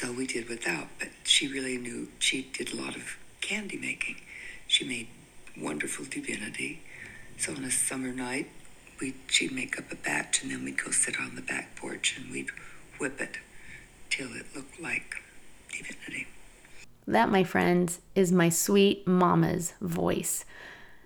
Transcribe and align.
So 0.00 0.10
we 0.10 0.26
did 0.26 0.48
without, 0.48 0.88
but 0.98 1.10
she 1.24 1.46
really 1.46 1.76
knew, 1.76 2.08
she 2.18 2.48
did 2.54 2.72
a 2.72 2.76
lot 2.76 2.96
of 2.96 3.18
candy 3.42 3.76
making. 3.76 4.16
She 4.66 4.88
made 4.88 5.08
wonderful 5.60 6.06
divinity. 6.06 6.80
So 7.36 7.52
on 7.52 7.64
a 7.64 7.70
summer 7.70 8.10
night, 8.10 8.48
we 8.98 9.12
she'd 9.26 9.52
make 9.52 9.78
up 9.78 9.92
a 9.92 9.96
batch 9.96 10.42
and 10.42 10.50
then 10.50 10.64
we'd 10.64 10.82
go 10.82 10.90
sit 10.90 11.20
on 11.20 11.36
the 11.36 11.42
back 11.42 11.76
porch 11.76 12.16
and 12.16 12.32
we'd 12.32 12.48
whip 12.98 13.20
it 13.20 13.36
till 14.08 14.34
it 14.34 14.46
looked 14.56 14.80
like 14.80 15.16
divinity. 15.70 16.28
That, 17.06 17.28
my 17.28 17.44
friends, 17.44 18.00
is 18.14 18.32
my 18.32 18.48
sweet 18.48 19.06
mama's 19.06 19.74
voice. 19.82 20.46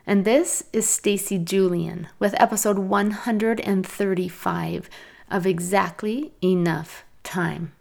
And 0.07 0.25
this 0.25 0.63
is 0.73 0.89
Stacy 0.89 1.39
Julian 1.39 2.07
with 2.21 2.41
episode 2.41 2.79
135 2.79 4.89
of 5.33 5.47
Exactly 5.49 6.33
Enough 6.41 7.05
Time. 7.25 7.73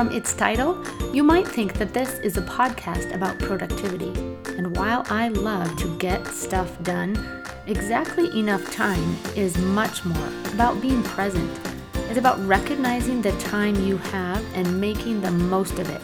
From 0.00 0.12
its 0.12 0.32
title, 0.32 0.82
you 1.12 1.22
might 1.22 1.46
think 1.46 1.74
that 1.74 1.92
this 1.92 2.20
is 2.20 2.38
a 2.38 2.40
podcast 2.40 3.14
about 3.14 3.38
productivity. 3.38 4.12
And 4.56 4.74
while 4.74 5.04
I 5.10 5.28
love 5.28 5.76
to 5.76 5.94
get 5.98 6.26
stuff 6.28 6.82
done, 6.82 7.44
exactly 7.66 8.30
enough 8.38 8.72
time 8.72 9.18
is 9.36 9.58
much 9.58 10.06
more 10.06 10.32
about 10.54 10.80
being 10.80 11.02
present. 11.02 11.50
It's 12.08 12.16
about 12.16 12.42
recognizing 12.46 13.20
the 13.20 13.32
time 13.32 13.74
you 13.74 13.98
have 13.98 14.42
and 14.54 14.80
making 14.80 15.20
the 15.20 15.32
most 15.32 15.78
of 15.78 15.90
it. 15.90 16.00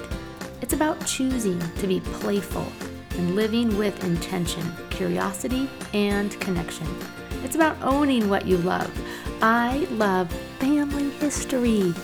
It's 0.60 0.74
about 0.74 1.06
choosing 1.06 1.58
to 1.76 1.86
be 1.86 2.00
playful 2.00 2.70
and 3.12 3.34
living 3.34 3.78
with 3.78 4.04
intention, 4.04 4.74
curiosity, 4.90 5.70
and 5.94 6.38
connection. 6.38 6.86
It's 7.44 7.54
about 7.54 7.78
owning 7.80 8.28
what 8.28 8.46
you 8.46 8.58
love. 8.58 8.92
I 9.40 9.86
love 9.92 10.30
family 10.58 11.08
history 11.12 11.94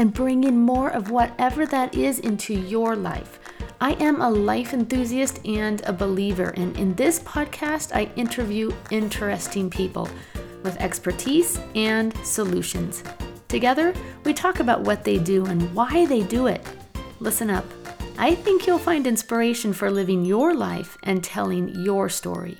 and 0.00 0.14
bring 0.14 0.44
in 0.44 0.58
more 0.58 0.88
of 0.88 1.10
whatever 1.10 1.66
that 1.66 1.94
is 1.94 2.20
into 2.20 2.54
your 2.54 2.96
life. 2.96 3.38
I 3.82 3.92
am 4.02 4.22
a 4.22 4.30
life 4.30 4.72
enthusiast 4.72 5.44
and 5.44 5.82
a 5.82 5.92
believer, 5.92 6.54
and 6.56 6.74
in 6.78 6.94
this 6.94 7.20
podcast, 7.20 7.94
I 7.94 8.10
interview 8.16 8.72
interesting 8.90 9.68
people 9.68 10.08
with 10.62 10.80
expertise 10.80 11.60
and 11.74 12.16
solutions. 12.24 13.04
Together, 13.48 13.92
we 14.24 14.32
talk 14.32 14.60
about 14.60 14.80
what 14.80 15.04
they 15.04 15.18
do 15.18 15.44
and 15.44 15.74
why 15.74 16.06
they 16.06 16.22
do 16.22 16.46
it. 16.46 16.66
Listen 17.18 17.50
up. 17.50 17.66
I 18.16 18.34
think 18.34 18.66
you'll 18.66 18.78
find 18.78 19.06
inspiration 19.06 19.74
for 19.74 19.90
living 19.90 20.24
your 20.24 20.54
life 20.54 20.96
and 21.02 21.22
telling 21.22 21.68
your 21.84 22.08
story 22.08 22.56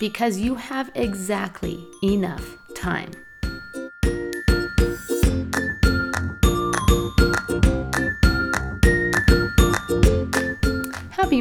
because 0.00 0.38
you 0.38 0.54
have 0.54 0.90
exactly 0.94 1.86
enough 2.02 2.56
time. 2.74 3.10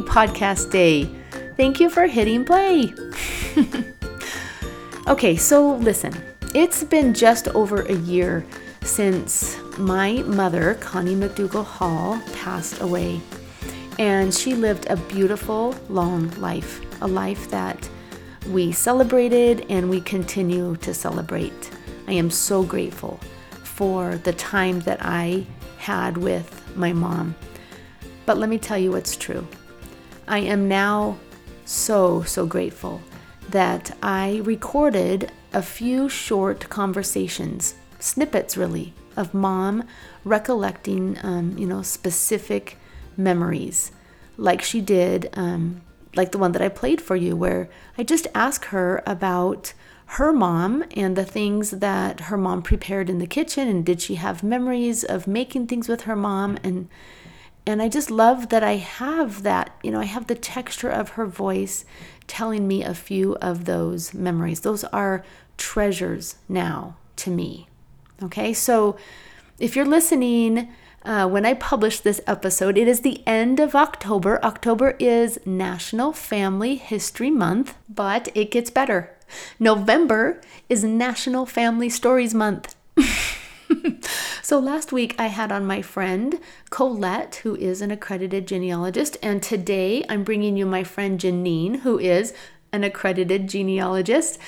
Podcast 0.01 0.71
day. 0.71 1.09
Thank 1.55 1.79
you 1.79 1.89
for 1.89 2.07
hitting 2.07 2.45
play. 2.45 2.93
okay, 5.07 5.35
so 5.35 5.75
listen, 5.75 6.13
it's 6.53 6.83
been 6.83 7.13
just 7.13 7.47
over 7.49 7.81
a 7.81 7.93
year 7.93 8.45
since 8.81 9.57
my 9.77 10.23
mother, 10.23 10.75
Connie 10.75 11.15
McDougall 11.15 11.65
Hall, 11.65 12.21
passed 12.33 12.81
away. 12.81 13.21
And 13.99 14.33
she 14.33 14.53
lived 14.53 14.87
a 14.89 14.97
beautiful, 14.97 15.75
long 15.89 16.29
life, 16.39 16.81
a 17.01 17.07
life 17.07 17.49
that 17.49 17.89
we 18.49 18.71
celebrated 18.71 19.65
and 19.69 19.89
we 19.89 20.01
continue 20.01 20.75
to 20.77 20.93
celebrate. 20.93 21.71
I 22.07 22.13
am 22.13 22.29
so 22.29 22.63
grateful 22.63 23.19
for 23.63 24.17
the 24.17 24.33
time 24.33 24.79
that 24.81 24.99
I 25.01 25.45
had 25.77 26.17
with 26.17 26.75
my 26.75 26.93
mom. 26.93 27.35
But 28.25 28.37
let 28.37 28.49
me 28.49 28.57
tell 28.57 28.77
you 28.77 28.91
what's 28.91 29.15
true. 29.15 29.47
I 30.27 30.39
am 30.39 30.67
now 30.67 31.17
so, 31.63 32.23
so 32.23 32.45
grateful 32.45 33.01
that 33.49 33.95
I 34.03 34.41
recorded 34.43 35.31
a 35.53 35.61
few 35.61 36.09
short 36.09 36.67
conversations, 36.69 37.75
snippets 37.99 38.57
really, 38.57 38.93
of 39.15 39.33
mom 39.33 39.83
recollecting, 40.25 41.17
um, 41.23 41.57
you 41.57 41.65
know, 41.65 41.81
specific 41.81 42.77
memories, 43.15 43.91
like 44.35 44.61
she 44.61 44.81
did, 44.81 45.29
um, 45.33 45.81
like 46.15 46.33
the 46.33 46.37
one 46.37 46.51
that 46.51 46.61
I 46.61 46.69
played 46.69 46.99
for 46.99 47.15
you, 47.15 47.35
where 47.35 47.69
I 47.97 48.03
just 48.03 48.27
asked 48.35 48.65
her 48.65 49.01
about 49.07 49.73
her 50.11 50.33
mom 50.33 50.83
and 50.95 51.15
the 51.15 51.25
things 51.25 51.71
that 51.71 52.21
her 52.21 52.37
mom 52.37 52.61
prepared 52.61 53.09
in 53.09 53.19
the 53.19 53.27
kitchen, 53.27 53.67
and 53.67 53.85
did 53.85 54.01
she 54.01 54.15
have 54.15 54.43
memories 54.43 55.03
of 55.03 55.25
making 55.25 55.67
things 55.67 55.87
with 55.87 56.01
her 56.01 56.15
mom, 56.15 56.57
and 56.63 56.89
and 57.67 57.81
I 57.81 57.89
just 57.89 58.09
love 58.09 58.47
that 58.47 58.63
I 58.63 58.77
have 58.77 59.43
that, 59.43 59.75
you 59.83 59.91
know, 59.91 59.99
I 59.99 60.05
have 60.05 60.27
the 60.27 60.35
texture 60.35 60.89
of 60.89 61.09
her 61.09 61.25
voice 61.25 61.83
telling 62.25 62.65
me 62.65 62.81
a 62.81 62.93
few 62.93 63.35
of 63.35 63.65
those 63.65 64.13
memories. 64.13 64.61
Those 64.61 64.85
are 64.85 65.25
treasures 65.57 66.37
now 66.47 66.95
to 67.17 67.29
me. 67.29 67.67
Okay, 68.23 68.53
so 68.53 68.95
if 69.59 69.75
you're 69.75 69.85
listening, 69.85 70.69
uh, 71.03 71.27
when 71.27 71.45
I 71.45 71.55
publish 71.55 71.99
this 71.99 72.21
episode, 72.25 72.77
it 72.77 72.87
is 72.87 73.01
the 73.01 73.21
end 73.27 73.59
of 73.59 73.75
October. 73.75 74.43
October 74.45 74.95
is 74.97 75.37
National 75.45 76.13
Family 76.13 76.75
History 76.75 77.29
Month, 77.29 77.75
but 77.89 78.29
it 78.33 78.49
gets 78.49 78.69
better. 78.69 79.13
November 79.59 80.39
is 80.69 80.85
National 80.85 81.45
Family 81.45 81.89
Stories 81.89 82.33
Month. 82.33 82.76
so 84.41 84.59
last 84.59 84.91
week 84.91 85.15
I 85.17 85.27
had 85.27 85.51
on 85.51 85.65
my 85.65 85.81
friend 85.81 86.39
Colette, 86.69 87.35
who 87.43 87.55
is 87.55 87.81
an 87.81 87.91
accredited 87.91 88.47
genealogist, 88.47 89.17
and 89.21 89.41
today 89.41 90.03
I'm 90.09 90.23
bringing 90.23 90.57
you 90.57 90.65
my 90.65 90.83
friend 90.83 91.19
Janine, 91.19 91.81
who 91.81 91.99
is 91.99 92.33
an 92.71 92.83
accredited 92.83 93.47
genealogist. 93.47 94.39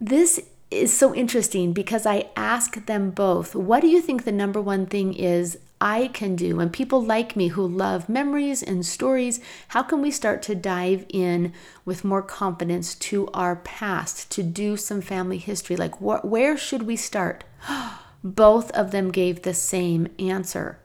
This 0.00 0.40
is 0.70 0.96
so 0.96 1.14
interesting 1.14 1.72
because 1.72 2.06
I 2.06 2.30
ask 2.36 2.86
them 2.86 3.10
both, 3.10 3.54
what 3.54 3.80
do 3.80 3.88
you 3.88 4.00
think 4.00 4.24
the 4.24 4.32
number 4.32 4.60
one 4.60 4.86
thing 4.86 5.14
is 5.14 5.58
I 5.80 6.08
can 6.08 6.36
do? 6.36 6.60
And 6.60 6.72
people 6.72 7.02
like 7.02 7.34
me 7.34 7.48
who 7.48 7.66
love 7.66 8.08
memories 8.08 8.62
and 8.62 8.86
stories, 8.86 9.40
how 9.68 9.82
can 9.82 10.00
we 10.00 10.10
start 10.10 10.42
to 10.42 10.54
dive 10.54 11.06
in 11.08 11.52
with 11.84 12.04
more 12.04 12.22
confidence 12.22 12.94
to 12.96 13.26
our 13.28 13.56
past, 13.56 14.30
to 14.32 14.42
do 14.42 14.76
some 14.76 15.00
family 15.00 15.38
history? 15.38 15.76
Like, 15.76 15.96
wh- 15.96 16.24
where 16.24 16.56
should 16.56 16.84
we 16.84 16.96
start? 16.96 17.44
Oh, 17.68 18.09
Both 18.22 18.70
of 18.72 18.90
them 18.90 19.10
gave 19.10 19.42
the 19.42 19.54
same 19.54 20.08
answer. 20.18 20.78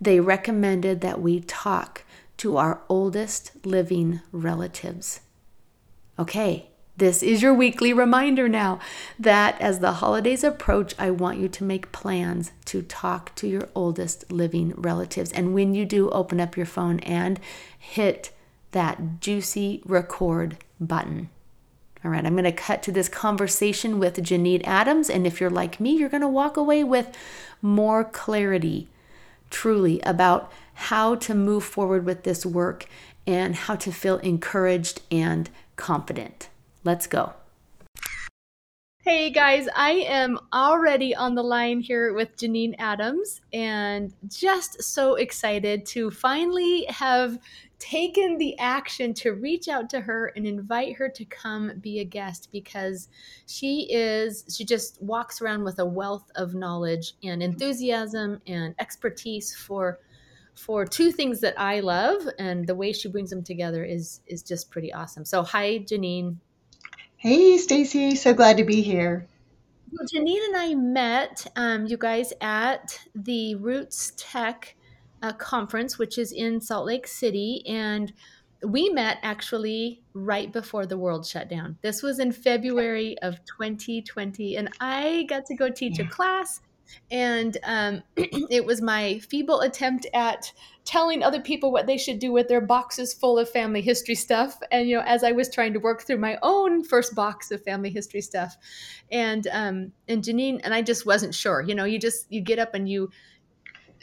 They 0.00 0.20
recommended 0.20 1.00
that 1.00 1.20
we 1.20 1.40
talk 1.40 2.04
to 2.38 2.56
our 2.56 2.80
oldest 2.88 3.52
living 3.64 4.20
relatives. 4.30 5.20
Okay, 6.18 6.68
this 6.96 7.22
is 7.22 7.42
your 7.42 7.54
weekly 7.54 7.92
reminder 7.92 8.48
now 8.48 8.80
that 9.20 9.60
as 9.60 9.78
the 9.78 9.92
holidays 9.92 10.42
approach, 10.42 10.94
I 10.98 11.10
want 11.12 11.38
you 11.38 11.48
to 11.48 11.64
make 11.64 11.92
plans 11.92 12.50
to 12.66 12.82
talk 12.82 13.34
to 13.36 13.46
your 13.46 13.68
oldest 13.74 14.32
living 14.32 14.72
relatives. 14.76 15.32
And 15.32 15.54
when 15.54 15.76
you 15.76 15.84
do, 15.84 16.10
open 16.10 16.40
up 16.40 16.56
your 16.56 16.66
phone 16.66 16.98
and 17.00 17.38
hit 17.78 18.32
that 18.72 19.20
juicy 19.20 19.80
record 19.84 20.58
button. 20.80 21.30
All 22.04 22.12
right, 22.12 22.24
I'm 22.24 22.34
going 22.34 22.44
to 22.44 22.52
cut 22.52 22.82
to 22.84 22.92
this 22.92 23.08
conversation 23.08 23.98
with 23.98 24.16
Janine 24.16 24.62
Adams. 24.64 25.10
And 25.10 25.26
if 25.26 25.40
you're 25.40 25.50
like 25.50 25.80
me, 25.80 25.96
you're 25.96 26.08
going 26.08 26.20
to 26.20 26.28
walk 26.28 26.56
away 26.56 26.84
with 26.84 27.16
more 27.60 28.04
clarity, 28.04 28.88
truly, 29.50 30.00
about 30.02 30.52
how 30.74 31.16
to 31.16 31.34
move 31.34 31.64
forward 31.64 32.04
with 32.04 32.22
this 32.22 32.46
work 32.46 32.86
and 33.26 33.56
how 33.56 33.74
to 33.74 33.90
feel 33.90 34.18
encouraged 34.18 35.02
and 35.10 35.50
confident. 35.74 36.48
Let's 36.84 37.08
go. 37.08 37.32
Hey 39.02 39.30
guys, 39.30 39.68
I 39.74 39.92
am 39.92 40.38
already 40.52 41.14
on 41.14 41.34
the 41.34 41.42
line 41.42 41.80
here 41.80 42.12
with 42.12 42.36
Janine 42.36 42.74
Adams 42.78 43.40
and 43.52 44.12
just 44.28 44.82
so 44.82 45.14
excited 45.14 45.86
to 45.86 46.10
finally 46.10 46.84
have 46.90 47.38
taken 47.78 48.38
the 48.38 48.58
action 48.58 49.14
to 49.14 49.32
reach 49.32 49.68
out 49.68 49.88
to 49.90 50.00
her 50.00 50.32
and 50.34 50.46
invite 50.46 50.96
her 50.96 51.08
to 51.08 51.24
come 51.24 51.72
be 51.80 52.00
a 52.00 52.04
guest 52.04 52.48
because 52.50 53.08
she 53.46 53.86
is 53.90 54.44
she 54.54 54.64
just 54.64 55.00
walks 55.00 55.40
around 55.40 55.62
with 55.62 55.78
a 55.78 55.84
wealth 55.84 56.30
of 56.34 56.54
knowledge 56.54 57.14
and 57.22 57.42
enthusiasm 57.42 58.40
and 58.46 58.74
expertise 58.78 59.54
for 59.54 60.00
for 60.54 60.84
two 60.84 61.12
things 61.12 61.40
that 61.40 61.54
I 61.58 61.78
love 61.80 62.22
and 62.38 62.66
the 62.66 62.74
way 62.74 62.92
she 62.92 63.08
brings 63.08 63.30
them 63.30 63.44
together 63.44 63.84
is 63.84 64.20
is 64.26 64.42
just 64.42 64.70
pretty 64.70 64.92
awesome. 64.92 65.24
So 65.24 65.42
hi 65.42 65.78
Janine. 65.78 66.36
Hey 67.16 67.58
Stacy, 67.58 68.16
so 68.16 68.34
glad 68.34 68.56
to 68.56 68.64
be 68.64 68.82
here. 68.82 69.28
Well, 69.90 70.06
Janine 70.06 70.44
and 70.48 70.56
I 70.56 70.74
met 70.74 71.46
um, 71.56 71.86
you 71.86 71.96
guys 71.96 72.32
at 72.40 73.00
the 73.14 73.56
RootsTech 73.58 74.74
uh, 75.22 75.32
conference, 75.32 75.98
which 75.98 76.18
is 76.18 76.32
in 76.32 76.60
Salt 76.60 76.86
Lake 76.86 77.06
City, 77.06 77.62
and 77.66 78.12
we 78.64 78.88
met 78.88 79.18
actually 79.22 80.02
right 80.14 80.52
before 80.52 80.86
the 80.86 80.98
world 80.98 81.26
shut 81.26 81.48
down. 81.48 81.78
This 81.82 82.02
was 82.02 82.18
in 82.18 82.32
February 82.32 83.16
of 83.20 83.36
2020, 83.44 84.56
and 84.56 84.68
I 84.80 85.26
got 85.28 85.46
to 85.46 85.54
go 85.54 85.70
teach 85.70 85.98
yeah. 85.98 86.06
a 86.06 86.08
class. 86.08 86.60
And 87.10 87.56
um, 87.64 88.02
it 88.16 88.64
was 88.64 88.80
my 88.80 89.18
feeble 89.18 89.60
attempt 89.60 90.06
at 90.14 90.50
telling 90.84 91.22
other 91.22 91.40
people 91.40 91.70
what 91.70 91.86
they 91.86 91.98
should 91.98 92.18
do 92.18 92.32
with 92.32 92.48
their 92.48 92.62
boxes 92.62 93.12
full 93.12 93.38
of 93.38 93.50
family 93.50 93.82
history 93.82 94.14
stuff. 94.14 94.58
And, 94.72 94.88
you 94.88 94.96
know, 94.96 95.02
as 95.02 95.22
I 95.22 95.32
was 95.32 95.50
trying 95.50 95.74
to 95.74 95.80
work 95.80 96.02
through 96.02 96.16
my 96.16 96.38
own 96.42 96.82
first 96.82 97.14
box 97.14 97.50
of 97.50 97.62
family 97.62 97.90
history 97.90 98.22
stuff. 98.22 98.56
And, 99.12 99.46
um, 99.52 99.92
and 100.08 100.24
Janine, 100.24 100.60
and 100.64 100.72
I 100.72 100.80
just 100.80 101.04
wasn't 101.04 101.34
sure, 101.34 101.62
you 101.62 101.74
know, 101.74 101.84
you 101.84 101.98
just, 101.98 102.26
you 102.32 102.40
get 102.40 102.58
up 102.58 102.74
and 102.74 102.88
you, 102.88 103.10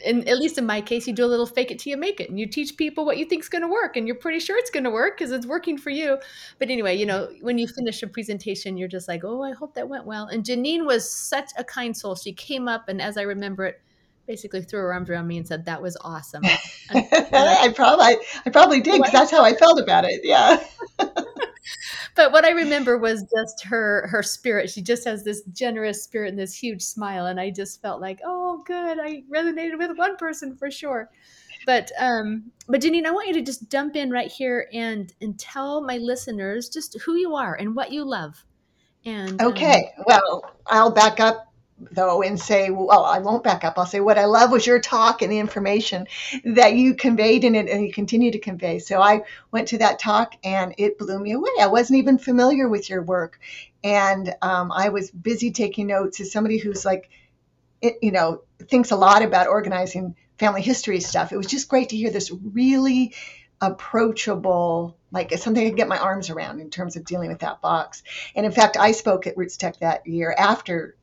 in 0.04 0.28
at 0.28 0.38
least 0.38 0.58
in 0.58 0.66
my 0.66 0.80
case, 0.80 1.06
you 1.06 1.12
do 1.12 1.24
a 1.24 1.26
little 1.26 1.46
fake 1.46 1.70
it 1.70 1.78
till 1.78 1.90
you 1.90 1.96
make 1.96 2.20
it, 2.20 2.28
and 2.30 2.38
you 2.38 2.46
teach 2.46 2.76
people 2.76 3.04
what 3.04 3.18
you 3.18 3.24
think 3.24 3.42
is 3.42 3.48
going 3.48 3.62
to 3.62 3.68
work, 3.68 3.96
and 3.96 4.06
you're 4.06 4.16
pretty 4.16 4.40
sure 4.40 4.56
it's 4.58 4.70
going 4.70 4.84
to 4.84 4.90
work 4.90 5.16
because 5.18 5.32
it's 5.32 5.46
working 5.46 5.78
for 5.78 5.90
you. 5.90 6.18
But 6.58 6.70
anyway, 6.70 6.96
you 6.96 7.06
know, 7.06 7.28
when 7.40 7.58
you 7.58 7.66
finish 7.66 8.02
a 8.02 8.06
presentation, 8.06 8.76
you're 8.76 8.88
just 8.88 9.08
like, 9.08 9.24
oh, 9.24 9.42
I 9.42 9.52
hope 9.52 9.74
that 9.74 9.88
went 9.88 10.04
well. 10.04 10.26
And 10.26 10.44
Janine 10.44 10.86
was 10.86 11.10
such 11.10 11.50
a 11.56 11.64
kind 11.64 11.96
soul. 11.96 12.14
She 12.14 12.32
came 12.32 12.68
up, 12.68 12.88
and 12.88 13.00
as 13.00 13.16
I 13.16 13.22
remember 13.22 13.64
it, 13.64 13.80
basically 14.26 14.62
threw 14.62 14.80
her 14.80 14.92
arms 14.92 15.10
around 15.10 15.26
me 15.26 15.38
and 15.38 15.46
said, 15.46 15.64
"That 15.64 15.80
was 15.80 15.96
awesome." 16.02 16.44
I, 16.90 17.08
I, 17.62 17.72
probably, 17.74 18.16
I 18.44 18.50
probably 18.50 18.80
did 18.80 18.98
because 18.98 19.12
that's 19.12 19.30
how 19.30 19.44
I 19.44 19.54
felt 19.54 19.80
about 19.80 20.04
it. 20.04 20.20
Yeah. 20.22 20.62
but 22.14 22.32
what 22.32 22.44
I 22.44 22.50
remember 22.50 22.98
was 22.98 23.24
just 23.24 23.64
her 23.64 24.06
her 24.08 24.22
spirit. 24.22 24.70
She 24.70 24.82
just 24.82 25.04
has 25.04 25.24
this 25.24 25.42
generous 25.52 26.02
spirit 26.02 26.30
and 26.30 26.38
this 26.38 26.54
huge 26.54 26.82
smile, 26.82 27.26
and 27.26 27.40
I 27.40 27.50
just 27.50 27.80
felt 27.82 28.00
like, 28.00 28.20
oh, 28.24 28.62
good. 28.66 28.98
I 29.00 29.22
resonated 29.32 29.78
with 29.78 29.96
one 29.96 30.16
person 30.16 30.56
for 30.56 30.70
sure. 30.70 31.10
But 31.66 31.90
um, 31.98 32.52
but 32.68 32.80
Janine, 32.80 33.06
I 33.06 33.10
want 33.10 33.28
you 33.28 33.34
to 33.34 33.42
just 33.42 33.70
jump 33.70 33.96
in 33.96 34.10
right 34.10 34.30
here 34.30 34.68
and 34.72 35.12
and 35.20 35.38
tell 35.38 35.80
my 35.82 35.98
listeners 35.98 36.68
just 36.68 36.98
who 37.00 37.14
you 37.14 37.34
are 37.34 37.54
and 37.54 37.74
what 37.74 37.92
you 37.92 38.04
love. 38.04 38.44
And 39.04 39.40
okay, 39.40 39.92
um, 39.98 40.04
well, 40.06 40.44
I'll 40.66 40.90
back 40.90 41.20
up 41.20 41.45
though 41.78 42.22
and 42.22 42.40
say, 42.40 42.70
well, 42.70 43.04
I 43.04 43.18
won't 43.18 43.44
back 43.44 43.64
up. 43.64 43.74
I'll 43.76 43.86
say 43.86 44.00
what 44.00 44.18
I 44.18 44.24
love 44.24 44.50
was 44.50 44.66
your 44.66 44.80
talk 44.80 45.22
and 45.22 45.30
the 45.30 45.38
information 45.38 46.06
that 46.44 46.74
you 46.74 46.94
conveyed 46.94 47.44
in 47.44 47.54
it 47.54 47.68
and 47.68 47.84
you 47.86 47.92
continue 47.92 48.30
to 48.32 48.38
convey. 48.38 48.78
So 48.78 49.00
I 49.00 49.22
went 49.50 49.68
to 49.68 49.78
that 49.78 49.98
talk 49.98 50.34
and 50.42 50.74
it 50.78 50.98
blew 50.98 51.18
me 51.18 51.32
away. 51.32 51.50
I 51.60 51.66
wasn't 51.66 51.98
even 51.98 52.18
familiar 52.18 52.68
with 52.68 52.88
your 52.88 53.02
work. 53.02 53.38
And 53.84 54.34
um, 54.40 54.72
I 54.72 54.88
was 54.88 55.10
busy 55.10 55.50
taking 55.50 55.88
notes 55.88 56.20
as 56.20 56.32
somebody 56.32 56.58
who's 56.58 56.84
like, 56.84 57.10
it, 57.82 57.96
you 58.00 58.10
know, 58.10 58.42
thinks 58.68 58.90
a 58.90 58.96
lot 58.96 59.22
about 59.22 59.48
organizing 59.48 60.16
family 60.38 60.62
history 60.62 61.00
stuff. 61.00 61.32
It 61.32 61.36
was 61.36 61.46
just 61.46 61.68
great 61.68 61.90
to 61.90 61.96
hear 61.96 62.10
this 62.10 62.32
really 62.32 63.14
approachable 63.60 64.96
like 65.12 65.32
something 65.38 65.64
I 65.64 65.70
could 65.70 65.78
get 65.78 65.88
my 65.88 65.98
arms 65.98 66.28
around 66.28 66.60
in 66.60 66.68
terms 66.68 66.96
of 66.96 67.04
dealing 67.04 67.30
with 67.30 67.38
that 67.38 67.62
box. 67.62 68.02
And 68.34 68.44
in 68.44 68.52
fact, 68.52 68.76
I 68.76 68.92
spoke 68.92 69.26
at 69.26 69.36
RootsTech 69.36 69.78
that 69.78 70.06
year 70.06 70.34
after 70.36 70.94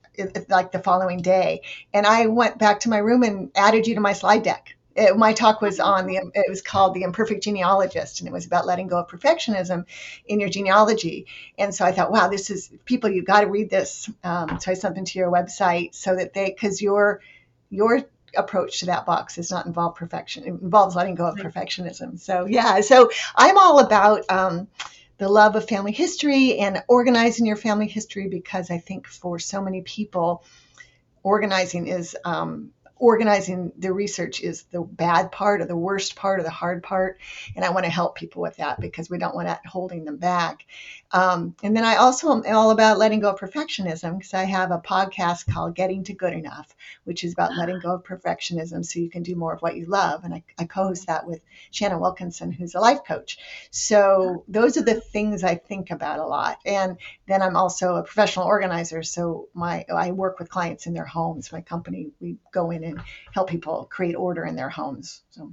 like 0.50 0.72
the 0.72 0.80
following 0.80 1.22
day. 1.22 1.62
And 1.94 2.06
I 2.06 2.28
went 2.28 2.58
back 2.58 2.82
to 2.82 2.90
my 2.90 2.98
room 2.98 3.24
and 3.24 3.52
added 3.56 3.88
you 3.88 3.96
to 3.96 4.02
my 4.02 4.14
slide 4.14 4.44
deck. 4.44 4.76
It, 4.96 5.18
my 5.18 5.34
talk 5.34 5.60
was 5.62 5.80
on 5.80 6.06
the 6.06 6.18
it 6.18 6.46
was 6.48 6.62
called 6.62 6.94
the 6.94 7.02
imperfect 7.02 7.44
genealogist 7.44 8.20
and 8.20 8.28
it 8.28 8.32
was 8.32 8.46
about 8.46 8.68
letting 8.68 8.88
go 8.88 9.00
of 9.00 9.08
perfectionism 9.08 9.86
in 10.28 10.40
your 10.40 10.50
genealogy 10.50 11.26
and 11.58 11.74
so 11.74 11.84
i 11.84 11.92
thought 11.92 12.12
wow 12.12 12.28
this 12.28 12.52
is 12.52 12.70
people 12.86 13.10
You've 13.10 13.26
got 13.26 13.42
to 13.42 13.48
read 13.48 13.72
this 13.72 14.08
um, 14.24 14.60
so 14.60 14.70
i 14.70 14.76
sent 14.76 14.94
them 14.94 15.06
to 15.06 15.18
your 15.18 15.32
website 15.32 15.96
so 15.96 16.16
that 16.16 16.36
they 16.36 16.46
because 16.46 16.80
your 16.80 17.22
your 17.72 18.02
approach 18.38 18.82
to 18.82 18.86
that 18.88 19.08
box 19.08 19.38
does 19.38 19.50
not 19.50 19.66
involve 19.66 19.96
perfection 19.96 20.44
it 20.44 20.50
involves 20.50 20.96
letting 20.96 21.16
go 21.16 21.26
of 21.26 21.38
perfectionism 21.38 22.20
so 22.20 22.46
yeah 22.46 22.82
so 22.82 23.10
i'm 23.36 23.58
all 23.58 23.80
about 23.80 24.30
um, 24.30 24.68
the 25.24 25.30
love 25.30 25.56
of 25.56 25.66
family 25.70 25.94
history 25.94 26.58
and 26.58 26.84
organizing 26.90 27.46
your 27.46 27.56
family 27.56 27.88
history 27.88 28.28
because 28.28 28.70
I 28.70 28.78
think 28.78 29.08
for 29.08 29.40
so 29.40 29.62
many 29.62 29.82
people, 29.82 30.44
organizing 31.24 31.88
is 31.88 32.18
um, 32.26 32.72
organizing 33.04 33.74
the 33.78 33.92
research 33.92 34.40
is 34.40 34.64
the 34.72 34.80
bad 34.80 35.30
part 35.30 35.60
or 35.60 35.66
the 35.66 35.76
worst 35.76 36.16
part 36.16 36.40
or 36.40 36.44
the 36.44 36.50
hard 36.50 36.82
part. 36.82 37.20
And 37.54 37.66
I 37.66 37.70
want 37.70 37.84
to 37.86 37.92
help 37.92 38.16
people 38.16 38.42
with 38.42 38.56
that 38.56 38.80
because 38.80 39.10
we 39.10 39.18
don't 39.18 39.36
want 39.36 39.50
that 39.50 39.66
holding 39.66 40.06
them 40.06 40.16
back. 40.16 40.66
Um, 41.12 41.54
and 41.62 41.76
then 41.76 41.84
I 41.84 41.98
also 41.98 42.32
am 42.32 42.56
all 42.56 42.72
about 42.72 42.98
letting 42.98 43.20
go 43.20 43.32
of 43.32 43.40
perfectionism 43.40 44.18
because 44.18 44.34
I 44.34 44.46
have 44.46 44.72
a 44.72 44.80
podcast 44.80 45.52
called 45.54 45.76
Getting 45.76 46.06
to 46.06 46.14
Good 46.14 46.32
Enough, 46.32 46.74
which 47.04 47.26
is 47.26 47.34
about 47.34 47.56
letting 47.58 47.80
go 47.80 47.96
of 47.96 48.04
perfectionism 48.04 48.86
so 48.86 49.00
you 49.00 49.10
can 49.10 49.22
do 49.22 49.36
more 49.36 49.54
of 49.54 49.62
what 49.62 49.76
you 49.76 49.86
love. 49.86 50.24
And 50.24 50.34
I, 50.34 50.44
I 50.58 50.64
co 50.64 50.86
host 50.86 51.08
that 51.08 51.28
with 51.28 51.44
Shannon 51.72 52.00
Wilkinson, 52.00 52.54
who's 52.54 52.74
a 52.74 52.80
life 52.80 53.02
coach. 53.06 53.38
So 53.70 54.46
those 54.48 54.78
are 54.78 54.82
the 54.82 55.02
things 55.02 55.44
I 55.44 55.56
think 55.56 55.92
about 55.92 56.20
a 56.20 56.26
lot. 56.26 56.58
And 56.66 56.98
then 57.28 57.42
I'm 57.42 57.58
also 57.58 57.96
a 57.96 58.04
professional 58.04 58.48
organizer. 58.48 59.04
So 59.04 59.50
my 59.54 59.86
I 59.94 60.12
work 60.12 60.40
with 60.40 60.50
clients 60.50 60.88
in 60.88 60.94
their 60.94 61.06
homes. 61.06 61.52
My 61.52 61.62
company, 61.62 62.12
we 62.20 62.38
go 62.52 62.72
in 62.72 62.84
and 62.84 62.93
help 63.34 63.50
people 63.50 63.88
create 63.92 64.16
order 64.16 64.46
in 64.46 64.56
their 64.56 64.70
homes. 64.70 65.22
So, 65.30 65.52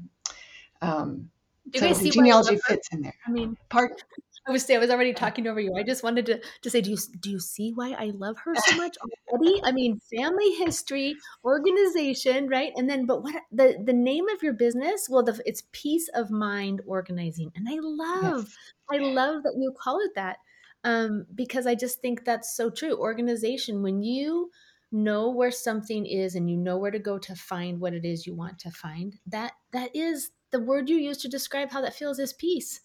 um, 0.82 1.30
so 1.74 1.92
the 1.92 2.10
genealogy 2.10 2.58
fits 2.66 2.88
in 2.92 3.02
there. 3.02 3.14
I 3.26 3.30
mean, 3.30 3.56
part 3.68 4.02
I 4.46 4.52
was 4.52 4.68
I 4.70 4.78
was 4.78 4.90
already 4.90 5.12
talking 5.12 5.46
over 5.46 5.60
you. 5.60 5.74
I 5.76 5.82
just 5.82 6.02
wanted 6.02 6.26
to 6.26 6.40
to 6.62 6.70
say, 6.70 6.80
do 6.80 6.90
you 6.90 6.96
do 7.20 7.30
you 7.30 7.38
see 7.38 7.72
why 7.72 7.92
I 7.92 8.06
love 8.06 8.36
her 8.38 8.54
so 8.54 8.76
much 8.76 8.96
already? 9.30 9.60
I 9.64 9.72
mean, 9.72 10.00
family 10.12 10.50
history, 10.54 11.14
organization, 11.44 12.48
right? 12.48 12.72
And 12.76 12.88
then, 12.88 13.06
but 13.06 13.22
what 13.22 13.34
the 13.52 13.80
the 13.84 13.92
name 13.92 14.28
of 14.28 14.42
your 14.42 14.54
business? 14.54 15.08
Well, 15.10 15.22
the, 15.22 15.40
it's 15.44 15.62
peace 15.72 16.08
of 16.14 16.30
mind 16.30 16.80
organizing, 16.86 17.52
and 17.54 17.68
I 17.68 17.76
love, 17.80 18.48
yes. 18.90 19.00
I 19.00 19.04
love 19.04 19.42
that 19.42 19.54
you 19.56 19.72
call 19.78 20.00
it 20.00 20.14
that, 20.14 20.38
um, 20.84 21.26
because 21.34 21.66
I 21.66 21.74
just 21.74 22.00
think 22.00 22.24
that's 22.24 22.56
so 22.56 22.70
true. 22.70 22.96
Organization, 22.96 23.82
when 23.82 24.02
you 24.02 24.50
know 24.92 25.30
where 25.30 25.50
something 25.50 26.06
is 26.06 26.34
and 26.34 26.50
you 26.50 26.56
know 26.56 26.78
where 26.78 26.90
to 26.90 26.98
go 26.98 27.18
to 27.18 27.34
find 27.34 27.80
what 27.80 27.94
it 27.94 28.04
is 28.04 28.26
you 28.26 28.34
want 28.34 28.58
to 28.60 28.70
find, 28.70 29.16
that 29.26 29.52
that 29.72 29.94
is 29.94 30.30
the 30.50 30.60
word 30.60 30.88
you 30.88 30.96
use 30.96 31.18
to 31.18 31.28
describe 31.28 31.70
how 31.70 31.80
that 31.80 31.94
feels 31.94 32.18
is 32.18 32.32
peace 32.32 32.80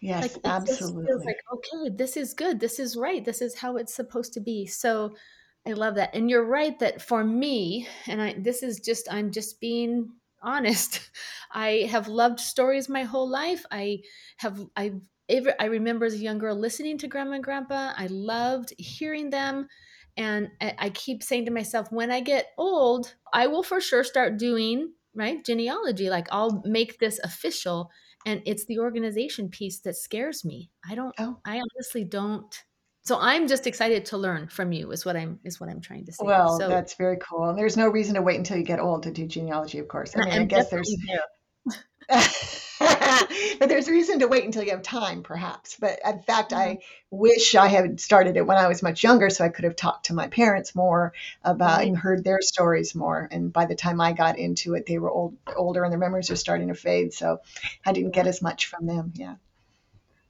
Yes, 0.00 0.22
like 0.22 0.36
it 0.36 0.42
absolutely. 0.44 1.04
feels 1.06 1.24
like 1.24 1.36
okay, 1.52 1.94
this 1.94 2.16
is 2.16 2.34
good. 2.34 2.60
This 2.60 2.78
is 2.78 2.96
right. 2.96 3.24
This 3.24 3.40
is 3.40 3.56
how 3.56 3.76
it's 3.76 3.94
supposed 3.94 4.32
to 4.34 4.40
be. 4.40 4.66
So 4.66 5.14
I 5.66 5.72
love 5.74 5.94
that. 5.96 6.14
And 6.14 6.28
you're 6.28 6.44
right 6.44 6.78
that 6.80 7.02
for 7.02 7.22
me, 7.24 7.86
and 8.06 8.20
I 8.20 8.34
this 8.38 8.62
is 8.62 8.80
just 8.80 9.06
I'm 9.10 9.30
just 9.30 9.60
being 9.60 10.10
honest. 10.42 11.08
I 11.52 11.88
have 11.90 12.08
loved 12.08 12.40
stories 12.40 12.88
my 12.88 13.04
whole 13.04 13.28
life. 13.28 13.64
I 13.70 14.00
have 14.38 14.60
I 14.76 14.94
ever 15.28 15.54
I 15.60 15.66
remember 15.66 16.04
as 16.04 16.14
a 16.14 16.18
young 16.18 16.38
girl 16.38 16.56
listening 16.56 16.98
to 16.98 17.08
grandma 17.08 17.32
and 17.34 17.44
grandpa. 17.44 17.92
I 17.96 18.06
loved 18.08 18.74
hearing 18.78 19.30
them. 19.30 19.68
And 20.16 20.50
I 20.60 20.90
keep 20.90 21.22
saying 21.22 21.46
to 21.46 21.50
myself, 21.50 21.90
when 21.90 22.10
I 22.10 22.20
get 22.20 22.48
old, 22.58 23.14
I 23.32 23.46
will 23.46 23.62
for 23.62 23.80
sure 23.80 24.04
start 24.04 24.38
doing 24.38 24.92
right 25.14 25.44
genealogy. 25.44 26.10
Like 26.10 26.28
I'll 26.30 26.62
make 26.64 26.98
this 26.98 27.18
official 27.24 27.90
and 28.24 28.42
it's 28.46 28.64
the 28.66 28.78
organization 28.78 29.48
piece 29.48 29.80
that 29.80 29.96
scares 29.96 30.44
me. 30.44 30.70
I 30.88 30.94
don't 30.94 31.14
oh. 31.18 31.38
i 31.44 31.60
honestly 31.60 32.04
don't. 32.04 32.54
So 33.04 33.18
i'm 33.18 33.48
just 33.48 33.66
excited 33.66 34.04
to 34.06 34.16
learn 34.16 34.46
from 34.46 34.70
you 34.70 34.92
is 34.92 35.04
what 35.04 35.16
i'm 35.16 35.40
is 35.42 35.58
what 35.58 35.68
i'm 35.68 35.80
trying 35.80 36.06
to 36.06 36.12
say. 36.12 36.24
Well 36.24 36.58
so, 36.58 36.68
that's 36.68 36.94
very 36.94 37.16
cool 37.16 37.48
and 37.48 37.58
there's 37.58 37.76
no 37.76 37.88
reason 37.88 38.14
to 38.14 38.22
wait 38.22 38.36
until 38.36 38.56
you 38.56 38.62
get 38.62 38.78
old 38.78 39.02
to 39.04 39.10
do 39.10 39.26
genealogy 39.26 39.78
of 39.78 39.88
course. 39.88 40.16
I 40.16 40.24
mean 40.24 40.32
i 40.34 40.44
guess 40.44 40.70
there's 40.70 40.94
but 43.58 43.68
there's 43.68 43.88
a 43.88 43.92
reason 43.92 44.20
to 44.20 44.28
wait 44.28 44.44
until 44.44 44.62
you 44.62 44.70
have 44.70 44.82
time, 44.82 45.22
perhaps. 45.22 45.76
But 45.78 45.98
in 46.04 46.22
fact, 46.22 46.52
mm-hmm. 46.52 46.60
I 46.60 46.78
wish 47.10 47.54
I 47.54 47.68
had 47.68 48.00
started 48.00 48.36
it 48.36 48.46
when 48.46 48.56
I 48.56 48.68
was 48.68 48.82
much 48.82 49.02
younger, 49.02 49.30
so 49.30 49.44
I 49.44 49.48
could 49.48 49.64
have 49.64 49.76
talked 49.76 50.06
to 50.06 50.14
my 50.14 50.28
parents 50.28 50.74
more 50.74 51.12
about 51.42 51.78
right. 51.78 51.88
and 51.88 51.96
heard 51.96 52.24
their 52.24 52.40
stories 52.40 52.94
more. 52.94 53.28
And 53.30 53.52
by 53.52 53.66
the 53.66 53.74
time 53.74 54.00
I 54.00 54.12
got 54.12 54.38
into 54.38 54.74
it, 54.74 54.86
they 54.86 54.98
were 54.98 55.10
old, 55.10 55.36
older, 55.56 55.84
and 55.84 55.92
their 55.92 55.98
memories 55.98 56.30
were 56.30 56.36
starting 56.36 56.68
to 56.68 56.74
fade. 56.74 57.12
So 57.12 57.38
I 57.84 57.92
didn't 57.92 58.12
get 58.12 58.26
as 58.26 58.42
much 58.42 58.66
from 58.66 58.86
them. 58.86 59.12
Yeah. 59.14 59.36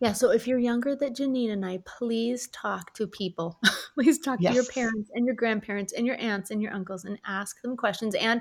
Yeah, 0.03 0.15
so 0.15 0.33
if 0.33 0.49
you're 0.49 0.59
younger 0.59 0.97
than 0.97 1.15
Janine 1.15 1.53
and 1.53 1.65
I, 1.65 1.79
please 1.85 2.49
talk 2.49 2.93
to 2.95 3.07
people. 3.07 3.61
please 3.95 4.19
talk 4.19 4.41
yes. 4.41 4.51
to 4.51 4.55
your 4.57 4.65
parents 4.65 5.13
and 5.15 5.25
your 5.25 5.37
grandparents 5.37 5.93
and 5.93 6.05
your 6.05 6.17
aunts 6.21 6.51
and 6.51 6.61
your 6.61 6.75
uncles 6.75 7.05
and 7.05 7.21
ask 7.25 7.63
them 7.63 7.77
questions 7.77 8.17
and 8.17 8.41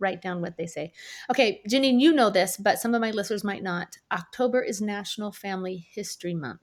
write 0.00 0.22
down 0.22 0.40
what 0.40 0.56
they 0.56 0.66
say. 0.66 0.92
Okay, 1.30 1.62
Janine, 1.68 2.00
you 2.00 2.12
know 2.12 2.30
this, 2.30 2.56
but 2.56 2.78
some 2.78 2.94
of 2.94 3.00
my 3.00 3.10
listeners 3.10 3.44
might 3.44 3.62
not. 3.62 3.98
October 4.10 4.62
is 4.62 4.80
National 4.80 5.30
Family 5.30 5.86
History 5.92 6.34
Month. 6.34 6.60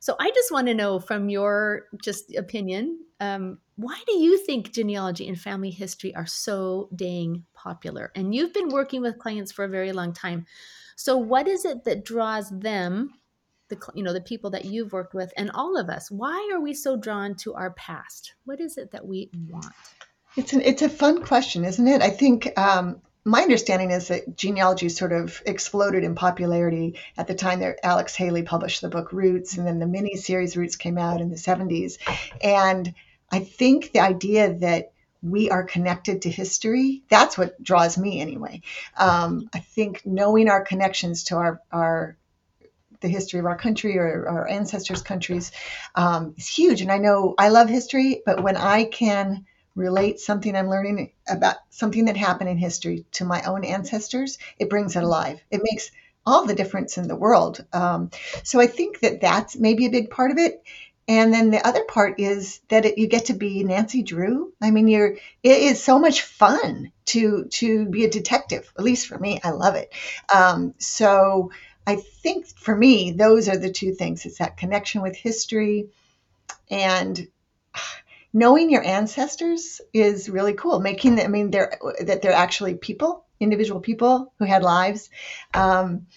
So 0.00 0.16
I 0.20 0.30
just 0.32 0.52
want 0.52 0.66
to 0.66 0.74
know 0.74 1.00
from 1.00 1.30
your 1.30 1.86
just 2.02 2.34
opinion, 2.36 2.98
um, 3.20 3.58
why 3.76 3.98
do 4.06 4.18
you 4.18 4.36
think 4.44 4.70
genealogy 4.70 5.26
and 5.26 5.40
family 5.40 5.70
history 5.70 6.14
are 6.14 6.26
so 6.26 6.90
dang 6.94 7.46
popular? 7.54 8.12
And 8.14 8.34
you've 8.34 8.52
been 8.52 8.68
working 8.68 9.00
with 9.00 9.18
clients 9.18 9.50
for 9.50 9.64
a 9.64 9.68
very 9.68 9.92
long 9.92 10.12
time. 10.12 10.44
So 10.96 11.16
what 11.16 11.48
is 11.48 11.64
it 11.64 11.84
that 11.84 12.04
draws 12.04 12.50
them, 12.50 13.14
the 13.68 13.78
you 13.94 14.02
know 14.02 14.12
the 14.12 14.20
people 14.20 14.50
that 14.50 14.66
you've 14.66 14.92
worked 14.92 15.14
with, 15.14 15.32
and 15.38 15.50
all 15.54 15.78
of 15.78 15.88
us? 15.88 16.10
Why 16.10 16.50
are 16.52 16.60
we 16.60 16.74
so 16.74 16.98
drawn 16.98 17.34
to 17.36 17.54
our 17.54 17.70
past? 17.70 18.34
What 18.44 18.60
is 18.60 18.76
it 18.76 18.90
that 18.90 19.06
we 19.06 19.30
want? 19.48 19.72
It's 20.36 20.52
an 20.52 20.62
it's 20.62 20.82
a 20.82 20.88
fun 20.88 21.22
question, 21.22 21.64
isn't 21.64 21.86
it? 21.86 22.02
I 22.02 22.10
think 22.10 22.58
um, 22.58 23.00
my 23.24 23.40
understanding 23.42 23.90
is 23.90 24.08
that 24.08 24.36
genealogy 24.36 24.88
sort 24.88 25.12
of 25.12 25.40
exploded 25.46 26.04
in 26.04 26.14
popularity 26.14 26.98
at 27.16 27.26
the 27.26 27.34
time 27.34 27.60
that 27.60 27.78
Alex 27.82 28.14
Haley 28.14 28.42
published 28.42 28.82
the 28.82 28.88
book 28.88 29.12
Roots, 29.12 29.56
and 29.56 29.66
then 29.66 29.78
the 29.78 29.86
mini 29.86 30.16
series 30.16 30.56
Roots 30.56 30.76
came 30.76 30.98
out 30.98 31.20
in 31.20 31.30
the 31.30 31.36
70s. 31.36 31.98
And 32.42 32.94
I 33.30 33.40
think 33.40 33.92
the 33.92 34.00
idea 34.00 34.54
that 34.58 34.92
we 35.22 35.50
are 35.50 35.62
connected 35.62 36.22
to 36.22 36.30
history, 36.30 37.02
that's 37.08 37.38
what 37.38 37.62
draws 37.62 37.96
me 37.96 38.20
anyway. 38.20 38.60
Um, 38.98 39.48
I 39.54 39.60
think 39.60 40.04
knowing 40.04 40.50
our 40.50 40.62
connections 40.62 41.24
to 41.24 41.36
our, 41.36 41.60
our 41.72 42.16
the 43.00 43.08
history 43.08 43.40
of 43.40 43.46
our 43.46 43.56
country 43.56 43.98
or 43.98 44.28
our 44.28 44.48
ancestors' 44.48 45.02
countries 45.02 45.50
um, 45.94 46.34
is 46.36 46.46
huge. 46.46 46.82
And 46.82 46.92
I 46.92 46.98
know 46.98 47.34
I 47.38 47.48
love 47.48 47.68
history, 47.68 48.22
but 48.26 48.42
when 48.42 48.56
I 48.56 48.84
can 48.84 49.46
relate 49.74 50.20
something 50.20 50.54
I'm 50.54 50.70
learning 50.70 51.12
about 51.28 51.56
something 51.70 52.04
that 52.06 52.16
happened 52.16 52.50
in 52.50 52.58
history 52.58 53.04
to 53.12 53.24
my 53.24 53.42
own 53.42 53.64
ancestors, 53.64 54.38
it 54.58 54.70
brings 54.70 54.96
it 54.96 55.02
alive. 55.02 55.40
It 55.50 55.62
makes 55.62 55.90
all 56.26 56.46
the 56.46 56.54
difference 56.54 56.96
in 56.96 57.08
the 57.08 57.16
world. 57.16 57.64
Um, 57.72 58.10
so 58.42 58.60
I 58.60 58.66
think 58.66 59.00
that 59.00 59.20
that's 59.20 59.56
maybe 59.56 59.86
a 59.86 59.90
big 59.90 60.10
part 60.10 60.30
of 60.30 60.38
it. 60.38 60.62
And 61.06 61.34
then 61.34 61.50
the 61.50 61.66
other 61.66 61.84
part 61.84 62.18
is 62.18 62.60
that 62.68 62.86
it, 62.86 62.96
you 62.96 63.06
get 63.08 63.26
to 63.26 63.34
be 63.34 63.62
Nancy 63.62 64.02
Drew. 64.02 64.54
I 64.62 64.70
mean, 64.70 64.88
you're 64.88 65.16
it 65.42 65.62
is 65.62 65.82
so 65.82 65.98
much 65.98 66.22
fun 66.22 66.92
to 67.06 67.44
to 67.44 67.84
be 67.86 68.04
a 68.04 68.10
detective. 68.10 68.72
At 68.78 68.84
least 68.84 69.06
for 69.06 69.18
me, 69.18 69.38
I 69.44 69.50
love 69.50 69.74
it. 69.74 69.92
Um, 70.34 70.74
so 70.78 71.50
I 71.86 71.96
think 71.96 72.46
for 72.46 72.74
me, 72.74 73.12
those 73.12 73.50
are 73.50 73.58
the 73.58 73.70
two 73.70 73.92
things. 73.92 74.24
It's 74.24 74.38
that 74.38 74.56
connection 74.56 75.02
with 75.02 75.14
history 75.14 75.88
and 76.70 77.28
knowing 78.34 78.68
your 78.68 78.84
ancestors 78.84 79.80
is 79.94 80.28
really 80.28 80.52
cool. 80.52 80.80
Making 80.80 81.20
I 81.20 81.28
mean, 81.28 81.50
they're 81.50 81.78
that 82.00 82.20
they're 82.20 82.32
actually 82.32 82.74
people, 82.74 83.24
individual 83.40 83.80
people 83.80 84.34
who 84.38 84.44
had 84.44 84.62
lives. 84.62 85.08
Um, 85.54 86.08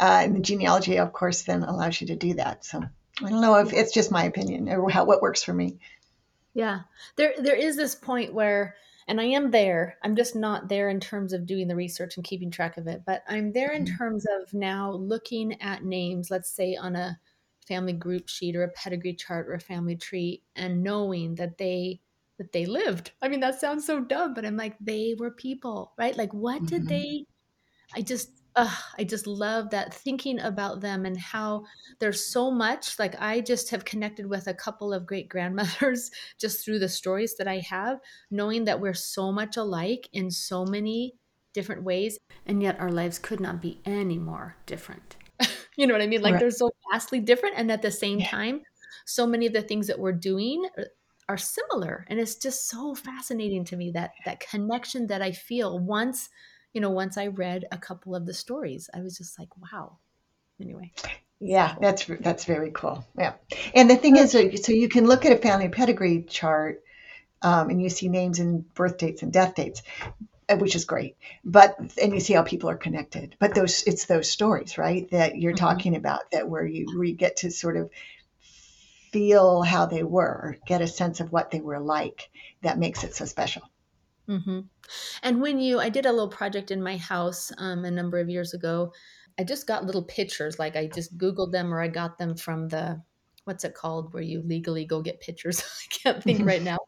uh, 0.00 0.20
and 0.24 0.36
the 0.36 0.40
genealogy, 0.40 0.98
of 0.98 1.12
course, 1.12 1.42
then 1.42 1.62
allows 1.62 2.00
you 2.00 2.08
to 2.08 2.16
do 2.16 2.34
that. 2.34 2.64
So 2.64 2.82
I 3.22 3.28
don't 3.28 3.40
know 3.40 3.56
if 3.56 3.72
it's 3.72 3.92
just 3.92 4.10
my 4.10 4.24
opinion 4.24 4.68
or 4.68 4.88
how 4.90 5.04
what 5.04 5.22
works 5.22 5.42
for 5.42 5.52
me. 5.52 5.78
Yeah, 6.54 6.80
there 7.16 7.34
there 7.38 7.56
is 7.56 7.76
this 7.76 7.94
point 7.94 8.32
where, 8.32 8.76
and 9.06 9.20
I 9.20 9.24
am 9.24 9.50
there. 9.50 9.98
I'm 10.02 10.16
just 10.16 10.34
not 10.34 10.68
there 10.68 10.88
in 10.88 11.00
terms 11.00 11.32
of 11.32 11.46
doing 11.46 11.68
the 11.68 11.76
research 11.76 12.16
and 12.16 12.24
keeping 12.24 12.50
track 12.50 12.78
of 12.78 12.86
it, 12.86 13.02
but 13.04 13.22
I'm 13.28 13.52
there 13.52 13.72
in 13.72 13.84
mm-hmm. 13.84 13.96
terms 13.96 14.24
of 14.40 14.54
now 14.54 14.92
looking 14.92 15.60
at 15.60 15.84
names. 15.84 16.30
Let's 16.30 16.50
say 16.50 16.76
on 16.76 16.96
a 16.96 17.18
family 17.68 17.92
group 17.92 18.28
sheet 18.28 18.56
or 18.56 18.64
a 18.64 18.70
pedigree 18.70 19.14
chart 19.14 19.48
or 19.48 19.54
a 19.54 19.60
family 19.60 19.96
tree 19.96 20.42
and 20.56 20.82
knowing 20.82 21.34
that 21.36 21.58
they 21.58 22.00
that 22.38 22.52
they 22.52 22.66
lived. 22.66 23.10
I 23.20 23.28
mean, 23.28 23.40
that 23.40 23.60
sounds 23.60 23.84
so 23.84 24.00
dumb, 24.00 24.32
but 24.32 24.46
I'm 24.46 24.56
like, 24.56 24.76
they 24.80 25.14
were 25.18 25.32
people, 25.32 25.92
right? 25.98 26.16
Like, 26.16 26.32
what 26.32 26.64
did 26.66 26.82
mm-hmm. 26.82 26.88
they? 26.88 27.24
I 27.94 28.00
just, 28.00 28.30
uh, 28.54 28.74
I 28.96 29.04
just 29.04 29.26
love 29.26 29.70
that 29.70 29.92
thinking 29.92 30.38
about 30.40 30.80
them 30.80 31.04
and 31.04 31.18
how 31.18 31.64
there's 31.98 32.24
so 32.24 32.50
much. 32.50 32.98
Like, 32.98 33.20
I 33.20 33.40
just 33.40 33.70
have 33.70 33.84
connected 33.84 34.26
with 34.26 34.46
a 34.46 34.54
couple 34.54 34.92
of 34.92 35.06
great 35.06 35.28
grandmothers 35.28 36.10
just 36.40 36.64
through 36.64 36.78
the 36.78 36.88
stories 36.88 37.34
that 37.38 37.48
I 37.48 37.58
have, 37.68 37.98
knowing 38.30 38.64
that 38.66 38.80
we're 38.80 38.94
so 38.94 39.32
much 39.32 39.56
alike 39.56 40.08
in 40.12 40.30
so 40.30 40.64
many 40.64 41.14
different 41.54 41.82
ways, 41.82 42.18
and 42.46 42.62
yet 42.62 42.78
our 42.78 42.92
lives 42.92 43.18
could 43.18 43.40
not 43.40 43.60
be 43.60 43.80
any 43.84 44.18
more 44.18 44.56
different. 44.66 45.16
You 45.78 45.86
know 45.86 45.94
what 45.94 46.02
I 46.02 46.08
mean? 46.08 46.22
Like 46.22 46.34
right. 46.34 46.40
they're 46.40 46.50
so 46.50 46.70
vastly 46.92 47.20
different. 47.20 47.54
And 47.56 47.70
at 47.70 47.82
the 47.82 47.90
same 47.90 48.18
yeah. 48.18 48.28
time, 48.28 48.62
so 49.06 49.26
many 49.26 49.46
of 49.46 49.52
the 49.52 49.62
things 49.62 49.86
that 49.86 49.98
we're 49.98 50.12
doing 50.12 50.68
are 51.28 51.38
similar. 51.38 52.04
And 52.08 52.18
it's 52.18 52.34
just 52.34 52.68
so 52.68 52.96
fascinating 52.96 53.64
to 53.66 53.76
me 53.76 53.92
that 53.92 54.10
that 54.26 54.40
connection 54.40 55.06
that 55.06 55.22
I 55.22 55.30
feel 55.30 55.78
once, 55.78 56.30
you 56.72 56.80
know, 56.80 56.90
once 56.90 57.16
I 57.16 57.28
read 57.28 57.64
a 57.70 57.78
couple 57.78 58.16
of 58.16 58.26
the 58.26 58.34
stories. 58.34 58.90
I 58.92 59.00
was 59.02 59.16
just 59.16 59.38
like, 59.38 59.48
wow. 59.56 59.98
Anyway. 60.60 60.92
Yeah, 61.40 61.76
that's 61.80 62.06
that's 62.06 62.44
very 62.44 62.72
cool. 62.72 63.06
Yeah, 63.16 63.34
and 63.72 63.88
the 63.88 63.94
thing 63.94 64.16
is, 64.16 64.32
so 64.32 64.72
you 64.72 64.88
can 64.88 65.06
look 65.06 65.24
at 65.24 65.30
a 65.30 65.36
family 65.36 65.68
pedigree 65.68 66.24
chart, 66.24 66.82
um, 67.42 67.70
and 67.70 67.80
you 67.80 67.90
see 67.90 68.08
names 68.08 68.40
and 68.40 68.74
birth 68.74 68.98
dates 68.98 69.22
and 69.22 69.32
death 69.32 69.54
dates, 69.54 69.82
which 70.56 70.74
is 70.74 70.84
great. 70.84 71.16
But 71.44 71.76
and 72.00 72.12
you 72.12 72.20
see 72.20 72.32
how 72.32 72.42
people 72.42 72.70
are 72.70 72.76
connected. 72.76 73.36
But 73.38 73.54
those 73.54 73.82
it's 73.84 74.06
those 74.06 74.30
stories, 74.30 74.78
right, 74.78 75.10
that 75.10 75.36
you're 75.36 75.52
mm-hmm. 75.52 75.64
talking 75.64 75.96
about 75.96 76.30
that 76.32 76.48
where 76.48 76.66
you 76.66 76.86
where 76.94 77.04
you 77.04 77.14
get 77.14 77.38
to 77.38 77.50
sort 77.50 77.76
of 77.76 77.90
feel 79.12 79.62
how 79.62 79.86
they 79.86 80.02
were, 80.02 80.56
get 80.66 80.82
a 80.82 80.86
sense 80.86 81.20
of 81.20 81.32
what 81.32 81.50
they 81.50 81.60
were 81.60 81.80
like. 81.80 82.30
That 82.62 82.78
makes 82.78 83.04
it 83.04 83.14
so 83.14 83.24
special. 83.24 83.62
Mm-hmm. 84.28 84.60
And 85.22 85.40
when 85.40 85.58
you, 85.58 85.80
I 85.80 85.88
did 85.88 86.06
a 86.06 86.12
little 86.12 86.28
project 86.28 86.70
in 86.70 86.82
my 86.82 86.96
house 86.96 87.50
um, 87.56 87.84
a 87.84 87.90
number 87.90 88.18
of 88.18 88.28
years 88.28 88.54
ago. 88.54 88.92
I 89.40 89.44
just 89.44 89.66
got 89.66 89.86
little 89.86 90.02
pictures, 90.02 90.58
like 90.58 90.76
I 90.76 90.88
just 90.88 91.16
Googled 91.16 91.52
them 91.52 91.72
or 91.72 91.80
I 91.80 91.88
got 91.88 92.18
them 92.18 92.36
from 92.36 92.68
the, 92.68 93.00
what's 93.44 93.64
it 93.64 93.74
called, 93.74 94.12
where 94.12 94.22
you 94.22 94.42
legally 94.42 94.84
go 94.84 95.00
get 95.00 95.20
pictures. 95.20 95.62
I 95.92 95.94
can't 95.94 96.22
think 96.22 96.44
right 96.44 96.62
now 96.62 96.78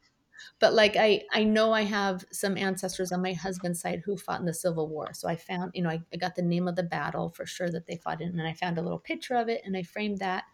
but 0.59 0.75
like 0.75 0.97
I 0.97 1.23
I 1.33 1.45
know 1.45 1.73
I 1.73 1.83
have 1.83 2.25
some 2.33 2.57
ancestors 2.57 3.13
on 3.13 3.23
my 3.23 3.33
husband's 3.33 3.81
side 3.81 4.03
who 4.05 4.17
fought 4.17 4.41
in 4.41 4.47
the 4.47 4.55
Civil 4.55 4.89
War. 4.89 5.13
So 5.13 5.29
I 5.29 5.37
found, 5.37 5.73
you 5.75 5.83
know, 5.83 5.91
I, 5.91 6.01
I 6.13 6.17
got 6.17 6.35
the 6.35 6.43
name 6.43 6.69
of 6.69 6.77
the 6.77 6.83
battle 6.83 7.31
for 7.31 7.47
sure 7.47 7.71
that 7.71 7.87
they 7.87 7.97
fought 7.97 8.21
in, 8.21 8.39
and 8.39 8.49
I 8.49 8.55
found 8.55 8.79
a 8.79 8.83
little 8.83 8.99
picture 8.99 9.37
of 9.37 9.49
it 9.49 9.63
and 9.65 9.77
I 9.77 9.83
framed 9.83 10.19
that. 10.19 10.45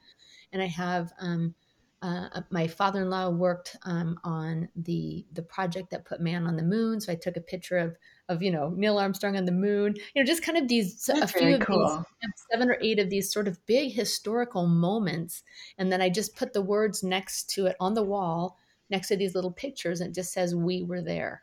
And 0.52 0.62
I 0.62 0.66
have 0.66 1.12
um, 1.19 1.55
uh, 2.02 2.28
uh, 2.35 2.43
my 2.50 2.66
father-in-law 2.66 3.31
worked 3.31 3.75
um, 3.85 4.19
on 4.23 4.69
the 4.76 5.26
the 5.33 5.43
project 5.43 5.90
that 5.90 6.05
put 6.05 6.21
man 6.21 6.47
on 6.47 6.55
the 6.55 6.62
moon, 6.62 7.00
so 7.00 7.11
I 7.11 7.14
took 7.14 7.37
a 7.37 7.40
picture 7.40 7.78
of 7.78 7.97
of 8.28 8.43
you 8.43 8.50
know 8.50 8.69
Neil 8.76 8.99
Armstrong 8.99 9.37
on 9.37 9.47
the 9.47 9.52
moon. 9.52 9.95
You 10.14 10.23
know, 10.23 10.26
just 10.26 10.43
kind 10.43 10.59
of 10.59 10.69
these 10.69 11.05
That's 11.07 11.35
a 11.35 11.38
few 11.38 11.55
of 11.55 11.61
cool. 11.62 12.05
these 12.21 12.31
seven 12.52 12.69
or 12.69 12.76
eight 12.83 12.99
of 12.99 13.09
these 13.09 13.33
sort 13.33 13.49
of 13.49 13.64
big 13.64 13.93
historical 13.93 14.66
moments, 14.66 15.43
and 15.78 15.90
then 15.90 16.02
I 16.02 16.11
just 16.11 16.37
put 16.37 16.52
the 16.52 16.61
words 16.61 17.02
next 17.02 17.49
to 17.55 17.66
it 17.66 17.76
on 17.81 17.95
the 17.95 18.02
wall 18.02 18.59
next 18.90 19.09
to 19.09 19.16
these 19.16 19.35
little 19.35 19.52
pictures 19.52 20.00
and 20.00 20.11
it 20.11 20.14
just 20.14 20.33
says 20.33 20.55
we 20.55 20.83
were 20.83 21.02
there. 21.02 21.43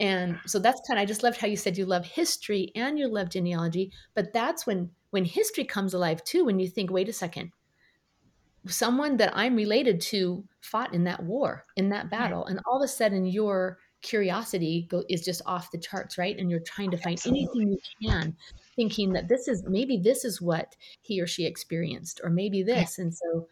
And 0.00 0.38
so 0.46 0.58
that's 0.58 0.80
kind 0.86 0.98
of 0.98 1.02
i 1.02 1.06
just 1.06 1.22
loved 1.22 1.38
how 1.38 1.46
you 1.46 1.56
said 1.56 1.78
you 1.78 1.86
love 1.86 2.04
history 2.04 2.72
and 2.74 2.98
you 2.98 3.06
love 3.06 3.28
genealogy 3.28 3.92
but 4.14 4.32
that's 4.32 4.66
when 4.66 4.90
when 5.10 5.24
history 5.24 5.64
comes 5.64 5.94
alive 5.94 6.24
too 6.24 6.44
when 6.44 6.58
you 6.58 6.68
think 6.68 6.90
wait 6.90 7.08
a 7.08 7.12
second. 7.12 7.52
Someone 8.66 9.16
that 9.18 9.32
i'm 9.36 9.54
related 9.54 10.00
to 10.00 10.44
fought 10.60 10.94
in 10.94 11.04
that 11.04 11.22
war 11.22 11.66
in 11.76 11.90
that 11.90 12.10
battle 12.10 12.46
and 12.46 12.60
all 12.66 12.82
of 12.82 12.84
a 12.84 12.88
sudden 12.88 13.26
your 13.26 13.78
curiosity 14.02 14.86
go, 14.90 15.04
is 15.08 15.24
just 15.24 15.42
off 15.46 15.70
the 15.70 15.78
charts 15.78 16.18
right? 16.18 16.36
And 16.36 16.50
you're 16.50 16.60
trying 16.60 16.90
to 16.90 16.96
find 16.96 17.14
Absolutely. 17.14 17.42
anything 17.42 17.78
you 18.00 18.10
can 18.10 18.36
thinking 18.76 19.12
that 19.12 19.28
this 19.28 19.48
is 19.48 19.64
maybe 19.66 19.96
this 19.98 20.24
is 20.24 20.40
what 20.40 20.74
he 21.02 21.20
or 21.20 21.26
she 21.26 21.44
experienced 21.44 22.20
or 22.22 22.30
maybe 22.30 22.62
this. 22.62 22.98
And 22.98 23.14
so 23.14 23.46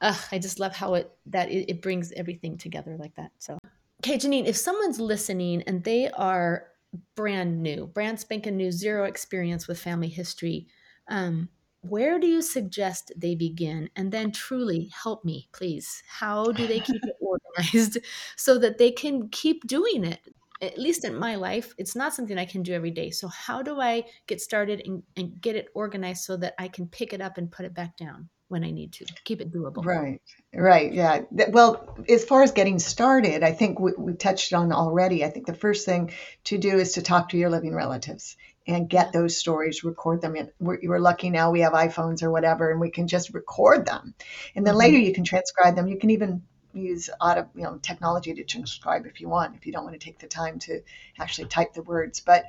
uh, 0.00 0.16
I 0.32 0.38
just 0.38 0.58
love 0.58 0.74
how 0.74 0.94
it 0.94 1.10
that 1.26 1.50
it, 1.50 1.70
it 1.70 1.82
brings 1.82 2.12
everything 2.12 2.56
together 2.56 2.96
like 2.98 3.14
that. 3.16 3.32
So, 3.38 3.58
okay, 4.02 4.16
Janine, 4.16 4.46
if 4.46 4.56
someone's 4.56 5.00
listening 5.00 5.62
and 5.62 5.84
they 5.84 6.10
are 6.10 6.68
brand 7.14 7.62
new, 7.62 7.86
brand 7.86 8.18
spanking 8.18 8.56
new, 8.56 8.72
zero 8.72 9.04
experience 9.04 9.68
with 9.68 9.80
family 9.80 10.08
history, 10.08 10.66
um, 11.08 11.48
where 11.82 12.18
do 12.18 12.26
you 12.26 12.42
suggest 12.42 13.12
they 13.16 13.34
begin? 13.34 13.88
And 13.96 14.12
then 14.12 14.32
truly 14.32 14.90
help 15.02 15.24
me, 15.24 15.48
please. 15.52 16.02
How 16.08 16.52
do 16.52 16.66
they 16.66 16.80
keep 16.80 17.02
it 17.04 17.16
organized 17.20 17.98
so 18.36 18.58
that 18.58 18.78
they 18.78 18.90
can 18.90 19.28
keep 19.28 19.66
doing 19.66 20.04
it? 20.04 20.20
At 20.62 20.78
least 20.78 21.06
in 21.06 21.14
my 21.14 21.36
life, 21.36 21.72
it's 21.78 21.96
not 21.96 22.12
something 22.12 22.36
I 22.36 22.44
can 22.44 22.62
do 22.62 22.74
every 22.74 22.90
day. 22.90 23.10
So, 23.10 23.28
how 23.28 23.62
do 23.62 23.80
I 23.80 24.04
get 24.26 24.42
started 24.42 24.82
and, 24.84 25.02
and 25.16 25.40
get 25.40 25.56
it 25.56 25.68
organized 25.74 26.24
so 26.24 26.36
that 26.36 26.54
I 26.58 26.68
can 26.68 26.86
pick 26.86 27.14
it 27.14 27.22
up 27.22 27.38
and 27.38 27.50
put 27.50 27.64
it 27.64 27.72
back 27.72 27.96
down? 27.96 28.28
When 28.50 28.64
I 28.64 28.70
need 28.70 28.92
to. 28.94 29.06
Keep 29.24 29.40
it 29.40 29.52
doable. 29.52 29.84
Right, 29.84 30.20
right, 30.52 30.92
yeah. 30.92 31.22
Well, 31.48 31.96
as 32.08 32.24
far 32.24 32.42
as 32.42 32.52
getting 32.52 32.78
started, 32.78 33.42
I 33.42 33.52
think 33.52 33.78
we, 33.78 33.92
we 33.96 34.14
touched 34.14 34.52
on 34.52 34.72
already. 34.72 35.24
I 35.24 35.30
think 35.30 35.46
the 35.46 35.54
first 35.54 35.86
thing 35.86 36.12
to 36.44 36.58
do 36.58 36.78
is 36.78 36.94
to 36.94 37.02
talk 37.02 37.30
to 37.30 37.38
your 37.38 37.50
living 37.50 37.74
relatives 37.74 38.36
and 38.66 38.88
get 38.88 39.12
those 39.12 39.36
stories, 39.36 39.84
record 39.84 40.20
them. 40.20 40.36
In, 40.36 40.50
we're, 40.58 40.78
we're 40.82 40.98
lucky 40.98 41.30
now 41.30 41.50
we 41.50 41.60
have 41.60 41.72
iPhones 41.72 42.22
or 42.22 42.30
whatever, 42.30 42.70
and 42.70 42.80
we 42.80 42.90
can 42.90 43.06
just 43.06 43.32
record 43.32 43.86
them. 43.86 44.14
And 44.54 44.66
then 44.66 44.72
mm-hmm. 44.72 44.80
later 44.80 44.98
you 44.98 45.14
can 45.14 45.24
transcribe 45.24 45.76
them. 45.76 45.86
You 45.86 45.98
can 45.98 46.10
even 46.10 46.42
use 46.72 47.08
auto, 47.20 47.48
you 47.54 47.62
know, 47.62 47.78
technology 47.82 48.34
to 48.34 48.44
transcribe 48.44 49.06
if 49.06 49.20
you 49.20 49.28
want, 49.28 49.56
if 49.56 49.66
you 49.66 49.72
don't 49.72 49.84
want 49.84 49.98
to 49.98 50.04
take 50.04 50.18
the 50.18 50.26
time 50.26 50.58
to 50.60 50.82
actually 51.18 51.48
type 51.48 51.72
the 51.72 51.82
words. 51.82 52.20
But 52.20 52.46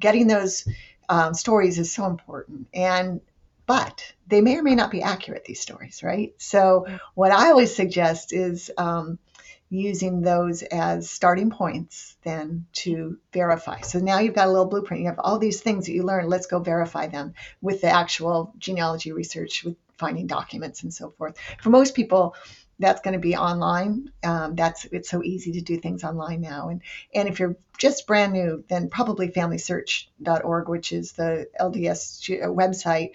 getting 0.00 0.26
those 0.26 0.66
um, 1.08 1.34
stories 1.34 1.78
is 1.78 1.92
so 1.92 2.06
important. 2.06 2.68
And 2.74 3.20
but 3.66 4.12
they 4.26 4.40
may 4.40 4.56
or 4.56 4.62
may 4.62 4.74
not 4.74 4.90
be 4.90 5.02
accurate, 5.02 5.44
these 5.44 5.60
stories, 5.60 6.02
right? 6.02 6.34
So, 6.38 6.86
what 7.14 7.32
I 7.32 7.50
always 7.50 7.74
suggest 7.74 8.32
is 8.32 8.70
um, 8.76 9.18
using 9.70 10.20
those 10.20 10.62
as 10.62 11.10
starting 11.10 11.50
points 11.50 12.16
then 12.22 12.66
to 12.72 13.18
verify. 13.32 13.80
So 13.80 13.98
now 13.98 14.20
you've 14.20 14.34
got 14.34 14.46
a 14.46 14.50
little 14.50 14.66
blueprint. 14.66 15.02
You 15.02 15.08
have 15.08 15.18
all 15.18 15.38
these 15.38 15.60
things 15.60 15.86
that 15.86 15.92
you 15.92 16.02
learned. 16.02 16.28
Let's 16.28 16.46
go 16.46 16.60
verify 16.60 17.08
them 17.08 17.34
with 17.60 17.80
the 17.80 17.88
actual 17.88 18.52
genealogy 18.58 19.12
research, 19.12 19.64
with 19.64 19.76
finding 19.98 20.26
documents 20.26 20.82
and 20.82 20.92
so 20.92 21.10
forth. 21.10 21.36
For 21.60 21.70
most 21.70 21.94
people, 21.94 22.34
that's 22.78 23.00
going 23.02 23.14
to 23.14 23.20
be 23.20 23.36
online. 23.36 24.10
Um, 24.24 24.54
that's 24.54 24.84
it's 24.86 25.08
so 25.08 25.22
easy 25.22 25.52
to 25.52 25.60
do 25.60 25.78
things 25.78 26.04
online 26.04 26.40
now. 26.40 26.68
And 26.68 26.82
and 27.14 27.28
if 27.28 27.38
you're 27.38 27.56
just 27.78 28.06
brand 28.06 28.32
new, 28.32 28.64
then 28.68 28.88
probably 28.88 29.28
FamilySearch.org, 29.28 30.68
which 30.68 30.92
is 30.92 31.12
the 31.12 31.48
LDS 31.60 32.28
website, 32.54 33.10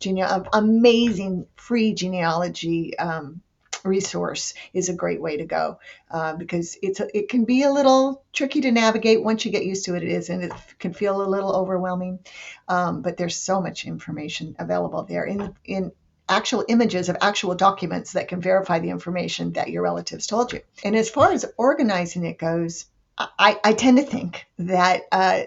gene- 0.00 0.46
amazing 0.52 1.46
free 1.56 1.94
genealogy 1.94 2.96
um, 2.98 3.40
resource 3.84 4.54
is 4.72 4.88
a 4.88 4.94
great 4.94 5.20
way 5.20 5.36
to 5.36 5.44
go 5.44 5.78
uh, 6.10 6.34
because 6.34 6.76
it's 6.82 7.00
a, 7.00 7.16
it 7.16 7.28
can 7.28 7.44
be 7.44 7.62
a 7.62 7.70
little 7.70 8.22
tricky 8.32 8.62
to 8.62 8.72
navigate 8.72 9.22
once 9.22 9.44
you 9.44 9.52
get 9.52 9.64
used 9.64 9.84
to 9.84 9.94
it. 9.94 10.02
It 10.02 10.10
is, 10.10 10.30
and 10.30 10.44
it 10.44 10.52
can 10.78 10.92
feel 10.92 11.22
a 11.22 11.28
little 11.28 11.54
overwhelming. 11.54 12.20
Um, 12.68 13.02
but 13.02 13.16
there's 13.16 13.36
so 13.36 13.60
much 13.60 13.84
information 13.84 14.56
available 14.58 15.02
there 15.04 15.24
in 15.24 15.54
in 15.64 15.92
actual 16.28 16.64
images 16.68 17.10
of 17.10 17.18
actual 17.20 17.54
documents 17.54 18.12
that 18.12 18.28
can 18.28 18.40
verify 18.40 18.78
the 18.78 18.88
information 18.88 19.52
that 19.52 19.68
your 19.68 19.82
relatives 19.82 20.26
told 20.26 20.52
you. 20.54 20.60
And 20.82 20.96
as 20.96 21.10
far 21.10 21.32
as 21.32 21.44
organizing 21.58 22.24
it 22.24 22.38
goes, 22.38 22.86
I, 23.18 23.58
I 23.62 23.74
tend 23.74 23.98
to 23.98 24.04
think 24.04 24.46
that 24.58 25.02
uh, 25.12 25.42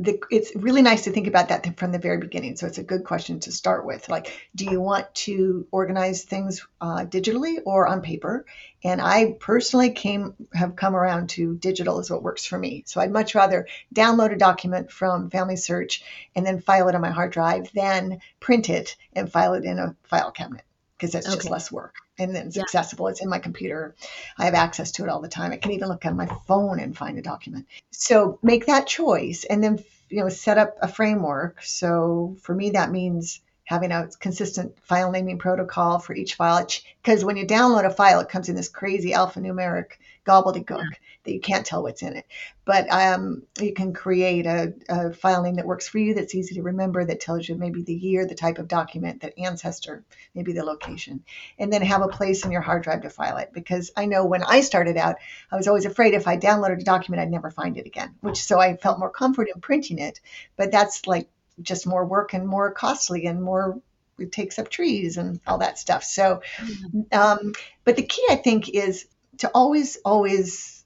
the, 0.00 0.18
it's 0.30 0.56
really 0.56 0.80
nice 0.80 1.04
to 1.04 1.12
think 1.12 1.26
about 1.26 1.50
that 1.50 1.78
from 1.78 1.92
the 1.92 1.98
very 1.98 2.16
beginning. 2.16 2.56
So 2.56 2.66
it's 2.66 2.78
a 2.78 2.82
good 2.82 3.04
question 3.04 3.38
to 3.40 3.52
start 3.52 3.84
with. 3.84 4.08
Like, 4.08 4.32
do 4.56 4.64
you 4.64 4.80
want 4.80 5.14
to 5.26 5.66
organize 5.70 6.24
things 6.24 6.66
uh, 6.80 7.04
digitally 7.04 7.58
or 7.66 7.86
on 7.86 8.00
paper? 8.00 8.46
And 8.82 9.02
I 9.02 9.36
personally 9.38 9.90
came 9.90 10.34
have 10.54 10.74
come 10.74 10.96
around 10.96 11.28
to 11.30 11.54
digital 11.54 12.00
is 12.00 12.10
what 12.10 12.22
works 12.22 12.46
for 12.46 12.58
me. 12.58 12.82
So 12.86 12.98
I'd 12.98 13.12
much 13.12 13.34
rather 13.34 13.68
download 13.94 14.32
a 14.32 14.38
document 14.38 14.90
from 14.90 15.28
FamilySearch 15.28 16.02
and 16.34 16.46
then 16.46 16.62
file 16.62 16.88
it 16.88 16.94
on 16.94 17.02
my 17.02 17.10
hard 17.10 17.32
drive 17.32 17.70
than 17.74 18.20
print 18.40 18.70
it 18.70 18.96
and 19.12 19.30
file 19.30 19.52
it 19.52 19.64
in 19.64 19.78
a 19.78 19.94
file 20.04 20.30
cabinet 20.30 20.64
because 20.96 21.12
that's 21.12 21.26
okay. 21.26 21.36
just 21.36 21.50
less 21.50 21.70
work 21.70 21.94
and 22.20 22.34
then 22.34 22.46
it's 22.46 22.56
yeah. 22.56 22.62
accessible. 22.62 23.08
It's 23.08 23.22
in 23.22 23.28
my 23.28 23.38
computer. 23.38 23.94
I 24.38 24.44
have 24.44 24.54
access 24.54 24.92
to 24.92 25.04
it 25.04 25.08
all 25.08 25.20
the 25.20 25.28
time. 25.28 25.52
I 25.52 25.56
can 25.56 25.72
even 25.72 25.88
look 25.88 26.04
on 26.04 26.16
my 26.16 26.26
phone 26.46 26.78
and 26.78 26.96
find 26.96 27.18
a 27.18 27.22
document. 27.22 27.66
So 27.90 28.38
make 28.42 28.66
that 28.66 28.86
choice 28.86 29.44
and 29.44 29.64
then 29.64 29.82
you 30.08 30.20
know 30.20 30.28
set 30.28 30.58
up 30.58 30.76
a 30.82 30.88
framework. 30.88 31.62
So 31.62 32.36
for 32.42 32.54
me 32.54 32.70
that 32.70 32.90
means 32.90 33.40
having 33.70 33.92
a 33.92 34.08
consistent 34.18 34.76
file 34.80 35.12
naming 35.12 35.38
protocol 35.38 36.00
for 36.00 36.12
each 36.12 36.34
file 36.34 36.66
because 37.00 37.24
when 37.24 37.36
you 37.36 37.46
download 37.46 37.86
a 37.86 37.90
file 37.90 38.18
it 38.18 38.28
comes 38.28 38.48
in 38.48 38.56
this 38.56 38.68
crazy 38.68 39.12
alphanumeric 39.12 39.92
gobbledygook 40.26 40.82
yeah. 40.82 40.98
that 41.24 41.32
you 41.32 41.40
can't 41.40 41.64
tell 41.64 41.82
what's 41.82 42.02
in 42.02 42.16
it. 42.16 42.26
But 42.64 42.90
um, 42.90 43.42
you 43.60 43.72
can 43.72 43.92
create 43.92 44.46
a, 44.46 44.74
a, 44.88 45.12
file 45.12 45.42
name 45.42 45.56
that 45.56 45.66
works 45.66 45.88
for 45.88 45.98
you, 45.98 46.14
that's 46.14 46.34
easy 46.34 46.54
to 46.56 46.62
remember, 46.62 47.04
that 47.04 47.20
tells 47.20 47.48
you 47.48 47.56
maybe 47.56 47.82
the 47.82 47.94
year, 47.94 48.26
the 48.26 48.34
type 48.34 48.58
of 48.58 48.68
document, 48.68 49.22
that 49.22 49.38
ancestor, 49.38 50.04
maybe 50.34 50.52
the 50.52 50.64
location, 50.64 51.24
and 51.58 51.72
then 51.72 51.82
have 51.82 52.02
a 52.02 52.08
place 52.08 52.44
in 52.44 52.52
your 52.52 52.60
hard 52.60 52.82
drive 52.82 53.02
to 53.02 53.10
file 53.10 53.38
it. 53.38 53.50
Because 53.52 53.90
I 53.96 54.06
know 54.06 54.24
when 54.24 54.42
I 54.42 54.60
started 54.60 54.96
out, 54.96 55.16
I 55.50 55.56
was 55.56 55.68
always 55.68 55.86
afraid 55.86 56.14
if 56.14 56.28
I 56.28 56.36
downloaded 56.36 56.80
a 56.80 56.84
document, 56.84 57.22
I'd 57.22 57.30
never 57.30 57.50
find 57.50 57.76
it 57.76 57.86
again, 57.86 58.14
which 58.20 58.42
so 58.42 58.60
I 58.60 58.76
felt 58.76 58.98
more 58.98 59.10
comfort 59.10 59.48
in 59.52 59.60
printing 59.60 59.98
it. 59.98 60.20
But 60.56 60.70
that's 60.70 61.06
like 61.06 61.28
just 61.62 61.86
more 61.86 62.04
work 62.04 62.34
and 62.34 62.46
more 62.46 62.70
costly 62.70 63.26
and 63.26 63.42
more 63.42 63.80
it 64.20 64.32
takes 64.32 64.58
up 64.58 64.68
trees 64.68 65.16
and 65.16 65.40
all 65.46 65.58
that 65.58 65.78
stuff. 65.78 66.04
So, 66.04 66.42
mm-hmm. 66.58 67.00
um, 67.12 67.52
but 67.84 67.96
the 67.96 68.02
key 68.02 68.24
I 68.30 68.36
think 68.36 68.68
is 68.68 69.06
to 69.38 69.50
always, 69.54 69.96
always, 70.04 70.84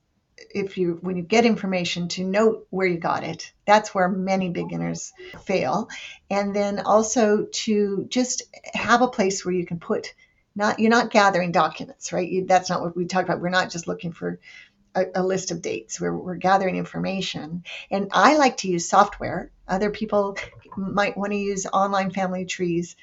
if 0.55 0.79
you 0.79 0.99
when 1.01 1.17
you 1.17 1.23
get 1.23 1.45
information, 1.45 2.09
to 2.09 2.25
note 2.25 2.67
where 2.71 2.87
you 2.87 2.99
got 2.99 3.25
it. 3.25 3.53
That's 3.67 3.95
where 3.95 4.09
many 4.09 4.51
beginners 4.51 5.13
fail, 5.45 5.89
and 6.31 6.55
then 6.55 6.81
also 6.81 7.47
to 7.51 8.07
just 8.09 8.45
have 8.73 9.03
a 9.03 9.09
place 9.09 9.45
where 9.45 9.55
you 9.55 9.67
can 9.67 9.81
put. 9.81 10.15
Not 10.57 10.79
you're 10.79 10.91
not 10.91 11.11
gathering 11.11 11.51
documents, 11.51 12.13
right? 12.13 12.29
You, 12.29 12.47
that's 12.47 12.71
not 12.71 12.81
what 12.81 12.97
we 12.97 13.07
talked 13.07 13.29
about. 13.29 13.41
We're 13.41 13.49
not 13.49 13.71
just 13.71 13.89
looking 13.89 14.13
for 14.13 14.39
a, 14.95 15.07
a, 15.17 15.23
list 15.23 15.51
of 15.51 15.63
dates 15.63 16.01
where 16.01 16.15
we're 16.15 16.37
gathering 16.37 16.77
information. 16.77 17.65
And 17.91 18.11
I 18.13 18.37
like 18.37 18.59
to 18.59 18.69
use 18.69 18.89
software. 18.89 19.51
Other 19.67 19.91
people 19.91 20.37
might 20.77 21.17
want 21.17 21.33
to 21.33 21.39
use 21.39 21.67
online 21.67 22.11
family 22.11 22.45
trees. 22.45 22.97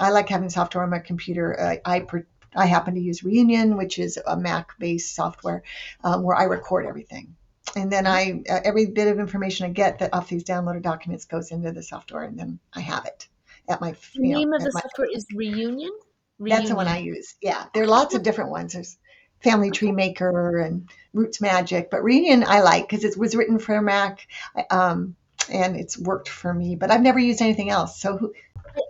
I 0.00 0.10
like 0.10 0.28
having 0.28 0.50
software 0.50 0.84
on 0.84 0.90
my 0.90 0.98
computer. 0.98 1.58
Uh, 1.58 1.76
I, 1.84 2.06
I 2.12 2.22
I 2.54 2.66
happen 2.66 2.94
to 2.94 3.00
use 3.00 3.24
Reunion, 3.24 3.76
which 3.76 3.98
is 3.98 4.18
a 4.26 4.36
Mac-based 4.36 5.14
software 5.14 5.62
um, 6.04 6.22
where 6.22 6.36
I 6.36 6.44
record 6.44 6.86
everything. 6.86 7.34
And 7.76 7.90
then 7.90 8.06
I 8.06 8.42
uh, 8.50 8.60
every 8.64 8.86
bit 8.86 9.08
of 9.08 9.18
information 9.18 9.66
I 9.66 9.70
get 9.70 10.00
that 10.00 10.12
off 10.12 10.28
these 10.28 10.44
downloaded 10.44 10.82
documents 10.82 11.24
goes 11.24 11.50
into 11.52 11.72
the 11.72 11.82
software, 11.82 12.24
and 12.24 12.38
then 12.38 12.58
I 12.74 12.80
have 12.80 13.06
it 13.06 13.28
at 13.68 13.80
my. 13.80 13.94
The 14.14 14.20
name 14.20 14.50
know, 14.50 14.56
of 14.56 14.64
the 14.64 14.72
software 14.72 15.08
is 15.12 15.26
Reunion. 15.34 15.90
Reunion. 16.38 16.58
That's 16.58 16.68
the 16.68 16.76
one 16.76 16.88
I 16.88 16.98
use. 16.98 17.36
Yeah, 17.40 17.64
there 17.72 17.84
are 17.84 17.86
lots 17.86 18.14
of 18.14 18.22
different 18.22 18.50
ones. 18.50 18.72
There's 18.72 18.98
Family 19.42 19.70
Tree 19.70 19.92
Maker 19.92 20.58
and 20.58 20.88
RootsMagic, 21.14 21.88
but 21.90 22.02
Reunion 22.02 22.44
I 22.46 22.60
like 22.60 22.88
because 22.88 23.04
it 23.04 23.16
was 23.16 23.34
written 23.34 23.58
for 23.58 23.80
Mac, 23.80 24.26
um, 24.70 25.16
and 25.50 25.76
it's 25.76 25.98
worked 25.98 26.28
for 26.28 26.52
me. 26.52 26.76
But 26.76 26.90
I've 26.90 27.02
never 27.02 27.18
used 27.18 27.42
anything 27.42 27.70
else. 27.70 28.00
So 28.00 28.16
who, 28.16 28.32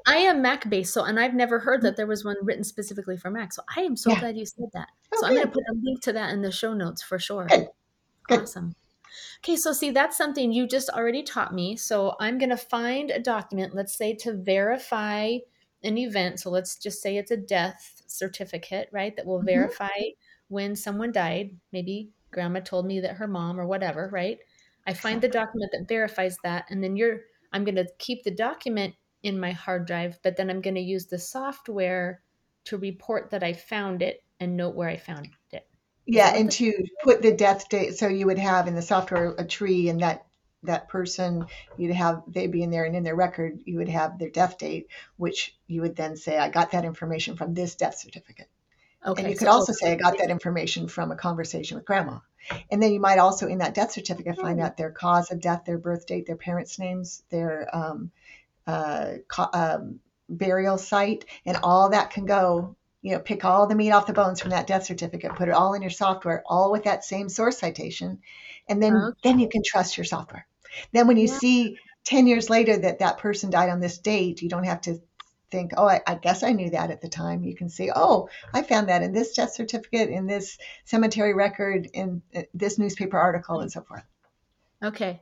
I 0.06 0.16
am 0.16 0.42
Mac 0.42 0.68
based, 0.68 0.94
so 0.94 1.04
and 1.04 1.18
I've 1.18 1.34
never 1.34 1.58
heard 1.58 1.82
that 1.82 1.96
there 1.96 2.06
was 2.06 2.24
one 2.24 2.36
written 2.42 2.64
specifically 2.64 3.16
for 3.16 3.30
Mac. 3.30 3.52
So 3.52 3.62
I 3.76 3.82
am 3.82 3.96
so 3.96 4.10
yeah. 4.10 4.20
glad 4.20 4.36
you 4.36 4.46
said 4.46 4.68
that. 4.74 4.88
Oh, 5.12 5.18
so 5.20 5.26
I'm 5.26 5.34
going 5.34 5.46
to 5.46 5.52
put 5.52 5.64
a 5.68 5.74
link 5.82 6.02
to 6.02 6.12
that 6.12 6.32
in 6.32 6.42
the 6.42 6.52
show 6.52 6.72
notes 6.72 7.02
for 7.02 7.18
sure. 7.18 7.46
Good. 7.46 7.68
Good. 8.28 8.42
Awesome. 8.42 8.74
Okay, 9.44 9.56
so 9.56 9.72
see, 9.72 9.90
that's 9.90 10.16
something 10.16 10.52
you 10.52 10.66
just 10.66 10.88
already 10.88 11.22
taught 11.22 11.52
me. 11.54 11.76
So 11.76 12.14
I'm 12.20 12.38
going 12.38 12.50
to 12.50 12.56
find 12.56 13.10
a 13.10 13.18
document, 13.18 13.74
let's 13.74 13.96
say 13.96 14.14
to 14.16 14.32
verify 14.32 15.38
an 15.82 15.98
event. 15.98 16.40
So 16.40 16.50
let's 16.50 16.76
just 16.76 17.02
say 17.02 17.16
it's 17.16 17.32
a 17.32 17.36
death 17.36 18.02
certificate, 18.06 18.88
right? 18.92 19.14
That 19.16 19.26
will 19.26 19.38
mm-hmm. 19.38 19.46
verify 19.46 19.88
when 20.48 20.76
someone 20.76 21.12
died. 21.12 21.56
Maybe 21.72 22.10
grandma 22.30 22.60
told 22.60 22.86
me 22.86 23.00
that 23.00 23.16
her 23.16 23.26
mom 23.26 23.58
or 23.58 23.66
whatever, 23.66 24.08
right? 24.12 24.38
I 24.86 24.94
find 24.94 25.20
the 25.20 25.28
document 25.28 25.70
that 25.72 25.88
verifies 25.88 26.36
that, 26.44 26.66
and 26.70 26.82
then 26.82 26.96
you're 26.96 27.20
I'm 27.52 27.64
going 27.64 27.76
to 27.76 27.88
keep 27.98 28.24
the 28.24 28.30
document 28.30 28.94
in 29.22 29.38
my 29.38 29.52
hard 29.52 29.86
drive, 29.86 30.18
but 30.22 30.36
then 30.36 30.50
I'm 30.50 30.60
going 30.60 30.74
to 30.74 30.80
use 30.80 31.06
the 31.06 31.18
software 31.18 32.22
to 32.64 32.78
report 32.78 33.30
that 33.30 33.42
I 33.42 33.52
found 33.52 34.02
it 34.02 34.22
and 34.40 34.56
note 34.56 34.74
where 34.74 34.88
I 34.88 34.96
found 34.96 35.28
it. 35.52 35.66
Yeah, 36.06 36.34
and 36.34 36.50
to 36.52 36.72
put 37.04 37.22
the 37.22 37.32
death 37.32 37.68
date, 37.68 37.96
so 37.96 38.08
you 38.08 38.26
would 38.26 38.38
have 38.38 38.66
in 38.66 38.74
the 38.74 38.82
software 38.82 39.34
a 39.38 39.46
tree, 39.46 39.88
and 39.88 40.00
that 40.00 40.26
that 40.64 40.88
person 40.88 41.46
you'd 41.76 41.94
have 41.94 42.22
they'd 42.28 42.50
be 42.50 42.62
in 42.62 42.70
there, 42.70 42.84
and 42.84 42.96
in 42.96 43.04
their 43.04 43.16
record 43.16 43.60
you 43.64 43.78
would 43.78 43.88
have 43.88 44.18
their 44.18 44.30
death 44.30 44.58
date, 44.58 44.88
which 45.16 45.56
you 45.66 45.82
would 45.82 45.96
then 45.96 46.16
say, 46.16 46.38
I 46.38 46.48
got 46.48 46.72
that 46.72 46.84
information 46.84 47.36
from 47.36 47.54
this 47.54 47.76
death 47.76 47.98
certificate. 47.98 48.48
Okay. 49.04 49.22
And 49.22 49.30
you 49.30 49.36
could 49.36 49.46
so, 49.46 49.52
also 49.52 49.72
say, 49.72 49.92
I 49.92 49.96
got 49.96 50.18
that 50.18 50.30
information 50.30 50.88
from 50.88 51.10
a 51.10 51.16
conversation 51.16 51.76
with 51.76 51.84
grandma. 51.84 52.18
And 52.70 52.82
then 52.82 52.92
you 52.92 53.00
might 53.00 53.18
also, 53.18 53.46
in 53.46 53.58
that 53.58 53.74
death 53.74 53.92
certificate, 53.92 54.36
find 54.36 54.58
hmm. 54.58 54.64
out 54.64 54.76
their 54.76 54.90
cause 54.90 55.30
of 55.30 55.40
death, 55.40 55.64
their 55.64 55.78
birth 55.78 56.06
date, 56.06 56.26
their 56.26 56.36
parents' 56.36 56.78
names, 56.78 57.22
their 57.30 57.68
um, 57.74 58.10
uh, 58.66 59.14
um, 59.52 60.00
burial 60.28 60.78
site, 60.78 61.24
and 61.46 61.56
all 61.62 61.90
that 61.90 62.10
can 62.10 62.26
go. 62.26 62.76
You 63.04 63.14
know, 63.14 63.18
pick 63.18 63.44
all 63.44 63.66
the 63.66 63.74
meat 63.74 63.90
off 63.90 64.06
the 64.06 64.12
bones 64.12 64.40
from 64.40 64.50
that 64.50 64.68
death 64.68 64.84
certificate, 64.84 65.34
put 65.34 65.48
it 65.48 65.54
all 65.54 65.74
in 65.74 65.82
your 65.82 65.90
software, 65.90 66.44
all 66.46 66.70
with 66.70 66.84
that 66.84 67.04
same 67.04 67.28
source 67.28 67.58
citation, 67.58 68.20
and 68.68 68.80
then 68.80 68.94
okay. 68.94 69.18
then 69.24 69.40
you 69.40 69.48
can 69.48 69.62
trust 69.64 69.96
your 69.96 70.04
software. 70.04 70.46
Then 70.92 71.08
when 71.08 71.16
you 71.16 71.26
yeah. 71.26 71.38
see 71.38 71.78
10 72.04 72.28
years 72.28 72.48
later 72.48 72.76
that 72.76 73.00
that 73.00 73.18
person 73.18 73.50
died 73.50 73.70
on 73.70 73.80
this 73.80 73.98
date, 73.98 74.40
you 74.40 74.48
don't 74.48 74.64
have 74.64 74.80
to 74.82 75.00
think, 75.52 75.72
oh, 75.76 75.86
I, 75.86 76.00
I, 76.06 76.14
guess 76.16 76.42
I 76.42 76.52
knew 76.52 76.70
that 76.70 76.90
at 76.90 77.02
the 77.02 77.08
time. 77.08 77.44
You 77.44 77.54
can 77.54 77.68
see, 77.68 77.90
oh, 77.94 78.28
I 78.52 78.62
found 78.62 78.88
that 78.88 79.02
in 79.02 79.12
this 79.12 79.34
death 79.34 79.52
certificate, 79.52 80.08
in 80.08 80.26
this 80.26 80.58
cemetery 80.84 81.34
record, 81.34 81.88
in 81.92 82.22
uh, 82.34 82.42
this 82.54 82.78
newspaper 82.78 83.18
article, 83.18 83.60
and 83.60 83.70
so 83.70 83.82
forth. 83.82 84.02
Okay. 84.82 85.20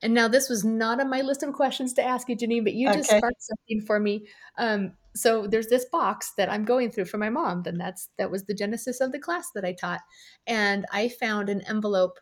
And 0.00 0.14
now 0.14 0.28
this 0.28 0.48
was 0.48 0.64
not 0.64 1.00
on 1.00 1.10
my 1.10 1.22
list 1.22 1.42
of 1.42 1.52
questions 1.52 1.94
to 1.94 2.02
ask 2.02 2.28
you, 2.28 2.36
Janine, 2.36 2.64
but 2.64 2.74
you 2.74 2.88
okay. 2.88 2.98
just 2.98 3.10
sparked 3.10 3.42
something 3.42 3.84
for 3.84 3.98
me. 3.98 4.26
Um, 4.56 4.92
so 5.14 5.46
there's 5.46 5.66
this 5.66 5.86
box 5.86 6.32
that 6.36 6.50
I'm 6.50 6.64
going 6.64 6.90
through 6.90 7.06
for 7.06 7.18
my 7.18 7.28
mom. 7.28 7.62
Then 7.62 7.76
that's 7.76 8.08
that 8.18 8.30
was 8.30 8.44
the 8.44 8.54
genesis 8.54 9.00
of 9.00 9.12
the 9.12 9.18
class 9.18 9.50
that 9.54 9.64
I 9.64 9.72
taught, 9.72 10.00
and 10.46 10.86
I 10.92 11.08
found 11.08 11.48
an 11.48 11.62
envelope 11.68 12.18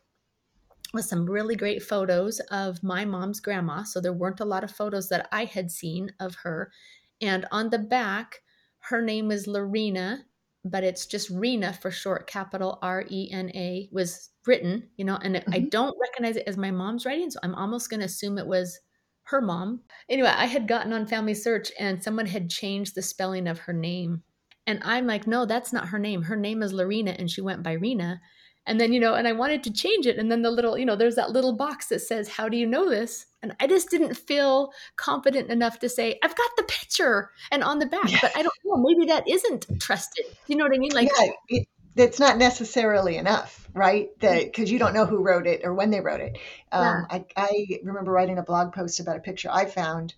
with 0.92 1.04
some 1.04 1.28
really 1.28 1.54
great 1.54 1.82
photos 1.82 2.40
of 2.50 2.82
my 2.82 3.04
mom's 3.04 3.40
grandma. 3.40 3.84
So 3.84 4.00
there 4.00 4.12
weren't 4.12 4.40
a 4.40 4.44
lot 4.44 4.64
of 4.64 4.70
photos 4.70 5.08
that 5.08 5.28
I 5.30 5.44
had 5.44 5.70
seen 5.70 6.12
of 6.18 6.34
her, 6.42 6.72
and 7.20 7.46
on 7.50 7.70
the 7.70 7.78
back, 7.78 8.40
her 8.80 9.02
name 9.02 9.28
was 9.28 9.46
Lorena, 9.46 10.24
but 10.64 10.84
it's 10.84 11.06
just 11.06 11.30
Rena 11.30 11.72
for 11.72 11.90
short, 11.90 12.26
capital 12.26 12.78
R 12.82 13.04
E 13.08 13.30
N 13.32 13.50
A 13.54 13.88
was 13.92 14.30
written, 14.46 14.88
you 14.96 15.04
know, 15.04 15.18
and 15.22 15.36
mm-hmm. 15.36 15.54
I 15.54 15.60
don't 15.60 15.96
recognize 16.00 16.36
it 16.36 16.46
as 16.46 16.56
my 16.56 16.70
mom's 16.70 17.06
writing. 17.06 17.30
So 17.30 17.38
I'm 17.42 17.54
almost 17.54 17.90
going 17.90 18.00
to 18.00 18.06
assume 18.06 18.38
it 18.38 18.46
was 18.46 18.78
her 19.24 19.40
mom. 19.40 19.80
Anyway, 20.08 20.28
I 20.28 20.46
had 20.46 20.68
gotten 20.68 20.92
on 20.92 21.06
FamilySearch 21.06 21.70
and 21.78 22.02
someone 22.02 22.26
had 22.26 22.50
changed 22.50 22.94
the 22.94 23.02
spelling 23.02 23.46
of 23.46 23.60
her 23.60 23.72
name. 23.72 24.22
And 24.66 24.80
I'm 24.84 25.06
like, 25.06 25.26
no, 25.26 25.46
that's 25.46 25.72
not 25.72 25.88
her 25.88 25.98
name. 25.98 26.22
Her 26.22 26.36
name 26.36 26.62
is 26.62 26.72
Lorena 26.72 27.12
and 27.12 27.30
she 27.30 27.40
went 27.40 27.62
by 27.62 27.72
Rena. 27.72 28.20
And 28.66 28.80
then, 28.80 28.92
you 28.92 29.00
know, 29.00 29.14
and 29.14 29.26
I 29.26 29.32
wanted 29.32 29.62
to 29.64 29.72
change 29.72 30.06
it. 30.06 30.18
And 30.18 30.30
then 30.30 30.42
the 30.42 30.50
little, 30.50 30.76
you 30.76 30.84
know, 30.84 30.96
there's 30.96 31.14
that 31.14 31.30
little 31.30 31.56
box 31.56 31.86
that 31.88 32.00
says, 32.00 32.28
How 32.28 32.48
do 32.48 32.56
you 32.56 32.66
know 32.66 32.88
this? 32.88 33.26
And 33.42 33.54
I 33.58 33.66
just 33.66 33.90
didn't 33.90 34.14
feel 34.14 34.72
confident 34.96 35.50
enough 35.50 35.78
to 35.80 35.88
say, 35.88 36.18
I've 36.22 36.36
got 36.36 36.50
the 36.56 36.64
picture 36.64 37.30
and 37.50 37.64
on 37.64 37.78
the 37.78 37.86
back, 37.86 38.10
yeah. 38.10 38.18
but 38.20 38.36
I 38.36 38.42
don't 38.42 38.52
know. 38.64 38.76
Maybe 38.76 39.06
that 39.06 39.28
isn't 39.28 39.66
trusted. 39.80 40.26
You 40.46 40.56
know 40.56 40.64
what 40.64 40.74
I 40.74 40.78
mean? 40.78 40.92
Like, 40.92 41.08
yeah, 41.18 41.32
it, 41.48 41.68
that's 41.94 42.20
not 42.20 42.36
necessarily 42.36 43.16
enough, 43.16 43.68
right? 43.72 44.08
That 44.20 44.44
Because 44.44 44.70
you 44.70 44.78
don't 44.78 44.94
know 44.94 45.06
who 45.06 45.22
wrote 45.22 45.46
it 45.46 45.62
or 45.64 45.74
when 45.74 45.90
they 45.90 46.00
wrote 46.00 46.20
it. 46.20 46.38
Um, 46.70 47.06
I, 47.10 47.24
I 47.36 47.66
remember 47.82 48.12
writing 48.12 48.38
a 48.38 48.42
blog 48.42 48.72
post 48.72 49.00
about 49.00 49.16
a 49.16 49.20
picture 49.20 49.48
I 49.50 49.64
found, 49.64 50.14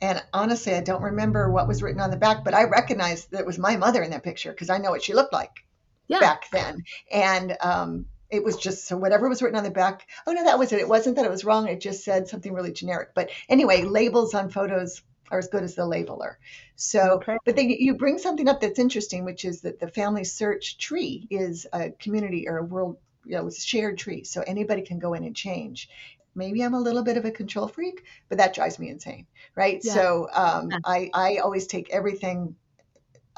and 0.00 0.22
honestly, 0.32 0.74
I 0.74 0.80
don't 0.80 1.02
remember 1.02 1.50
what 1.50 1.68
was 1.68 1.82
written 1.82 2.00
on 2.00 2.10
the 2.10 2.16
back, 2.16 2.44
but 2.44 2.54
I 2.54 2.64
recognized 2.64 3.30
that 3.32 3.40
it 3.40 3.46
was 3.46 3.58
my 3.58 3.76
mother 3.76 4.02
in 4.02 4.10
that 4.12 4.22
picture 4.22 4.52
because 4.52 4.70
I 4.70 4.78
know 4.78 4.90
what 4.90 5.02
she 5.02 5.12
looked 5.12 5.32
like 5.32 5.64
Yeah. 6.06 6.20
back 6.20 6.50
then. 6.50 6.84
And 7.12 7.56
um, 7.60 8.06
it 8.30 8.44
was 8.44 8.56
just 8.56 8.86
so 8.86 8.96
whatever 8.96 9.28
was 9.28 9.42
written 9.42 9.58
on 9.58 9.64
the 9.64 9.70
back. 9.70 10.06
Oh 10.26 10.32
no, 10.32 10.44
that 10.44 10.58
was 10.58 10.72
it. 10.72 10.80
It 10.80 10.88
wasn't 10.88 11.16
that 11.16 11.24
it 11.24 11.30
was 11.30 11.44
wrong. 11.44 11.68
It 11.68 11.80
just 11.80 12.04
said 12.04 12.28
something 12.28 12.52
really 12.52 12.72
generic. 12.72 13.10
But 13.14 13.30
anyway, 13.48 13.82
labels 13.82 14.34
on 14.34 14.50
photos 14.50 15.02
are 15.30 15.38
as 15.38 15.48
good 15.48 15.62
as 15.62 15.74
the 15.74 15.82
labeler. 15.82 16.34
So, 16.76 17.22
Okay. 17.22 17.36
but 17.44 17.56
then 17.56 17.70
you 17.70 17.94
bring 17.94 18.18
something 18.18 18.48
up 18.48 18.60
that's 18.60 18.78
interesting, 18.78 19.24
which 19.24 19.44
is 19.44 19.62
that 19.62 19.78
the 19.80 19.88
family 19.88 20.24
search 20.24 20.78
tree 20.78 21.26
is 21.30 21.66
a 21.72 21.90
community 21.90 22.48
or 22.48 22.58
a 22.58 22.64
world, 22.64 22.98
you 23.24 23.36
know, 23.36 23.46
it's 23.46 23.58
a 23.58 23.66
shared 23.66 23.98
tree. 23.98 24.24
So 24.24 24.42
anybody 24.46 24.82
can 24.82 24.98
go 24.98 25.14
in 25.14 25.24
and 25.24 25.36
change. 25.36 25.88
Maybe 26.34 26.62
I'm 26.62 26.74
a 26.74 26.80
little 26.80 27.02
bit 27.02 27.16
of 27.16 27.24
a 27.24 27.30
control 27.30 27.68
freak, 27.68 28.04
but 28.28 28.38
that 28.38 28.54
drives 28.54 28.78
me 28.78 28.88
insane, 28.90 29.26
right? 29.54 29.82
Yeah. 29.82 29.92
So 29.92 30.28
um, 30.32 30.70
Yeah. 30.70 30.78
I, 30.84 31.10
I 31.12 31.36
always 31.38 31.66
take 31.66 31.90
everything 31.90 32.56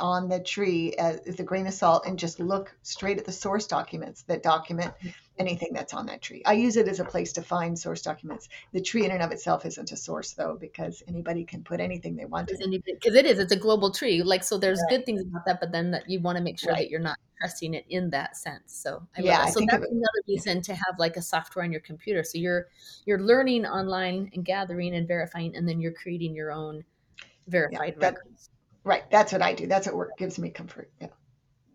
on 0.01 0.29
the 0.29 0.41
tree 0.41 0.95
as, 0.99 1.21
as 1.21 1.39
a 1.39 1.45
grain 1.45 1.67
of 1.67 1.75
salt 1.75 2.07
and 2.07 2.19
just 2.19 2.41
look 2.41 2.75
straight 2.83 3.19
at 3.19 3.25
the 3.25 3.33
source 3.33 3.67
documents 3.67 4.23
that 4.23 4.43
document 4.43 4.93
anything 5.39 5.73
that's 5.73 5.95
on 5.95 6.07
that 6.07 6.21
tree. 6.21 6.43
I 6.45 6.53
use 6.53 6.77
it 6.77 6.89
as 6.89 7.01
a 7.01 7.05
place 7.05 7.33
to 7.35 7.43
find 7.43 7.79
source 7.79 8.03
documents. 8.03 8.49
The 8.73 8.83
tree 8.83 9.05
in 9.05 9.11
and 9.11 9.23
of 9.23 9.33
itself 9.33 9.65
isn't 9.65 9.91
a 9.93 9.97
source 9.97 10.33
though, 10.33 10.57
because 10.61 11.03
anybody 11.09 11.45
can 11.45 11.63
put 11.63 11.81
anything 11.81 12.17
they 12.17 12.27
want 12.27 12.49
because 12.49 13.15
it 13.15 13.27
is 13.27 13.39
it's 13.39 13.53
a 13.53 13.57
global 13.57 13.91
tree 13.91 14.23
like 14.23 14.43
so 14.43 14.59
there's 14.59 14.83
good 14.89 15.07
things 15.07 15.23
about 15.23 15.45
that 15.47 15.61
but 15.61 15.73
then 15.73 15.91
that 15.91 16.09
you 16.09 16.21
want 16.21 16.37
to 16.37 16.43
make 16.43 16.59
sure 16.59 16.73
Right. 16.73 16.79
that 16.81 16.91
you're 16.91 17.01
not 17.01 17.17
trusting 17.39 17.75
it 17.75 17.85
in 17.89 18.11
that 18.11 18.37
sense 18.37 18.75
so 18.75 19.07
I 19.17 19.23
Yeah, 19.23 19.45
that. 19.45 19.55
So 19.55 19.61
that's 19.61 19.87
another 19.87 20.23
reason 20.29 20.63
to 20.63 20.75
have 20.75 20.99
like 20.99 21.17
a 21.17 21.23
software 21.23 21.65
on 21.65 21.73
your 21.73 21.81
computer 21.81 22.23
so 22.25 22.39
you're 22.39 22.67
you're 23.07 23.21
learning 23.21 23.67
online 23.67 24.31
and 24.35 24.45
gathering 24.45 24.95
and 24.95 25.07
verifying 25.09 25.57
and 25.57 25.69
then 25.69 25.81
you're 25.81 25.93
creating 25.93 26.35
your 26.35 26.53
own 26.53 26.85
verified 27.49 27.97
that- 28.01 28.15
records 28.15 28.51
Right. 28.85 29.03
That's 29.11 29.33
what 29.33 29.43
I 29.43 29.55
do. 29.55 29.67
That's 29.67 29.87
what 29.87 29.97
work 29.97 30.17
gives 30.19 30.39
me 30.39 30.51
comfort. 30.51 30.91
Yeah. 31.01 31.09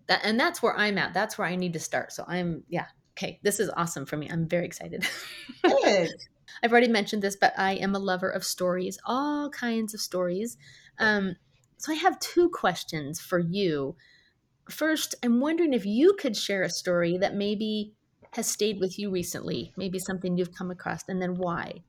that 0.08 0.22
and 0.24 0.40
that's 0.40 0.62
where 0.62 0.76
i'm 0.78 0.98
at 0.98 1.14
that's 1.14 1.38
where 1.38 1.48
i 1.48 1.56
need 1.56 1.74
to 1.74 1.80
start 1.80 2.12
so 2.12 2.24
i'm 2.28 2.64
yeah 2.70 2.86
okay 3.18 3.40
this 3.44 3.60
is 3.60 3.70
awesome 3.76 4.06
for 4.06 4.18
me 4.18 4.30
i'm 4.30 4.48
very 4.48 4.66
excited 4.66 5.04
Good. 5.64 6.10
I've 6.64 6.72
already 6.72 6.88
mentioned 6.88 7.22
this, 7.22 7.36
but 7.36 7.54
I 7.58 7.74
am 7.74 7.96
a 7.96 8.00
lover 8.00 8.30
of 8.30 8.44
stories, 8.44 8.98
all 9.06 9.50
kinds 9.50 9.94
of 9.94 10.00
stories. 10.00 10.58
Um, 11.00 11.36
so 11.78 11.92
I 11.92 11.96
have 11.96 12.20
two 12.20 12.50
questions 12.50 13.20
for 13.20 13.40
you. 13.40 13.96
First, 14.70 15.16
I'm 15.24 15.42
wondering 15.42 15.74
if 15.74 15.86
you 15.86 16.14
could 16.14 16.38
share 16.38 16.62
a 16.64 16.70
story 16.70 17.18
that 17.18 17.36
maybe 17.36 17.94
has 18.32 18.48
stayed 18.48 18.80
with 18.80 18.98
you 18.98 19.12
recently, 19.12 19.74
maybe 19.76 20.00
something 20.00 20.38
you've 20.38 20.56
come 20.56 20.72
across, 20.72 21.04
and 21.10 21.22
then 21.22 21.36
why. 21.36 21.84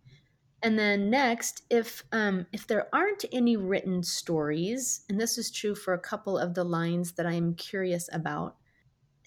And 0.63 0.79
then 0.79 1.11
next, 1.11 1.63
if 1.71 2.05
um, 2.13 2.47
if 2.53 2.67
there 2.67 2.89
aren't 2.93 3.25
any 3.31 3.57
written 3.57 4.03
stories, 4.03 5.03
and 5.09 5.21
this 5.21 5.39
is 5.39 5.51
true 5.51 5.75
for 5.75 5.95
a 5.95 5.99
couple 5.99 6.39
of 6.39 6.55
the 6.55 6.65
lines 6.65 7.13
that 7.13 7.27
I'm 7.27 7.55
curious 7.55 8.09
about, 8.13 8.57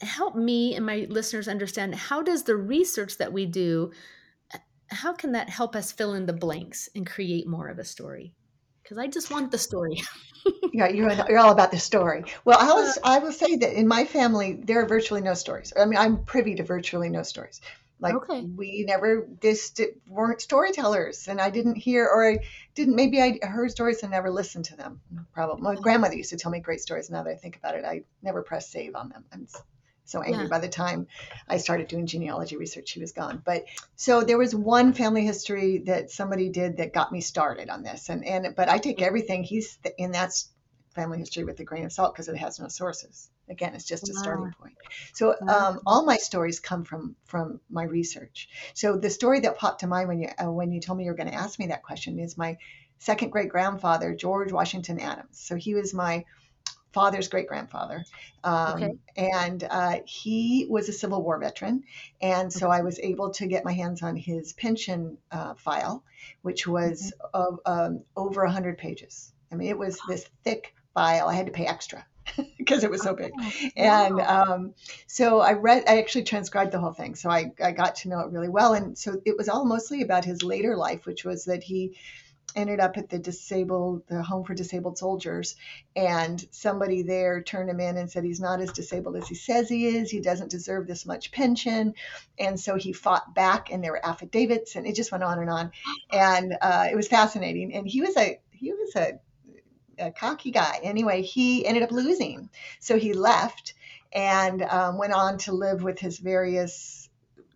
help 0.02 0.36
me 0.36 0.76
and 0.76 0.86
my 0.86 1.08
listeners 1.10 1.48
understand 1.48 1.94
how 1.96 2.22
does 2.22 2.44
the 2.44 2.56
research 2.56 3.18
that 3.18 3.34
we 3.34 3.46
do 3.46 3.92
how 4.92 5.14
can 5.14 5.34
that 5.34 5.50
help 5.50 5.76
us 5.76 5.92
fill 5.92 6.16
in 6.16 6.26
the 6.26 6.34
blanks 6.34 6.90
and 6.96 7.06
create 7.06 7.48
more 7.48 7.68
of 7.68 7.78
a 7.78 7.84
story 7.84 8.34
because 8.82 8.98
i 8.98 9.06
just 9.06 9.30
want 9.30 9.52
the 9.52 9.58
story 9.58 10.02
Yeah, 10.74 10.88
you're, 10.88 11.12
you're 11.28 11.40
all 11.40 11.52
about 11.52 11.72
the 11.72 11.80
story. 11.80 12.24
Well, 12.46 12.58
I 12.58 12.72
was 12.74 12.98
I 13.04 13.20
will 13.20 13.32
say 13.32 13.58
that 13.58 13.74
in 13.74 13.88
my 13.88 14.06
family 14.06 14.54
there 14.54 14.82
are 14.82 14.88
virtually 14.88 15.22
no 15.22 15.34
stories. 15.34 15.74
I 15.78 15.86
mean, 15.86 16.00
I'm 16.00 16.24
privy 16.24 16.56
to 16.56 16.64
virtually 16.64 17.10
no 17.10 17.24
stories. 17.24 17.60
Like 18.00 18.16
Okay. 18.16 18.42
we 18.42 18.86
never 18.88 19.28
just 19.42 19.82
weren't 20.08 20.42
storytellers, 20.42 21.28
and 21.28 21.42
I 21.42 21.50
didn't 21.50 21.76
hear 21.76 22.06
or 22.06 22.32
I 22.32 22.40
didn't. 22.74 22.96
Maybe 22.96 23.22
I 23.22 23.40
heard 23.42 23.72
stories 23.72 24.02
and 24.04 24.12
never 24.12 24.30
listened 24.30 24.66
to 24.66 24.78
them. 24.78 25.02
Probably 25.34 25.62
my 25.62 25.76
grandmother 25.76 26.16
used 26.16 26.30
to 26.30 26.38
tell 26.38 26.52
me 26.52 26.60
great 26.60 26.82
stories. 26.82 27.10
Now 27.10 27.24
that 27.24 27.32
I 27.32 27.36
think 27.36 27.58
about 27.58 27.76
it, 27.76 27.84
I 27.84 28.04
never 28.22 28.42
pressed 28.42 28.72
save 28.72 28.96
on 28.96 29.10
them. 29.10 29.26
I'm 29.34 29.48
so 30.06 30.22
angry. 30.22 30.44
Yeah. 30.44 30.50
By 30.50 30.60
the 30.60 30.70
time 30.70 31.08
I 31.48 31.58
started 31.58 31.88
doing 31.88 32.06
genealogy 32.08 32.58
research, 32.58 32.90
she 32.90 33.00
was 33.00 33.12
gone. 33.12 33.42
But 33.44 33.66
so 33.96 34.24
there 34.24 34.38
was 34.38 34.56
one 34.56 34.94
family 34.94 35.26
history 35.26 35.80
that 35.86 36.10
somebody 36.10 36.50
did 36.50 36.78
that 36.78 36.94
got 36.94 37.12
me 37.12 37.22
started 37.22 37.70
on 37.70 37.84
this, 37.84 38.10
and 38.10 38.26
and 38.26 38.56
but 38.56 38.70
I 38.70 38.78
take 38.78 38.98
mm-hmm. 38.98 39.06
everything 39.06 39.44
he's 39.44 39.78
in 39.98 40.12
that's 40.12 40.50
family 40.96 41.20
history 41.20 41.44
with 41.44 41.60
a 41.60 41.64
grain 41.64 41.86
of 41.86 41.92
salt 41.92 42.14
because 42.14 42.28
it 42.28 42.38
has 42.38 42.60
no 42.60 42.68
sources. 42.68 43.30
Again, 43.50 43.74
it's 43.74 43.86
just 43.86 44.10
a 44.10 44.14
starting 44.14 44.54
point. 44.60 44.76
So 45.14 45.36
um, 45.48 45.80
all 45.86 46.06
my 46.06 46.18
stories 46.18 46.60
come 46.60 46.84
from 46.84 47.16
from 47.26 47.60
my 47.70 47.84
research. 47.84 48.50
So 48.74 48.98
the 48.98 49.10
story 49.10 49.42
that 49.42 49.58
popped 49.58 49.82
to 49.82 49.88
mind 49.88 50.08
when 50.08 50.20
you 50.20 50.30
uh, 50.42 50.52
when 50.52 50.72
you 50.72 50.80
told 50.80 50.98
me 50.98 51.06
you 51.06 51.12
were 51.12 51.18
going 51.18 51.32
to 51.32 51.36
ask 51.36 51.60
me 51.60 51.68
that 51.68 51.84
question 51.84 52.20
is 52.20 52.38
my 52.38 52.58
second 53.00 53.30
great 53.30 53.50
grandfather 53.50 54.14
George 54.16 54.52
Washington 54.52 55.00
Adams. 55.00 55.40
So 55.40 55.56
he 55.56 55.74
was 55.74 55.94
my 55.94 56.26
father's 56.92 57.28
great 57.28 57.48
grandfather, 57.48 58.04
um, 58.44 58.74
Okay. 58.74 58.92
and 59.16 59.64
uh, 59.64 60.00
he 60.06 60.66
was 60.70 60.90
a 60.90 60.94
Civil 60.94 61.22
War 61.22 61.38
veteran, 61.40 61.84
and 62.22 62.52
so 62.52 62.70
I 62.70 62.82
was 62.82 63.00
able 63.00 63.32
to 63.32 63.48
get 63.48 63.64
my 63.64 63.74
hands 63.74 64.02
on 64.02 64.16
his 64.16 64.54
pension 64.54 65.18
uh, 65.32 65.54
file, 65.56 66.04
which 66.42 66.68
was 66.68 67.14
of 67.34 67.60
um, 67.66 68.04
over 68.16 68.46
hundred 68.46 68.78
pages. 68.78 69.32
I 69.52 69.56
mean, 69.56 69.70
it 69.70 69.78
was 69.78 70.00
this 70.08 70.28
thick 70.44 70.74
file. 70.94 71.28
I 71.28 71.36
had 71.36 71.46
to 71.46 71.52
pay 71.52 71.66
extra 71.66 72.06
because 72.58 72.84
it 72.84 72.92
was 72.92 73.02
so 73.02 73.14
big 73.14 73.32
and 73.76 74.18
Wow. 74.18 74.44
um, 74.46 74.74
so 75.08 75.40
I 75.40 75.54
read, 75.54 75.84
I 75.88 76.00
actually 76.00 76.24
transcribed 76.24 76.72
the 76.72 76.80
whole 76.80 76.94
thing, 76.94 77.16
so 77.16 77.30
I, 77.30 77.52
I 77.64 77.72
got 77.72 77.96
to 77.98 78.10
know 78.10 78.20
it 78.20 78.32
really 78.32 78.50
well. 78.50 78.74
And 78.74 78.98
so 78.98 79.22
it 79.26 79.38
was 79.38 79.50
all 79.50 79.66
mostly 79.66 80.02
about 80.02 80.26
his 80.26 80.44
later 80.44 80.76
life, 80.76 81.06
which 81.06 81.24
was 81.24 81.46
that 81.46 81.64
he 81.64 81.98
ended 82.56 82.80
up 82.80 82.98
at 82.98 83.10
the 83.10 83.20
disabled, 83.20 84.02
the 84.08 84.24
home 84.24 84.44
for 84.44 84.56
disabled 84.56 84.98
soldiers, 84.98 85.56
and 85.96 86.44
somebody 86.52 87.04
there 87.04 87.44
turned 87.44 87.70
him 87.70 87.80
in 87.80 87.98
and 87.98 88.10
said 88.10 88.24
he's 88.24 88.40
not 88.40 88.60
as 88.60 88.72
disabled 88.72 89.16
as 89.16 89.28
he 89.28 89.36
says 89.36 89.70
he 89.70 89.86
is. 89.86 90.10
He 90.10 90.20
doesn't 90.20 90.50
deserve 90.50 90.88
this 90.88 91.06
much 91.06 91.32
pension, 91.32 91.94
and 92.40 92.60
so 92.60 92.76
he 92.76 92.92
fought 92.92 93.36
back, 93.36 93.72
and 93.72 93.84
there 93.84 93.92
were 93.92 94.06
affidavits, 94.06 94.76
and 94.76 94.88
it 94.88 94.96
just 94.96 95.12
went 95.12 95.24
on 95.24 95.40
and 95.40 95.50
on, 95.50 95.72
and 96.12 96.58
uh, 96.62 96.88
it 96.92 96.96
was 96.96 97.08
fascinating. 97.08 97.74
And 97.74 97.88
he 97.88 98.02
was 98.02 98.18
a 98.18 98.40
he 98.52 98.74
was 98.74 98.96
a 98.96 99.20
a 100.00 100.12
cocky 100.12 100.52
guy. 100.52 100.80
Anyway, 100.84 101.22
he 101.22 101.66
ended 101.66 101.84
up 101.84 101.92
losing. 101.92 102.50
So 102.80 102.98
he 102.98 103.14
left 103.14 103.74
and 104.12 104.62
um, 104.62 104.98
went 104.98 105.14
on 105.14 105.38
to 105.40 105.52
live 105.52 105.84
with 105.84 106.00
his 106.00 106.18
various 106.18 107.10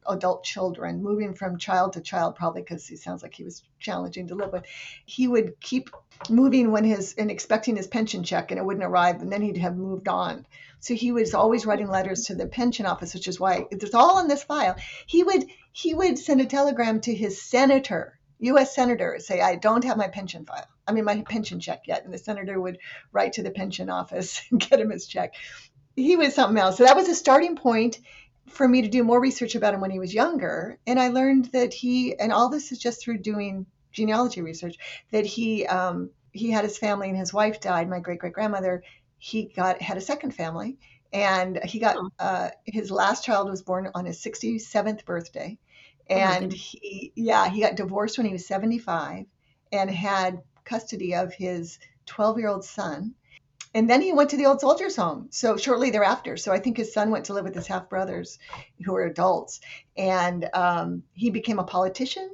adult 0.07 0.43
children, 0.43 1.01
moving 1.01 1.33
from 1.33 1.57
child 1.57 1.93
to 1.93 2.01
child, 2.01 2.35
probably 2.35 2.61
because 2.61 2.85
he 2.87 2.95
sounds 2.95 3.23
like 3.23 3.33
he 3.33 3.43
was 3.43 3.63
challenging 3.79 4.27
to 4.27 4.35
live 4.35 4.51
with. 4.51 4.65
He 5.05 5.27
would 5.27 5.59
keep 5.59 5.89
moving 6.29 6.71
when 6.71 6.83
his 6.83 7.15
and 7.17 7.31
expecting 7.31 7.75
his 7.75 7.87
pension 7.87 8.23
check 8.23 8.51
and 8.51 8.59
it 8.59 8.65
wouldn't 8.65 8.85
arrive, 8.85 9.21
and 9.21 9.31
then 9.31 9.41
he'd 9.41 9.57
have 9.57 9.75
moved 9.75 10.07
on. 10.07 10.45
So 10.79 10.93
he 10.93 11.11
was 11.11 11.33
always 11.33 11.65
writing 11.65 11.87
letters 11.87 12.25
to 12.25 12.35
the 12.35 12.47
pension 12.47 12.85
office, 12.85 13.13
which 13.13 13.27
is 13.27 13.39
why 13.39 13.65
it's 13.71 13.95
all 13.95 14.19
in 14.19 14.27
this 14.27 14.43
file. 14.43 14.75
He 15.05 15.23
would 15.23 15.45
he 15.71 15.93
would 15.93 16.19
send 16.19 16.41
a 16.41 16.45
telegram 16.45 16.99
to 17.01 17.15
his 17.15 17.41
senator, 17.41 18.19
U.S. 18.43 18.75
senator, 18.75 19.17
say, 19.19 19.41
"I 19.41 19.55
don't 19.55 19.83
have 19.83 19.97
my 19.97 20.07
pension 20.07 20.45
file. 20.45 20.67
I 20.87 20.91
mean, 20.93 21.05
my 21.05 21.21
pension 21.21 21.59
check 21.59 21.83
yet." 21.87 22.03
And 22.05 22.13
the 22.13 22.17
senator 22.17 22.59
would 22.59 22.77
write 23.11 23.33
to 23.33 23.43
the 23.43 23.51
pension 23.51 23.89
office 23.89 24.41
and 24.51 24.59
get 24.59 24.79
him 24.79 24.91
his 24.91 25.07
check. 25.07 25.33
He 25.95 26.15
was 26.15 26.33
something 26.33 26.57
else. 26.57 26.77
So 26.77 26.85
that 26.85 26.95
was 26.95 27.07
a 27.09 27.15
starting 27.15 27.55
point 27.55 27.99
for 28.49 28.67
me 28.67 28.81
to 28.81 28.87
do 28.89 29.03
more 29.03 29.21
research 29.21 29.55
about 29.55 29.73
him 29.73 29.81
when 29.81 29.91
he 29.91 29.99
was 29.99 30.13
younger. 30.13 30.77
And 30.85 30.99
I 30.99 31.09
learned 31.09 31.45
that 31.53 31.73
he, 31.73 32.17
and 32.17 32.31
all 32.33 32.49
this 32.49 32.71
is 32.71 32.79
just 32.79 33.01
through 33.01 33.19
doing 33.19 33.65
genealogy 33.91 34.41
research, 34.41 34.75
that 35.11 35.25
he 35.25 35.65
um, 35.67 36.09
he 36.31 36.49
had 36.51 36.63
his 36.63 36.77
family 36.77 37.09
and 37.09 37.17
his 37.17 37.33
wife 37.33 37.61
died. 37.61 37.89
My 37.89 37.99
great 37.99 38.19
great 38.19 38.33
grandmother, 38.33 38.83
he 39.17 39.45
got 39.45 39.81
had 39.81 39.97
a 39.97 40.01
second 40.01 40.31
family, 40.31 40.77
and 41.13 41.59
he 41.63 41.79
got 41.79 41.95
Oh. 41.97 42.09
uh, 42.19 42.49
his 42.65 42.91
last 42.91 43.23
child 43.23 43.49
was 43.49 43.61
born 43.61 43.89
on 43.93 44.05
his 44.05 44.19
67th 44.21 45.05
birthday, 45.05 45.57
and 46.09 46.51
goodness. 46.51 46.61
he 46.61 47.11
yeah 47.15 47.49
he 47.49 47.61
got 47.61 47.75
divorced 47.75 48.17
when 48.17 48.27
he 48.27 48.33
was 48.33 48.45
75, 48.47 49.25
and 49.71 49.89
had 49.89 50.41
custody 50.63 51.15
of 51.15 51.33
his 51.33 51.79
12 52.05 52.39
year 52.39 52.49
old 52.49 52.65
son. 52.65 53.15
And 53.75 53.89
then 53.89 54.01
he 54.01 54.13
went 54.13 54.29
to 54.29 54.37
the 54.37 54.45
old 54.45 54.61
soldiers' 54.61 54.95
home. 54.95 55.29
So 55.31 55.57
shortly 55.57 55.89
thereafter, 55.89 56.37
so 56.37 56.51
I 56.51 56.59
think 56.59 56.77
his 56.77 56.93
son 56.93 57.09
went 57.09 57.25
to 57.25 57.33
live 57.33 57.43
with 57.43 57.55
his 57.55 57.65
half 57.65 57.89
brothers, 57.89 58.37
who 58.85 58.93
were 58.93 59.05
adults, 59.05 59.61
and 59.97 60.47
um, 60.53 61.03
he 61.13 61.31
became 61.31 61.57
a 61.57 61.63
politician, 61.63 62.29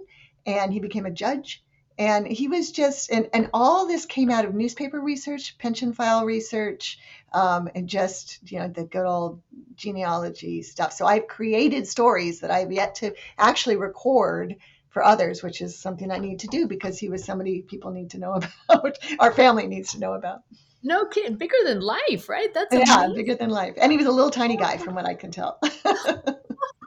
and 0.45 0.73
he 0.73 0.81
became 0.81 1.05
a 1.05 1.11
judge, 1.11 1.63
and 1.99 2.25
he 2.25 2.47
was 2.47 2.71
just, 2.71 3.11
and 3.11 3.29
and 3.33 3.49
all 3.53 3.85
this 3.85 4.05
came 4.05 4.31
out 4.31 4.45
of 4.45 4.55
newspaper 4.55 5.01
research, 5.01 5.57
pension 5.57 5.91
file 5.91 6.25
research, 6.25 6.97
um, 7.33 7.69
and 7.75 7.89
just 7.89 8.39
you 8.49 8.57
know 8.57 8.69
the 8.69 8.85
good 8.85 9.05
old 9.05 9.41
genealogy 9.75 10.63
stuff. 10.63 10.93
So 10.93 11.05
I've 11.05 11.27
created 11.27 11.87
stories 11.87 12.39
that 12.39 12.51
I've 12.51 12.71
yet 12.71 12.95
to 12.95 13.13
actually 13.37 13.75
record 13.75 14.55
for 14.89 15.03
others, 15.03 15.43
which 15.43 15.61
is 15.61 15.77
something 15.77 16.09
I 16.09 16.17
need 16.17 16.39
to 16.39 16.47
do 16.47 16.67
because 16.67 16.97
he 16.97 17.09
was 17.09 17.25
somebody 17.25 17.61
people 17.61 17.91
need 17.91 18.11
to 18.11 18.17
know 18.17 18.39
about, 18.69 18.97
our 19.19 19.33
family 19.33 19.67
needs 19.67 19.91
to 19.91 19.99
know 19.99 20.13
about. 20.13 20.43
No 20.81 21.05
kidding, 21.05 21.35
bigger 21.35 21.57
than 21.65 21.81
life, 21.81 22.29
right? 22.29 22.53
That's 22.53 22.73
yeah, 22.73 23.03
amazing. 23.03 23.15
bigger 23.15 23.35
than 23.35 23.49
life. 23.49 23.73
And 23.75 23.91
he 23.91 23.97
was 23.97 24.07
a 24.07 24.11
little 24.11 24.31
tiny 24.31 24.55
guy, 24.55 24.77
from 24.77 24.95
what 24.95 25.05
I 25.05 25.13
can 25.13 25.31
tell. 25.31 25.59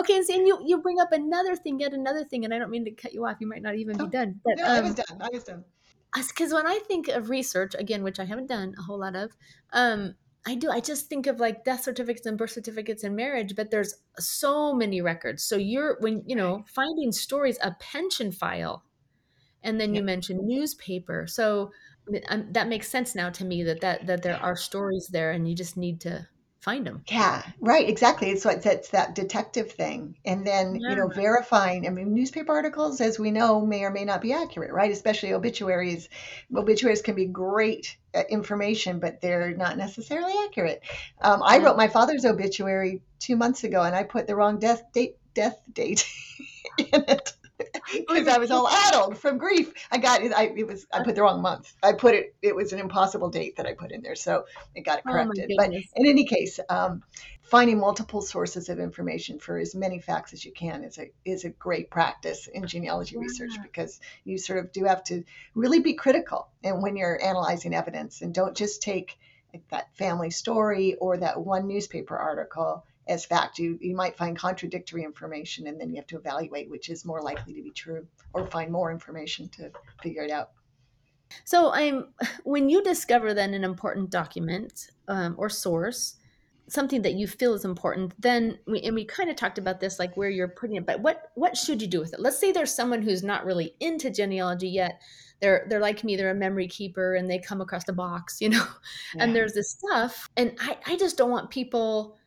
okay, 0.00 0.16
and, 0.16 0.28
and 0.28 0.46
you 0.46 0.58
you 0.66 0.80
bring 0.82 1.00
up 1.00 1.12
another 1.12 1.56
thing, 1.56 1.80
yet 1.80 1.92
another 1.94 2.24
thing, 2.24 2.44
and 2.44 2.54
I 2.54 2.58
don't 2.58 2.70
mean 2.70 2.84
to 2.84 2.92
cut 2.92 3.12
you 3.12 3.26
off. 3.26 3.38
You 3.40 3.48
might 3.48 3.62
not 3.62 3.76
even 3.76 3.98
Oh, 3.98 4.06
be 4.06 4.08
done. 4.08 4.40
But 4.44 4.56
no, 4.56 4.64
I 4.74 4.80
was 4.80 4.94
um, 4.94 4.96
done. 4.96 5.20
I 5.20 5.28
was 5.32 5.44
done. 5.44 5.64
because 6.14 6.52
when 6.52 6.66
I 6.66 6.78
think 6.86 7.08
of 7.08 7.30
research, 7.30 7.74
again, 7.78 8.02
which 8.02 8.18
I 8.18 8.24
haven't 8.24 8.48
done 8.48 8.74
a 8.78 8.82
whole 8.82 8.98
lot 9.00 9.16
of, 9.16 9.32
um, 9.72 10.14
I 10.46 10.54
do. 10.54 10.70
I 10.70 10.80
just 10.80 11.08
think 11.08 11.26
of 11.26 11.40
like 11.40 11.64
death 11.64 11.82
certificates 11.82 12.26
and 12.26 12.38
birth 12.38 12.50
certificates 12.52 13.04
and 13.04 13.14
marriage, 13.14 13.54
but 13.54 13.70
there's 13.70 13.94
so 14.18 14.72
many 14.74 15.00
records. 15.02 15.42
So 15.44 15.56
you're 15.56 15.98
when 16.00 16.22
you 16.26 16.36
know 16.36 16.64
finding 16.66 17.12
stories, 17.12 17.58
a 17.62 17.72
pension 17.80 18.32
file, 18.32 18.84
and 19.62 19.80
then 19.80 19.94
you 19.94 20.02
Yeah. 20.02 20.02
mentioned 20.02 20.40
newspaper. 20.46 21.26
So 21.28 21.72
I 22.08 22.12
mean, 22.12 22.22
um, 22.28 22.52
that 22.52 22.68
makes 22.68 22.88
sense 22.90 23.14
now 23.14 23.30
to 23.30 23.44
me 23.44 23.62
that 23.64 23.80
that 23.82 24.06
that 24.06 24.22
there 24.22 24.38
are 24.42 24.56
stories 24.56 25.08
there, 25.12 25.32
and 25.32 25.48
you 25.48 25.54
just 25.56 25.76
need 25.76 26.00
to 26.02 26.28
find 26.68 26.86
them. 26.86 27.02
Yeah, 27.10 27.42
right, 27.60 27.88
exactly. 27.88 28.28
It's 28.28 28.44
what 28.44 28.66
it's 28.66 28.90
that 28.90 29.14
detective 29.14 29.72
thing. 29.72 30.16
And 30.26 30.46
then, 30.46 30.76
you 30.76 30.96
know, 30.96 31.08
verifying, 31.08 31.86
I 31.86 31.90
mean, 31.90 32.12
newspaper 32.12 32.52
articles, 32.52 33.00
as 33.00 33.18
we 33.18 33.30
know, 33.30 33.64
may 33.64 33.84
or 33.84 33.90
may 33.90 34.04
not 34.04 34.20
be 34.20 34.34
accurate, 34.34 34.70
right? 34.70 34.90
Especially 34.90 35.32
obituaries. 35.32 36.10
Obituaries 36.54 37.00
can 37.00 37.14
be 37.14 37.24
great 37.24 37.96
uh, 38.14 38.22
information, 38.28 38.98
but 38.98 39.22
they're 39.22 39.56
not 39.56 39.78
necessarily 39.78 40.34
accurate. 40.46 40.82
Um, 41.22 41.42
I 41.42 41.58
wrote 41.58 41.78
my 41.78 41.88
father's 41.88 42.26
obituary 42.26 43.00
two 43.18 43.36
months 43.36 43.64
ago, 43.64 43.82
and 43.82 43.96
I 43.96 44.02
put 44.02 44.26
the 44.26 44.36
wrong 44.36 44.58
death 44.58 44.82
date 44.92 45.16
death 45.32 45.58
date 45.72 46.04
in 46.78 47.04
it 47.08 47.32
because 47.92 48.28
I 48.28 48.38
was 48.38 48.50
all 48.50 48.68
addled 48.68 49.18
from 49.18 49.38
grief. 49.38 49.72
I 49.90 49.98
got 49.98 50.22
it. 50.22 50.32
I 50.32 50.52
it 50.56 50.66
was 50.66 50.86
I 50.92 51.02
put 51.02 51.14
the 51.14 51.22
wrong 51.22 51.42
month. 51.42 51.72
I 51.82 51.92
put 51.92 52.14
it. 52.14 52.34
It 52.42 52.54
was 52.54 52.72
an 52.72 52.80
impossible 52.80 53.30
date 53.30 53.56
that 53.56 53.66
I 53.66 53.74
put 53.74 53.92
in 53.92 54.02
there, 54.02 54.14
so 54.14 54.44
it 54.74 54.82
got 54.82 54.98
it 54.98 55.04
Oh 55.06 55.12
corrected. 55.12 55.52
But 55.56 55.72
in 55.72 56.06
any 56.06 56.24
case, 56.24 56.60
um, 56.68 57.02
finding 57.42 57.78
multiple 57.78 58.20
sources 58.20 58.68
of 58.68 58.78
information 58.78 59.38
for 59.38 59.58
as 59.58 59.74
many 59.74 60.00
facts 60.00 60.32
as 60.32 60.44
you 60.44 60.52
can 60.52 60.84
is 60.84 60.98
a 60.98 61.10
is 61.24 61.44
a 61.44 61.50
great 61.50 61.90
practice 61.90 62.46
in 62.46 62.66
genealogy 62.66 63.16
research 63.16 63.52
because 63.62 64.00
you 64.24 64.38
sort 64.38 64.58
of 64.58 64.72
do 64.72 64.84
have 64.84 65.02
to 65.04 65.24
really 65.54 65.80
be 65.80 65.94
critical 65.94 66.48
and 66.62 66.82
when 66.82 66.96
you're 66.96 67.22
analyzing 67.24 67.74
evidence 67.74 68.20
and 68.20 68.34
don't 68.34 68.56
just 68.56 68.82
take 68.82 69.18
like 69.54 69.66
that 69.70 69.94
family 69.96 70.30
story 70.30 70.94
or 70.96 71.16
that 71.16 71.40
one 71.40 71.66
newspaper 71.66 72.16
article 72.16 72.84
as 73.08 73.24
fact. 73.24 73.58
You 73.58 73.78
you 73.80 73.96
might 73.96 74.16
find 74.16 74.38
contradictory 74.38 75.04
information 75.04 75.66
and 75.66 75.80
then 75.80 75.90
you 75.90 75.96
have 75.96 76.06
to 76.08 76.18
evaluate 76.18 76.70
which 76.70 76.88
is 76.88 77.04
more 77.04 77.22
likely 77.22 77.54
to 77.54 77.62
be 77.62 77.70
true 77.70 78.06
or 78.32 78.46
find 78.46 78.70
more 78.70 78.90
information 78.90 79.48
to 79.50 79.70
figure 80.02 80.22
it 80.22 80.30
out. 80.30 80.50
So 81.44 81.72
I'm 81.72 82.08
when 82.44 82.68
you 82.68 82.82
discover 82.82 83.34
then 83.34 83.54
an 83.54 83.64
important 83.64 84.10
document 84.10 84.90
um, 85.08 85.34
or 85.38 85.48
source, 85.48 86.16
something 86.68 87.02
that 87.02 87.14
you 87.14 87.26
feel 87.26 87.54
is 87.54 87.64
important, 87.64 88.20
then 88.20 88.58
we, 88.66 88.80
and 88.82 88.94
we 88.94 89.04
kind 89.04 89.30
of 89.30 89.36
talked 89.36 89.58
about 89.58 89.80
this, 89.80 89.98
like 89.98 90.16
where 90.16 90.30
you're 90.30 90.48
putting 90.48 90.76
it. 90.76 90.86
But 90.86 91.00
what 91.00 91.30
what 91.34 91.56
should 91.56 91.80
you 91.82 91.88
do 91.88 92.00
with 92.00 92.12
it? 92.12 92.20
Let's 92.20 92.38
say 92.38 92.52
there's 92.52 92.74
someone 92.74 93.02
who's 93.02 93.22
not 93.22 93.44
really 93.44 93.74
into 93.80 94.10
genealogy 94.10 94.68
yet. 94.68 95.00
They're 95.40 95.66
they're 95.68 95.80
like 95.80 96.04
me. 96.04 96.16
They're 96.16 96.30
a 96.30 96.34
memory 96.34 96.68
keeper, 96.68 97.14
and 97.14 97.30
they 97.30 97.38
come 97.38 97.60
across 97.60 97.88
a 97.88 97.92
box, 97.92 98.38
you 98.40 98.50
know. 98.50 98.66
And 99.16 99.34
there's 99.34 99.54
this 99.54 99.70
stuff, 99.70 100.28
and 100.36 100.54
I 100.60 100.76
I 100.86 100.96
just 100.96 101.16
don't 101.16 101.30
want 101.30 101.50
people 101.50 102.17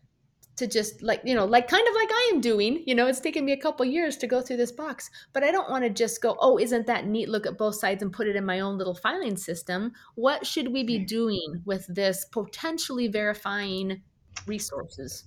to 0.61 0.67
just 0.67 1.01
like 1.01 1.21
you 1.25 1.33
know 1.33 1.45
like 1.45 1.67
kind 1.67 1.87
of 1.87 1.95
like 1.95 2.09
i 2.11 2.31
am 2.33 2.39
doing 2.39 2.83
you 2.85 2.93
know 2.93 3.07
it's 3.07 3.19
taken 3.19 3.43
me 3.43 3.51
a 3.51 3.57
couple 3.57 3.85
years 3.85 4.15
to 4.15 4.27
go 4.27 4.41
through 4.41 4.57
this 4.57 4.71
box 4.71 5.09
but 5.33 5.43
i 5.43 5.51
don't 5.51 5.69
want 5.69 5.83
to 5.83 5.89
just 5.89 6.21
go 6.21 6.37
oh 6.39 6.57
isn't 6.57 6.85
that 6.85 7.05
neat 7.07 7.27
look 7.27 7.45
at 7.47 7.57
both 7.57 7.75
sides 7.75 8.03
and 8.03 8.13
put 8.13 8.27
it 8.27 8.35
in 8.35 8.45
my 8.45 8.59
own 8.59 8.77
little 8.77 8.95
filing 8.95 9.35
system 9.35 9.91
what 10.15 10.45
should 10.45 10.71
we 10.71 10.83
be 10.83 10.99
doing 10.99 11.61
with 11.65 11.85
this 11.87 12.25
potentially 12.25 13.07
verifying 13.07 14.01
resources 14.45 15.25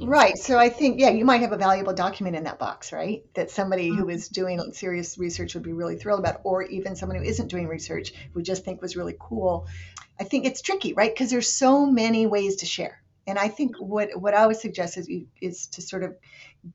Right. 0.00 0.36
So 0.38 0.58
I 0.58 0.68
think, 0.68 1.00
yeah, 1.00 1.10
you 1.10 1.24
might 1.24 1.40
have 1.40 1.52
a 1.52 1.56
valuable 1.56 1.94
document 1.94 2.36
in 2.36 2.44
that 2.44 2.58
box, 2.58 2.92
right? 2.92 3.22
That 3.34 3.50
somebody 3.50 3.94
who 3.94 4.06
Mhm. 4.06 4.12
is 4.12 4.28
doing 4.28 4.72
serious 4.72 5.18
research 5.18 5.54
would 5.54 5.62
be 5.62 5.72
really 5.72 5.96
thrilled 5.96 6.20
about, 6.20 6.40
or 6.44 6.62
even 6.62 6.96
someone 6.96 7.18
who 7.18 7.24
isn't 7.24 7.48
doing 7.48 7.68
research 7.68 8.12
would 8.34 8.44
just 8.44 8.64
think 8.64 8.82
was 8.82 8.96
really 8.96 9.16
cool. 9.18 9.66
I 10.20 10.24
think 10.24 10.46
it's 10.46 10.62
tricky, 10.62 10.92
right? 10.94 11.12
Because 11.12 11.30
there's 11.30 11.52
so 11.52 11.86
many 11.86 12.26
ways 12.26 12.56
to 12.56 12.66
share. 12.66 13.03
And 13.26 13.38
I 13.38 13.48
think 13.48 13.76
what 13.80 14.10
what 14.20 14.34
I 14.34 14.46
would 14.46 14.56
suggest 14.56 14.96
is 14.96 15.08
is 15.40 15.66
to 15.68 15.82
sort 15.82 16.02
of 16.02 16.16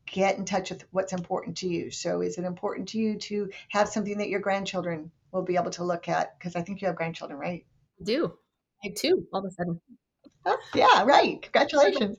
get 0.06 0.38
in 0.38 0.46
touch 0.46 0.70
with 0.70 0.86
what's 0.92 1.14
important 1.14 1.58
to 1.58 1.68
you. 1.68 1.92
So 1.92 2.22
is 2.22 2.38
it 2.38 2.44
important 2.44 2.90
to 2.90 2.98
you 2.98 3.18
to 3.18 3.50
have 3.70 3.90
something 3.90 4.18
that 4.18 4.30
your 4.30 4.40
grandchildren 4.40 5.12
will 5.32 5.44
be 5.44 5.56
able 5.56 5.72
to 5.72 5.84
look 5.84 6.08
at? 6.08 6.38
Because 6.38 6.56
I 6.56 6.62
think 6.62 6.82
you 6.82 6.88
have 6.88 6.96
grandchildren, 6.96 7.40
right? 7.40 7.66
I 8.00 8.04
do 8.04 8.34
i 8.84 8.88
do 8.88 9.28
all 9.34 9.42
of 9.42 9.46
a 9.46 9.52
sudden 9.52 9.82
Oh, 10.46 10.58
yeah, 10.74 11.04
right. 11.04 11.42
Congratulations. 11.42 12.18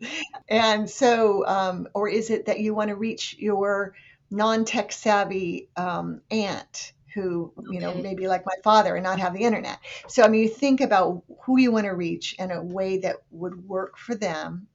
And 0.48 0.88
so, 0.88 1.46
um, 1.46 1.88
or 1.94 2.08
is 2.08 2.30
it 2.30 2.46
that 2.46 2.60
you 2.60 2.74
want 2.74 2.88
to 2.88 2.94
reach 2.94 3.34
your 3.38 3.94
non-tech 4.30 4.92
savvy 4.92 5.68
um, 5.76 6.20
aunt 6.30 6.92
who, 7.14 7.53
you 7.68 7.81
know, 7.81 7.92
Okay. 7.92 8.01
maybe 8.01 8.29
like 8.29 8.44
my 8.46 8.55
father 8.62 8.94
and 8.94 9.05
not 9.05 9.20
have 9.20 9.35
the 9.35 9.44
internet? 9.44 9.79
So, 10.09 10.23
I 10.23 10.29
mean, 10.29 10.42
you 10.42 10.49
think 10.49 10.81
about 10.81 11.23
who 11.44 11.59
you 11.59 11.73
want 11.73 11.87
to 11.87 11.90
reach 11.94 12.35
in 12.38 12.51
a 12.51 12.62
way 12.62 12.99
that 12.99 13.16
would 13.31 13.66
work 13.68 13.99
for 13.99 14.14
them 14.14 14.68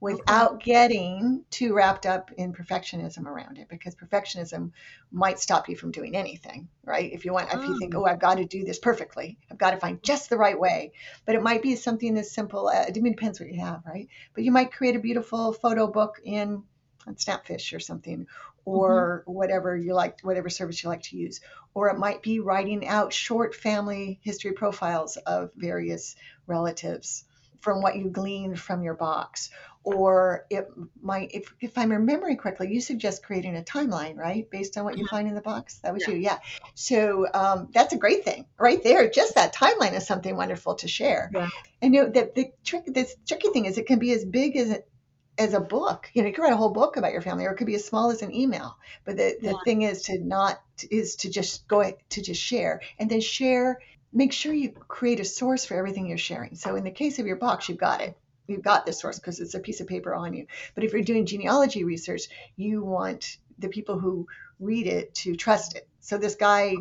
without 0.00 0.62
getting 0.62 1.44
too 1.50 1.74
wrapped 1.74 2.06
up 2.06 2.30
in 2.32 2.52
perfectionism 2.54 3.26
around 3.26 3.58
it 3.58 3.68
because 3.68 3.94
perfectionism 3.94 4.72
might 5.12 5.38
stop 5.38 5.68
you 5.68 5.76
from 5.76 5.90
doing 5.90 6.16
anything 6.16 6.68
right 6.84 7.12
if 7.12 7.24
you 7.24 7.32
want 7.32 7.52
if 7.52 7.68
you 7.68 7.74
think 7.74 7.94
Oh. 7.94 7.94
oh 7.94 8.06
i've 8.06 8.20
got 8.20 8.36
to 8.36 8.46
do 8.46 8.64
this 8.64 8.78
perfectly 8.78 9.38
i've 9.50 9.58
got 9.58 9.72
to 9.72 9.76
find 9.76 10.02
just 10.02 10.30
the 10.30 10.38
right 10.38 10.58
way 10.58 10.92
but 11.26 11.34
it 11.34 11.42
might 11.42 11.62
be 11.62 11.76
something 11.76 12.16
as 12.16 12.30
simple 12.30 12.68
uh, 12.68 12.84
it 12.88 12.96
mean, 12.96 13.12
depends 13.12 13.38
what 13.38 13.52
you 13.52 13.60
have 13.60 13.82
right 13.86 14.08
but 14.34 14.42
you 14.42 14.50
might 14.50 14.72
create 14.72 14.96
a 14.96 15.00
beautiful 15.00 15.52
photo 15.52 15.86
book 15.86 16.18
in 16.24 16.62
on 17.06 17.14
snapfish 17.14 17.74
or 17.74 17.80
something 17.80 18.26
or 18.64 19.22
whatever 19.26 19.76
you 19.76 19.94
like 19.94 20.20
whatever 20.22 20.48
service 20.48 20.82
you 20.82 20.88
like 20.88 21.02
to 21.02 21.16
use. 21.16 21.40
Or 21.74 21.88
it 21.88 21.98
might 21.98 22.22
be 22.22 22.40
writing 22.40 22.86
out 22.86 23.12
short 23.12 23.54
family 23.54 24.18
history 24.22 24.52
profiles 24.52 25.16
of 25.16 25.50
various 25.56 26.16
relatives 26.46 27.24
from 27.60 27.82
what 27.82 27.96
you 27.96 28.08
gleaned 28.08 28.58
from 28.58 28.82
your 28.82 28.94
box. 28.94 29.50
Or 29.82 30.44
it 30.50 30.68
might 31.00 31.30
if, 31.32 31.54
if 31.60 31.78
i'm 31.78 31.90
remembering 31.90 32.36
correctly 32.36 32.70
you 32.70 32.82
suggest 32.82 33.22
creating 33.22 33.56
a 33.56 33.62
timeline 33.62 34.16
right? 34.16 34.48
Based 34.50 34.76
on 34.76 34.84
what 34.84 34.98
you 34.98 35.04
Mhm. 35.06 35.08
find 35.10 35.28
in 35.28 35.34
the 35.34 35.40
box? 35.40 35.78
That 35.78 35.94
was 35.94 36.06
Yeah. 36.06 36.14
you 36.14 36.20
yeah. 36.20 36.38
So 36.74 37.26
um, 37.32 37.68
that's 37.72 37.94
a 37.94 37.96
great 37.98 38.24
thing 38.24 38.44
right 38.58 38.82
there. 38.82 39.08
Just 39.08 39.36
that 39.36 39.54
timeline 39.54 39.94
is 39.94 40.06
something 40.06 40.36
wonderful 40.36 40.74
to 40.76 40.88
share. 40.88 41.30
Yeah. 41.32 41.48
and 41.80 41.94
you 41.94 42.02
know 42.02 42.10
the, 42.10 42.30
the 42.34 42.52
trick 42.62 42.84
this 42.86 43.14
tricky 43.26 43.48
thing 43.48 43.64
is 43.64 43.78
it 43.78 43.86
can 43.86 43.98
be 43.98 44.12
as 44.12 44.24
big 44.24 44.56
as 44.56 44.70
it 44.70 44.89
as 45.38 45.54
a 45.54 45.60
book. 45.60 46.10
You 46.14 46.22
know 46.22 46.28
you 46.28 46.34
can 46.34 46.44
write 46.44 46.52
a 46.52 46.56
whole 46.56 46.70
book 46.70 46.96
about 46.96 47.12
your 47.12 47.22
family 47.22 47.46
or 47.46 47.52
it 47.52 47.56
could 47.56 47.66
be 47.66 47.74
as 47.74 47.84
small 47.84 48.10
as 48.10 48.22
an 48.22 48.34
email. 48.34 48.76
But 49.04 49.16
the, 49.16 49.36
the 49.40 49.48
Yeah. 49.48 49.60
thing 49.64 49.82
is 49.82 50.02
to 50.02 50.18
not 50.18 50.60
is 50.90 51.16
to 51.16 51.30
just 51.30 51.66
go 51.68 51.92
to 52.10 52.22
just 52.22 52.40
share. 52.40 52.80
And 52.98 53.10
then 53.10 53.20
share 53.20 53.80
make 54.12 54.32
sure 54.32 54.52
you 54.52 54.70
create 54.88 55.20
a 55.20 55.24
source 55.24 55.64
for 55.64 55.76
everything 55.76 56.06
you're 56.06 56.18
sharing. 56.18 56.56
So 56.56 56.74
in 56.76 56.84
the 56.84 56.90
case 56.90 57.18
of 57.18 57.26
your 57.26 57.36
box 57.36 57.68
you've 57.68 57.78
got 57.78 58.00
it. 58.00 58.16
You've 58.46 58.62
got 58.62 58.84
this 58.84 58.98
source 58.98 59.18
because 59.18 59.38
it's 59.38 59.54
a 59.54 59.60
piece 59.60 59.80
of 59.80 59.86
paper 59.86 60.14
on 60.14 60.34
you. 60.34 60.46
But 60.74 60.84
if 60.84 60.92
you're 60.92 61.02
doing 61.02 61.26
genealogy 61.26 61.84
research 61.84 62.22
you 62.56 62.84
want 62.84 63.38
the 63.58 63.68
people 63.68 63.98
who 63.98 64.26
read 64.58 64.86
it 64.86 65.14
to 65.14 65.36
trust 65.36 65.76
it. 65.76 65.88
So 66.00 66.18
this 66.18 66.34
guy 66.34 66.74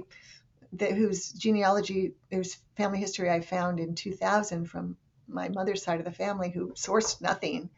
that 0.73 0.93
whose 0.93 1.31
genealogy 1.31 2.13
whose 2.31 2.57
family 2.77 2.99
history 2.99 3.29
i 3.29 3.39
found 3.41 3.79
in 3.79 3.95
2000 3.95 4.65
from 4.65 4.97
my 5.27 5.49
mother's 5.49 5.83
side 5.83 5.99
of 5.99 6.05
the 6.05 6.11
family 6.11 6.49
who 6.49 6.71
sourced 6.73 7.21
nothing 7.21 7.69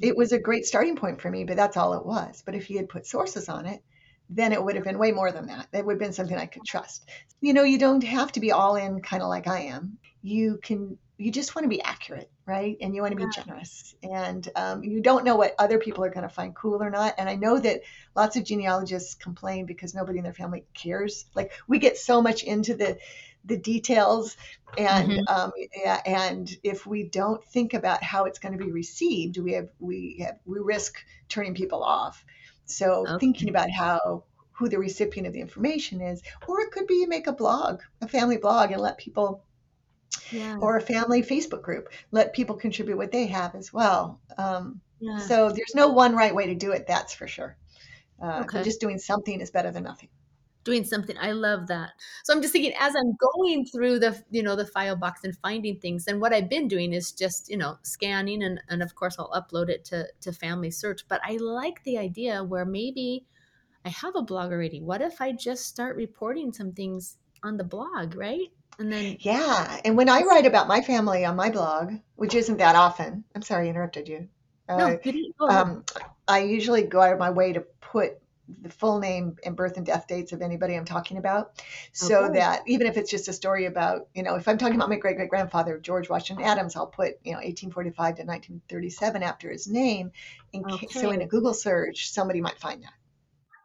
it 0.00 0.16
was 0.16 0.32
a 0.32 0.38
great 0.38 0.64
starting 0.64 0.96
point 0.96 1.20
for 1.20 1.30
me, 1.30 1.44
but 1.44 1.56
that's 1.56 1.76
all 1.76 1.94
it 1.94 2.06
was. 2.06 2.42
But 2.44 2.54
if 2.54 2.66
he 2.66 2.76
had 2.76 2.88
put 2.88 3.06
sources 3.06 3.48
on 3.48 3.66
it, 3.66 3.82
then 4.30 4.52
it 4.52 4.62
would 4.62 4.74
have 4.74 4.84
been 4.84 4.98
way 4.98 5.12
more 5.12 5.32
than 5.32 5.46
that. 5.46 5.68
It 5.72 5.84
would 5.84 5.94
have 5.94 6.00
been 6.00 6.12
something 6.12 6.36
I 6.36 6.46
could 6.46 6.64
trust. 6.64 7.08
You 7.40 7.54
know, 7.54 7.62
you 7.62 7.78
don't 7.78 8.04
have 8.04 8.32
to 8.32 8.40
be 8.40 8.52
all 8.52 8.76
in 8.76 9.00
kind 9.00 9.22
of 9.22 9.28
like 9.28 9.46
I 9.46 9.60
am. 9.62 9.98
You 10.22 10.58
can, 10.62 10.98
you 11.16 11.32
just 11.32 11.54
want 11.56 11.64
to 11.64 11.68
be 11.70 11.82
accurate, 11.82 12.30
right? 12.46 12.76
And 12.80 12.94
you 12.94 13.00
want 13.00 13.12
to 13.12 13.16
be 13.16 13.24
Yeah. 13.24 13.42
generous. 13.42 13.94
And 14.02 14.46
um, 14.54 14.84
you 14.84 15.00
don't 15.00 15.24
know 15.24 15.36
what 15.36 15.54
other 15.58 15.78
people 15.78 16.04
are 16.04 16.10
going 16.10 16.28
to 16.28 16.34
find 16.34 16.54
cool 16.54 16.82
or 16.82 16.90
not. 16.90 17.14
And 17.18 17.28
I 17.28 17.36
know 17.36 17.58
that 17.58 17.80
lots 18.14 18.36
of 18.36 18.44
genealogists 18.44 19.14
complain 19.14 19.66
because 19.66 19.94
nobody 19.94 20.18
in 20.18 20.24
their 20.24 20.34
family 20.34 20.64
cares. 20.74 21.24
Like 21.34 21.52
we 21.66 21.78
get 21.78 21.96
so 21.96 22.20
much 22.20 22.42
into 22.42 22.74
the, 22.74 22.98
the 23.48 23.58
details 23.58 24.36
and 24.76 25.18
Mhm. 25.18 25.26
um, 25.26 25.50
yeah, 25.76 26.00
and 26.06 26.48
if 26.62 26.86
we 26.86 27.08
don't 27.08 27.44
think 27.44 27.74
about 27.74 28.02
how 28.02 28.24
it's 28.26 28.38
going 28.38 28.52
to 28.56 28.64
be 28.64 28.72
received 28.72 29.38
we 29.38 29.52
have 29.52 29.70
we 29.80 30.18
have 30.24 30.38
we 30.44 30.58
risk 30.60 30.98
turning 31.28 31.54
people 31.54 31.82
off 31.82 32.24
so 32.66 33.08
Okay. 33.08 33.20
thinking 33.20 33.48
about 33.48 33.70
how 33.70 34.24
who 34.52 34.68
the 34.68 34.78
recipient 34.78 35.26
of 35.26 35.32
the 35.32 35.40
information 35.40 36.00
is 36.00 36.22
or 36.46 36.60
it 36.60 36.70
could 36.72 36.86
be 36.86 36.94
you 36.94 37.08
make 37.08 37.26
a 37.26 37.32
blog 37.32 37.80
a 38.02 38.08
family 38.08 38.36
blog 38.38 38.70
and 38.72 38.80
let 38.82 38.98
people 38.98 39.44
yeah 40.30 40.58
or 40.60 40.76
a 40.76 40.80
family 40.80 41.22
facebook 41.22 41.62
group 41.62 41.88
let 42.10 42.32
people 42.34 42.56
contribute 42.56 42.96
what 42.96 43.12
they 43.12 43.26
have 43.26 43.54
as 43.54 43.72
well 43.72 44.20
um, 44.36 44.80
yeah 45.00 45.28
so 45.28 45.48
there's 45.48 45.74
no 45.74 45.88
one 45.88 46.14
right 46.14 46.34
way 46.34 46.46
to 46.46 46.54
do 46.54 46.72
it 46.72 46.86
that's 46.86 47.14
for 47.14 47.26
sure 47.26 47.56
uh, 48.22 48.44
Okay. 48.44 48.62
just 48.62 48.80
doing 48.80 48.98
something 48.98 49.40
is 49.40 49.50
better 49.52 49.70
than 49.72 49.84
nothing 49.84 50.10
doing 50.68 50.84
something. 50.84 51.16
I 51.18 51.32
love 51.32 51.66
that. 51.68 51.90
So 52.24 52.32
I'm 52.34 52.42
just 52.42 52.52
thinking 52.52 52.74
as 52.78 52.94
I'm 52.94 53.16
going 53.28 53.64
through 53.64 54.00
the, 54.00 54.22
you 54.30 54.42
know, 54.42 54.54
the 54.54 54.66
file 54.66 54.96
box 54.96 55.24
and 55.24 55.34
finding 55.38 55.78
things, 55.80 56.06
and 56.08 56.20
what 56.20 56.32
I've 56.34 56.50
been 56.50 56.68
doing 56.68 56.92
is 56.92 57.12
just, 57.12 57.48
you 57.48 57.56
know, 57.56 57.78
scanning 57.82 58.42
and, 58.42 58.60
and 58.68 58.82
of 58.82 58.94
course 58.94 59.16
I'll 59.18 59.30
upload 59.40 59.68
it 59.70 59.84
to, 59.86 60.06
to 60.20 60.30
FamilySearch. 60.30 61.04
But 61.08 61.20
I 61.24 61.38
like 61.38 61.82
the 61.84 61.96
idea 61.98 62.44
where 62.44 62.66
maybe 62.66 63.24
I 63.84 63.88
have 63.88 64.14
a 64.16 64.22
blog 64.22 64.52
already. 64.52 64.80
What 64.82 65.00
if 65.00 65.20
I 65.22 65.32
just 65.32 65.64
start 65.66 65.96
reporting 65.96 66.52
some 66.52 66.72
things 66.72 67.16
on 67.42 67.56
the 67.56 67.64
blog, 67.64 68.14
right? 68.14 68.48
And 68.78 68.92
then 68.92 69.16
Yeah. 69.20 69.80
And 69.84 69.96
when 69.96 70.08
I 70.08 70.20
write 70.22 70.46
about 70.46 70.68
my 70.68 70.80
family 70.82 71.24
on 71.24 71.36
my 71.36 71.50
blog, 71.50 71.94
which 72.16 72.34
isn't 72.34 72.58
that 72.58 72.76
often, 72.76 73.24
I'm 73.34 73.42
sorry 73.42 73.66
I 73.66 73.70
interrupted 73.70 74.06
you. 74.08 74.28
no, 74.68 74.74
Uh, 74.76 74.90
you 75.04 75.12
didn't- 75.12 75.36
go 75.38 75.48
um, 75.48 75.84
I 76.28 76.40
usually 76.40 76.82
go 76.82 77.00
out 77.00 77.14
of 77.14 77.18
my 77.18 77.30
way 77.30 77.54
to 77.54 77.60
put 77.80 78.18
the 78.62 78.70
full 78.70 78.98
name 78.98 79.36
and 79.44 79.56
birth 79.56 79.76
and 79.76 79.84
death 79.86 80.06
dates 80.06 80.32
of 80.32 80.42
anybody 80.42 80.74
I'm 80.74 80.84
talking 80.84 81.18
about, 81.18 81.62
so 81.92 82.22
Okay. 82.22 82.32
that 82.34 82.62
even 82.66 82.86
if 82.86 82.96
it's 82.96 83.10
just 83.10 83.28
a 83.28 83.32
story 83.32 83.66
about, 83.66 84.08
you 84.14 84.22
know, 84.22 84.36
if 84.36 84.48
I'm 84.48 84.58
talking 84.58 84.76
about 84.76 84.88
my 84.88 84.96
great 84.96 85.16
great 85.16 85.30
grandfather 85.30 85.78
George 85.78 86.08
Washington 86.08 86.44
Adams, 86.44 86.76
I'll 86.76 86.86
put 86.86 87.14
you 87.24 87.32
know 87.32 87.38
1845 87.38 88.16
to 88.16 88.24
1937 88.24 89.22
after 89.22 89.50
his 89.50 89.66
name, 89.68 90.12
in 90.52 90.64
case, 90.64 90.98
so 91.00 91.10
in 91.10 91.20
a 91.22 91.26
Google 91.26 91.54
search 91.54 92.10
somebody 92.10 92.40
might 92.40 92.58
find 92.58 92.82
that. 92.82 92.94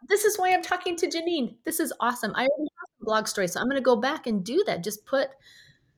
this 0.07 0.25
is 0.25 0.37
why 0.37 0.53
I'm 0.53 0.61
talking 0.61 0.95
to 0.97 1.07
Janine. 1.07 1.55
This 1.65 1.79
is 1.79 1.93
awesome. 1.99 2.31
I 2.35 2.41
already 2.41 2.69
have 2.79 2.89
a 3.01 3.05
blog 3.05 3.27
story, 3.27 3.47
so 3.47 3.59
I'm 3.59 3.67
going 3.67 3.77
to 3.81 3.85
go 3.85 3.95
back 3.95 4.27
and 4.27 4.43
do 4.43 4.63
that. 4.67 4.83
Just 4.83 5.05
put 5.05 5.29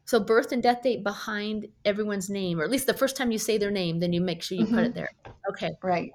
so 0.06 0.20
birth 0.20 0.52
and 0.52 0.64
death 0.64 0.84
date 0.84 1.04
behind 1.04 1.68
everyone's 1.86 2.30
name, 2.30 2.60
or 2.62 2.66
at 2.66 2.72
least 2.72 2.88
the 2.88 2.94
first 2.94 3.18
time 3.18 3.32
you 3.32 3.40
say 3.40 3.58
their 3.58 3.72
name, 3.72 4.00
then 4.00 4.14
you 4.14 4.22
make 4.22 4.44
sure 4.44 4.58
you 4.58 4.68
put 4.68 4.84
Mhm. 4.84 4.86
it 4.86 4.96
there. 4.96 5.10
Okay, 5.50 5.72
Right. 5.84 6.14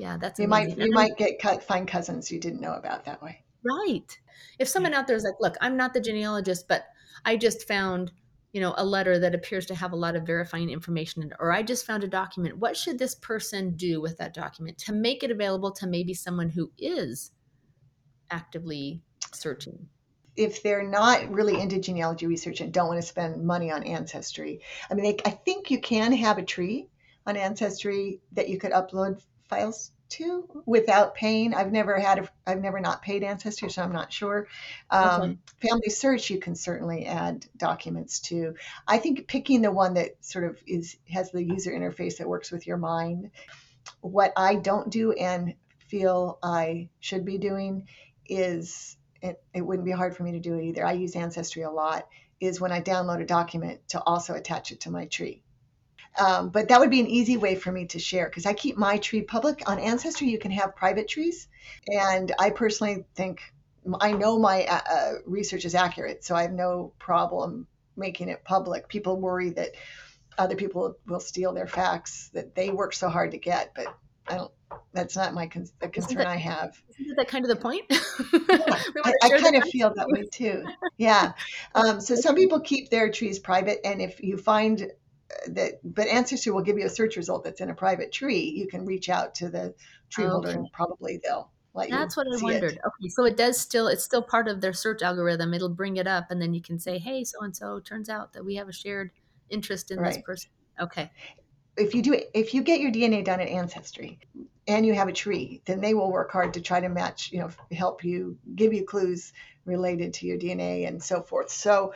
Yeah, 0.00 0.16
that's 0.16 0.38
You 0.38 0.48
amazing. 0.48 0.48
might 0.48 0.76
you 0.76 0.90
And 0.90 0.92
might 0.92 1.16
get 1.16 1.38
cut, 1.38 1.62
find 1.62 1.86
cousins 1.86 2.32
you 2.32 2.40
didn't 2.40 2.60
know 2.60 2.74
about 2.74 3.04
that 3.04 3.22
way. 3.22 3.44
right. 3.64 4.18
If 4.58 4.68
someone 4.68 4.94
out 4.94 5.06
there 5.06 5.16
is 5.16 5.24
like, 5.24 5.40
"Look, 5.40 5.56
I'm 5.60 5.76
not 5.76 5.94
the 5.94 6.00
genealogist, 6.00 6.68
but 6.68 6.86
I 7.24 7.36
just 7.36 7.66
found." 7.66 8.12
You 8.52 8.60
know, 8.60 8.74
a 8.76 8.84
letter 8.84 9.16
that 9.20 9.32
appears 9.32 9.64
to 9.66 9.76
have 9.76 9.92
a 9.92 9.96
lot 9.96 10.16
of 10.16 10.26
verifying 10.26 10.70
information 10.70 11.22
in 11.22 11.30
it, 11.30 11.36
or 11.38 11.52
I 11.52 11.62
just 11.62 11.86
found 11.86 12.02
a 12.02 12.08
document. 12.08 12.58
What 12.58 12.76
should 12.76 12.98
this 12.98 13.14
person 13.14 13.76
do 13.76 14.00
with 14.00 14.18
that 14.18 14.34
document 14.34 14.76
to 14.78 14.92
make 14.92 15.22
it 15.22 15.30
available 15.30 15.70
to 15.74 15.86
maybe 15.86 16.14
someone 16.14 16.48
who 16.50 16.72
is 16.76 17.30
actively 18.30 19.02
searching? 19.32 19.88
if 20.36 20.62
they're 20.62 20.88
not 20.88 21.28
really 21.30 21.60
into 21.60 21.78
genealogy 21.80 22.26
research 22.26 22.60
and 22.60 22.72
don't 22.72 22.88
want 22.88 23.00
to 23.00 23.06
spend 23.06 23.44
money 23.44 23.70
on 23.70 23.82
ancestry 23.82 24.60
i 24.90 24.94
mean 24.94 25.04
they, 25.04 25.16
i 25.24 25.30
think 25.30 25.70
you 25.70 25.80
can 25.80 26.12
have 26.12 26.38
a 26.38 26.44
tree 26.44 26.88
on 27.26 27.36
ancestry 27.36 28.20
that 28.32 28.48
you 28.48 28.58
could 28.58 28.72
upload 28.72 29.20
files 29.50 29.90
to 30.08 30.62
without 30.66 31.14
paying 31.14 31.54
i've 31.54 31.70
never 31.70 32.00
had 32.00 32.18
a 32.18 32.28
i've 32.46 32.60
never 32.60 32.80
not 32.80 33.02
paid 33.02 33.22
ancestry 33.22 33.70
so 33.70 33.82
i'm 33.82 33.92
not 33.92 34.12
sure 34.12 34.48
um, 34.90 35.38
Okay. 35.62 35.68
FamilySearch 35.68 36.30
you 36.30 36.40
can 36.40 36.56
certainly 36.56 37.06
add 37.06 37.46
documents 37.56 38.20
to 38.20 38.54
i 38.88 38.98
think 38.98 39.28
picking 39.28 39.62
the 39.62 39.70
one 39.70 39.94
that 39.94 40.16
sort 40.24 40.44
of 40.44 40.58
is 40.66 40.96
has 41.08 41.30
the 41.30 41.44
user 41.44 41.70
interface 41.70 42.16
that 42.18 42.28
works 42.28 42.50
with 42.50 42.66
your 42.66 42.78
mind 42.78 43.30
what 44.00 44.32
i 44.36 44.54
don't 44.56 44.90
do 44.90 45.12
and 45.12 45.54
feel 45.86 46.38
i 46.42 46.88
should 47.00 47.24
be 47.24 47.38
doing 47.38 47.86
is 48.26 48.96
it, 49.22 49.42
it 49.52 49.60
wouldn't 49.62 49.84
be 49.84 49.92
hard 49.92 50.16
for 50.16 50.22
me 50.22 50.32
to 50.32 50.40
do 50.40 50.54
it 50.54 50.64
either. 50.64 50.86
I 50.86 50.92
use 50.92 51.14
Ancestry 51.14 51.62
a 51.62 51.70
lot, 51.70 52.08
is 52.40 52.60
when 52.60 52.72
I 52.72 52.80
download 52.80 53.20
a 53.20 53.26
document 53.26 53.80
to 53.88 54.02
also 54.02 54.34
attach 54.34 54.72
it 54.72 54.80
to 54.80 54.90
my 54.90 55.06
tree. 55.06 55.42
Um, 56.18 56.50
but 56.50 56.68
that 56.68 56.80
would 56.80 56.90
be 56.90 57.00
an 57.00 57.06
easy 57.06 57.36
way 57.36 57.54
for 57.54 57.70
me 57.70 57.86
to 57.86 57.98
share 57.98 58.26
because 58.28 58.46
I 58.46 58.52
keep 58.52 58.76
my 58.76 58.98
tree 58.98 59.22
public. 59.22 59.68
On 59.68 59.78
Ancestry, 59.78 60.28
you 60.28 60.38
can 60.38 60.50
have 60.50 60.74
private 60.76 61.08
trees. 61.08 61.48
And 61.86 62.32
I 62.38 62.50
personally 62.50 63.04
think, 63.14 63.40
I 64.00 64.12
know 64.12 64.38
my 64.38 64.64
uh, 64.64 64.80
uh, 64.90 65.12
research 65.24 65.64
is 65.64 65.74
accurate, 65.74 66.24
so 66.24 66.34
I 66.34 66.42
have 66.42 66.52
no 66.52 66.92
problem 66.98 67.66
making 67.96 68.28
it 68.28 68.44
public. 68.44 68.88
People 68.88 69.20
worry 69.20 69.50
that 69.50 69.70
other 70.36 70.56
people 70.56 70.96
will 71.06 71.20
steal 71.20 71.52
their 71.52 71.66
facts 71.66 72.30
that 72.34 72.54
they 72.54 72.70
work 72.70 72.92
so 72.92 73.08
hard 73.08 73.30
to 73.32 73.38
get, 73.38 73.72
but 73.74 73.86
I 74.26 74.36
don't. 74.36 74.50
That's 74.92 75.16
not 75.16 75.34
my 75.34 75.46
con- 75.48 75.66
the 75.80 75.88
concern 75.88 76.18
that- 76.18 76.26
I 76.28 76.36
have. 76.36 76.80
Isn't 76.98 77.16
that 77.16 77.28
kind 77.28 77.44
of 77.44 77.48
the 77.48 77.56
point? 77.56 77.84
I, 77.90 79.12
I 79.22 79.30
kind 79.40 79.56
of 79.56 79.64
feel 79.64 79.92
that 79.94 80.08
way 80.08 80.24
too. 80.30 80.64
Yeah. 80.96 81.32
Um, 81.74 82.00
so 82.00 82.16
some 82.16 82.34
people 82.34 82.60
keep 82.60 82.90
their 82.90 83.10
trees 83.12 83.38
private, 83.38 83.78
and 83.84 84.02
if 84.02 84.20
you 84.22 84.36
find 84.36 84.90
that, 85.48 85.80
but 85.84 86.08
Ancestry 86.08 86.52
will 86.52 86.62
give 86.62 86.78
you 86.78 86.86
a 86.86 86.90
search 86.90 87.16
result 87.16 87.44
that's 87.44 87.60
in 87.60 87.70
a 87.70 87.74
private 87.74 88.12
tree, 88.12 88.52
you 88.56 88.66
can 88.66 88.84
reach 88.84 89.08
out 89.08 89.34
to 89.36 89.48
the 89.48 89.74
tree 90.10 90.24
holder, 90.24 90.50
and 90.50 90.70
probably 90.72 91.20
they'll 91.22 91.50
let 91.74 91.88
you 91.88 91.96
That's 91.96 92.16
you 92.16 92.24
what 92.24 92.40
I 92.40 92.42
wondered. 92.42 92.72
it. 92.72 92.80
Okay, 92.86 93.08
so 93.08 93.24
it 93.24 93.36
does 93.36 93.60
still 93.60 93.88
it's 93.88 94.04
still 94.04 94.22
part 94.22 94.48
of 94.48 94.60
their 94.60 94.72
search 94.72 95.02
algorithm. 95.02 95.54
It'll 95.54 95.68
bring 95.68 95.96
it 95.96 96.06
up 96.06 96.26
and 96.30 96.40
then 96.40 96.54
you 96.54 96.62
can 96.62 96.78
say, 96.78 96.98
"Hey, 96.98 97.24
so 97.24 97.42
and 97.42 97.56
so, 97.56 97.80
turns 97.80 98.08
out 98.08 98.32
that 98.32 98.44
we 98.44 98.56
have 98.56 98.68
a 98.68 98.72
shared 98.72 99.10
interest 99.48 99.90
in 99.90 100.02
this 100.02 100.18
person." 100.18 100.50
Okay. 100.80 101.10
If 101.76 101.94
you 101.94 102.02
do 102.02 102.12
it, 102.12 102.30
if 102.34 102.52
you 102.52 102.62
get 102.62 102.80
your 102.80 102.90
DNA 102.90 103.24
done 103.24 103.40
at 103.40 103.48
Ancestry, 103.48 104.18
and 104.66 104.86
you 104.86 104.94
have 104.94 105.08
a 105.08 105.12
tree, 105.12 105.62
then 105.64 105.80
they 105.80 105.94
will 105.94 106.12
work 106.12 106.30
hard 106.30 106.54
to 106.54 106.60
try 106.60 106.80
to 106.80 106.88
match, 106.88 107.32
you 107.32 107.40
know, 107.40 107.50
help 107.72 108.04
you, 108.04 108.38
give 108.54 108.72
you 108.72 108.84
clues 108.84 109.32
related 109.64 110.14
to 110.14 110.26
your 110.26 110.38
DNA 110.38 110.86
and 110.86 111.02
so 111.02 111.22
forth. 111.22 111.50
So 111.50 111.92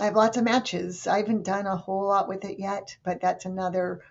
I 0.00 0.04
have 0.04 0.16
lots 0.16 0.36
of 0.36 0.44
matches. 0.44 1.06
I 1.06 1.18
haven't 1.18 1.44
done 1.44 1.66
a 1.66 1.76
whole 1.76 2.06
lot 2.06 2.28
with 2.28 2.44
it 2.44 2.58
yet, 2.58 2.96
but 3.02 3.20
that's 3.20 3.44
another 3.44 4.02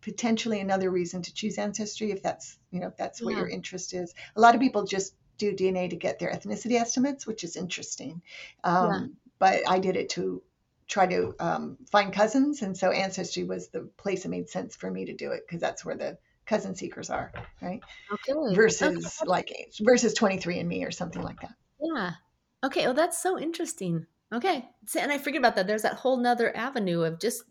potentially 0.00 0.60
another 0.60 0.90
reason 0.90 1.20
to 1.20 1.34
choose 1.34 1.58
ancestry 1.58 2.10
if 2.10 2.22
that's 2.22 2.58
you 2.70 2.80
know 2.80 2.86
if 2.88 2.96
that's 2.96 3.22
what 3.22 3.34
Yeah. 3.34 3.36
your 3.36 3.48
interest 3.48 3.92
is. 3.92 4.14
A 4.36 4.40
lot 4.40 4.54
of 4.54 4.60
people 4.60 4.84
just 4.84 5.14
do 5.36 5.52
DNA 5.54 5.88
to 5.88 5.96
get 5.96 6.18
their 6.18 6.32
ethnicity 6.32 6.80
estimates, 6.80 7.26
which 7.26 7.44
is 7.44 7.56
interesting. 7.56 8.22
Um, 8.64 9.08
Yeah. 9.08 9.08
But 9.38 9.68
I 9.68 9.78
did 9.78 9.96
it 9.96 10.08
to 10.10 10.42
try 10.88 11.06
to 11.06 11.34
um, 11.38 11.76
find 11.92 12.12
cousins, 12.12 12.62
and 12.62 12.76
so 12.76 12.90
ancestry 12.90 13.44
was 13.44 13.68
the 13.68 13.82
place 13.98 14.24
it 14.24 14.28
made 14.30 14.48
sense 14.48 14.74
for 14.76 14.90
me 14.90 15.04
to 15.04 15.14
do 15.14 15.32
it 15.32 15.42
because 15.46 15.60
that's 15.60 15.84
where 15.84 15.96
the 15.96 16.18
cousin 16.46 16.74
seekers 16.74 17.10
are, 17.10 17.32
right? 17.60 17.82
Okay. 18.12 18.32
Versus 18.54 19.22
Okay. 19.22 19.26
like 19.26 19.50
versus 19.80 20.14
23andMe 20.14 20.86
or 20.86 20.90
something 20.90 21.22
like 21.22 21.40
that. 21.42 21.54
Yeah. 21.80 22.14
Okay. 22.64 22.86
Oh, 22.86 22.92
that's 22.92 23.20
so 23.22 23.38
interesting. 23.38 24.06
Okay. 24.32 24.68
And 24.98 25.10
I 25.10 25.18
forget 25.18 25.38
about 25.38 25.56
that. 25.56 25.66
There's 25.66 25.82
that 25.82 25.94
whole 25.94 26.18
nother 26.18 26.54
avenue 26.56 27.02
of 27.02 27.18
just 27.18 27.44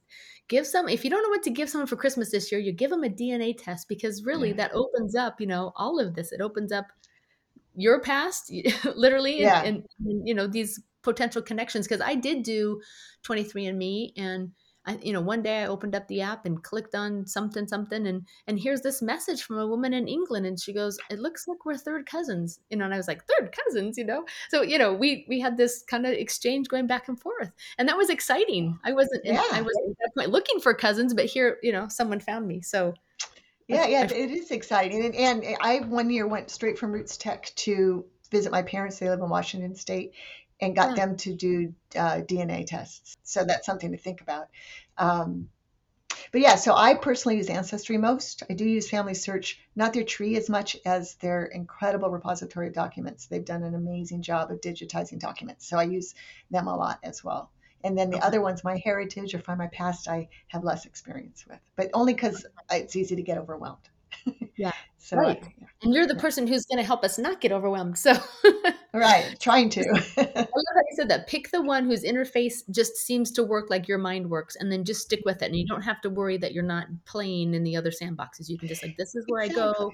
give 0.48 0.68
some, 0.68 0.88
if 0.88 1.04
you 1.04 1.10
don't 1.10 1.24
know 1.24 1.30
what 1.30 1.44
to 1.44 1.50
give 1.50 1.70
someone 1.70 1.88
for 1.88 1.96
Christmas 1.96 2.32
this 2.32 2.52
year, 2.52 2.62
you 2.62 2.72
give 2.72 2.90
them 2.92 3.04
a 3.04 3.10
DNA 3.10 3.56
test 3.58 3.88
because 3.90 4.24
really 4.24 4.50
Yeah. 4.50 4.56
that 4.58 4.74
opens 4.74 5.16
up, 5.16 5.42
you 5.42 5.48
know, 5.48 5.74
all 5.76 6.00
of 6.00 6.14
this. 6.16 6.32
It 6.32 6.42
opens 6.42 6.72
up 6.72 6.86
your 7.76 8.00
past, 8.02 8.52
literally, 8.96 9.42
Yeah. 9.42 9.64
and, 9.64 9.78
and, 9.78 9.86
and, 10.06 10.28
you 10.28 10.34
know, 10.34 10.48
these 10.48 10.80
potential 11.02 11.42
connections. 11.42 11.88
Because 11.88 12.02
I 12.02 12.16
did 12.16 12.44
do 12.44 12.80
23andMe 13.26 14.12
and 14.18 14.52
I, 14.88 14.98
you 15.02 15.12
know, 15.12 15.22
one 15.22 15.42
day 15.42 15.64
I 15.64 15.68
opened 15.68 15.94
up 15.96 16.08
the 16.08 16.22
app 16.22 16.46
and 16.46 16.64
clicked 16.64 16.96
on 16.96 17.28
something, 17.28 17.68
something, 17.68 18.08
and 18.08 18.26
and 18.48 18.60
here's 18.60 18.82
this 18.82 19.02
message 19.02 19.44
from 19.44 19.60
a 19.60 19.68
woman 19.68 19.94
in 19.94 20.08
England, 20.08 20.46
and 20.46 20.60
she 20.60 20.74
goes, 20.74 20.98
"It 21.12 21.20
looks 21.20 21.48
like 21.48 21.66
we're 21.66 21.78
third 21.78 22.06
cousins," 22.06 22.60
you 22.70 22.78
know, 22.78 22.86
and 22.86 22.94
I 22.94 22.98
was 22.98 23.08
like, 23.08 23.24
"Third 23.26 23.54
cousins," 23.66 23.98
you 23.98 24.06
know. 24.06 24.26
So 24.50 24.62
you 24.62 24.78
know, 24.78 24.94
we 24.94 25.26
we 25.28 25.40
had 25.40 25.58
this 25.58 25.84
kind 25.84 26.06
of 26.06 26.14
exchange 26.14 26.70
going 26.70 26.88
back 26.88 27.08
and 27.10 27.20
forth, 27.20 27.52
and 27.78 27.88
that 27.90 27.98
was 27.98 28.10
exciting. 28.10 28.80
I 28.84 28.94
wasn't, 28.94 29.26
Yeah. 29.26 29.44
I 29.52 29.62
wasn't 29.62 29.90
at 29.92 29.98
that 30.00 30.12
point 30.16 30.32
looking 30.32 30.60
for 30.60 30.74
cousins, 30.74 31.14
but 31.14 31.26
here, 31.26 31.58
you 31.62 31.72
know, 31.72 31.88
someone 31.90 32.20
found 32.20 32.48
me. 32.48 32.62
So 32.62 32.94
Yeah, 33.68 33.88
yeah, 33.88 34.04
it 34.06 34.32
is 34.32 34.52
exciting. 34.52 35.06
And, 35.06 35.16
and 35.16 35.58
I 35.62 35.80
one 35.80 36.10
year 36.10 36.28
went 36.28 36.50
straight 36.50 36.80
from 36.80 36.94
RootsTech 36.94 37.54
to 37.56 38.06
visit 38.32 38.52
my 38.52 38.62
parents. 38.62 39.00
They 39.00 39.10
live 39.10 39.20
in 39.20 39.30
Washington 39.30 39.76
State, 39.76 40.14
and 40.60 40.76
got 40.76 40.90
Yeah. 40.90 41.06
them 41.06 41.18
to 41.18 41.34
do 41.34 41.74
uh, 41.96 42.22
DNA 42.22 42.66
tests. 42.66 43.16
So 43.24 43.44
that's 43.44 43.66
something 43.66 43.92
to 43.92 43.98
think 43.98 44.22
about. 44.22 44.50
Um, 44.98 45.50
but 46.32 46.42
yeah, 46.42 46.56
so 46.56 46.76
I 46.76 46.94
personally 46.96 47.38
use 47.38 47.50
Ancestry 47.50 47.98
most. 47.98 48.44
I 48.50 48.54
do 48.54 48.66
use 48.66 48.90
FamilySearch, 48.90 49.56
not 49.76 49.94
their 49.94 50.04
tree 50.04 50.36
as 50.36 50.50
much 50.50 50.76
as 50.86 51.16
their 51.16 51.46
incredible 51.46 52.10
repository 52.10 52.68
of 52.68 52.74
documents. 52.74 53.28
They've 53.28 53.46
done 53.46 53.64
an 53.64 53.76
amazing 53.76 54.22
job 54.22 54.52
of 54.52 54.62
digitizing 54.62 55.20
documents. 55.20 55.68
So 55.68 55.78
I 55.78 55.84
use 55.84 56.16
them 56.52 56.68
a 56.68 56.76
lot 56.76 57.00
as 57.04 57.24
well. 57.24 57.52
And 57.84 57.98
then 57.98 58.10
the 58.10 58.18
Okay. 58.18 58.28
other 58.28 58.42
ones, 58.42 58.64
MyHeritage 58.64 59.34
or 59.34 59.40
Findmypast, 59.40 60.08
I 60.08 60.30
have 60.48 60.64
less 60.64 60.86
experience 60.86 61.46
with, 61.48 61.60
but 61.76 61.90
only 61.94 62.14
because 62.14 62.46
it's 62.72 62.96
easy 62.96 63.16
to 63.16 63.22
get 63.22 63.38
overwhelmed. 63.38 63.90
Yeah, 64.58 64.72
so 64.98 65.18
right. 65.18 65.40
Yeah. 65.60 65.68
and 65.84 65.94
you're 65.94 66.08
the 66.08 66.16
person 66.16 66.48
who's 66.48 66.66
going 66.66 66.80
to 66.80 66.84
help 66.84 67.04
us 67.04 67.20
not 67.20 67.40
get 67.40 67.52
overwhelmed. 67.52 67.98
So 67.98 68.14
right, 69.00 69.36
trying 69.40 69.70
to. 69.70 69.82
I 70.18 70.22
love 70.22 70.48
how 70.48 70.82
you 70.90 70.96
said 70.96 71.10
that. 71.10 71.28
Pick 71.28 71.52
the 71.52 71.62
one 71.62 71.86
whose 71.86 72.04
interface 72.04 72.70
just 72.72 72.96
seems 72.98 73.32
to 73.32 73.44
work 73.44 73.70
like 73.70 73.88
your 73.88 73.98
mind 73.98 74.30
works, 74.30 74.56
and 74.56 74.72
then 74.72 74.84
just 74.84 75.02
stick 75.02 75.22
with 75.26 75.42
it. 75.42 75.46
And 75.48 75.56
you 75.56 75.66
don't 75.66 75.82
have 75.82 76.02
to 76.02 76.10
worry 76.10 76.38
that 76.38 76.54
you're 76.54 76.64
not 76.64 76.88
playing 77.06 77.54
in 77.54 77.64
the 77.64 77.76
other 77.76 77.92
sandboxes. 77.92 78.50
You 78.50 78.58
can 78.58 78.68
just 78.68 78.84
like, 78.84 78.96
this 78.98 79.16
is 79.16 79.26
where 79.28 79.42
I 79.42 79.48
go. 79.48 79.92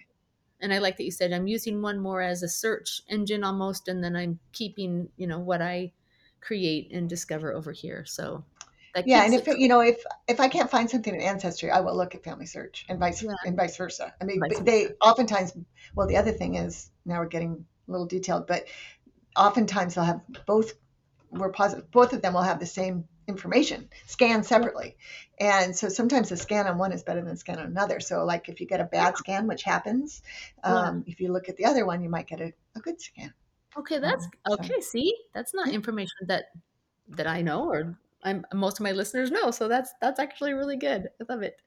And 0.61 0.73
I 0.73 0.77
like 0.77 0.95
that 0.97 1.03
you 1.03 1.11
said 1.11 1.33
I'm 1.33 1.47
using 1.47 1.81
one 1.81 1.99
more 1.99 2.21
as 2.21 2.41
a 2.41 2.47
search 2.47 3.01
engine 3.09 3.43
almost, 3.43 3.87
and 3.87 4.03
then 4.03 4.15
I'm 4.15 4.39
keeping 4.53 5.09
you 5.17 5.27
know 5.27 5.39
what 5.39 5.61
I 5.61 5.91
create 6.39 6.91
and 6.91 7.09
discover 7.09 7.53
over 7.53 7.71
here. 7.71 8.05
So 8.05 8.43
yeah, 9.05 9.25
and 9.25 9.33
if 9.33 9.47
it- 9.47 9.57
you 9.59 9.67
know 9.67 9.81
if 9.81 10.03
if 10.27 10.39
I 10.39 10.47
can't 10.47 10.69
find 10.69 10.89
something 10.89 11.13
in 11.13 11.21
Ancestry, 11.21 11.69
I 11.71 11.79
will 11.81 11.97
look 11.97 12.15
at 12.15 12.23
FamilySearch 12.23 12.85
and 12.89 12.99
vice 12.99 13.23
Yeah. 13.23 13.31
and 13.45 13.57
vice 13.57 13.75
versa. 13.75 14.13
I 14.21 14.23
mean, 14.25 14.39
Vice 14.39 14.59
they 14.59 14.89
oftentimes. 15.01 15.53
Well, 15.95 16.07
the 16.07 16.15
other 16.17 16.31
thing 16.31 16.55
is 16.55 16.91
now 17.05 17.19
we're 17.19 17.25
getting 17.27 17.65
a 17.87 17.91
little 17.91 18.07
detailed, 18.07 18.47
but 18.47 18.65
oftentimes 19.35 19.95
they'll 19.95 20.03
have 20.03 20.21
both. 20.45 20.73
We're 21.31 21.51
positive 21.51 21.89
both 21.89 22.13
of 22.13 22.21
them 22.21 22.33
will 22.33 22.43
have 22.43 22.59
the 22.59 22.65
same 22.67 23.07
information 23.27 23.89
scanned 24.05 24.45
separately, 24.45 24.97
and 25.39 25.75
so 25.75 25.89
sometimes 25.89 26.31
a 26.31 26.37
scan 26.37 26.67
on 26.67 26.77
one 26.77 26.91
is 26.91 27.03
better 27.03 27.21
than 27.21 27.33
a 27.33 27.37
scan 27.37 27.57
on 27.59 27.65
another. 27.65 27.99
So 27.99 28.23
like 28.25 28.49
if 28.49 28.61
you 28.61 28.67
get 28.67 28.79
a 28.81 28.85
bad 28.85 29.17
scan, 29.17 29.47
which 29.47 29.63
happens, 29.63 30.21
um, 30.63 31.03
if 31.07 31.19
you 31.19 31.31
look 31.31 31.49
at 31.49 31.57
the 31.57 31.65
other 31.65 31.85
one, 31.85 32.03
you 32.03 32.09
might 32.09 32.27
get 32.27 32.39
a, 32.41 32.53
a 32.75 32.79
good 32.79 33.01
scan. 33.01 33.33
Okay, 33.77 33.97
that's 33.97 34.27
so- 34.47 34.53
okay. 34.55 34.79
See, 34.81 35.15
that's 35.33 35.53
not 35.53 35.69
information 35.69 36.27
that 36.27 36.45
that 37.09 37.27
I 37.27 37.41
know 37.41 37.69
or 37.69 37.97
I'm 38.23 38.45
most 38.53 38.79
of 38.79 38.83
my 38.83 38.91
listeners 38.91 39.31
know. 39.31 39.51
So 39.51 39.67
that's 39.67 39.93
that's 40.01 40.19
actually 40.19 40.53
really 40.53 40.77
good. 40.77 41.09
I 41.19 41.33
love 41.33 41.41
it. 41.41 41.57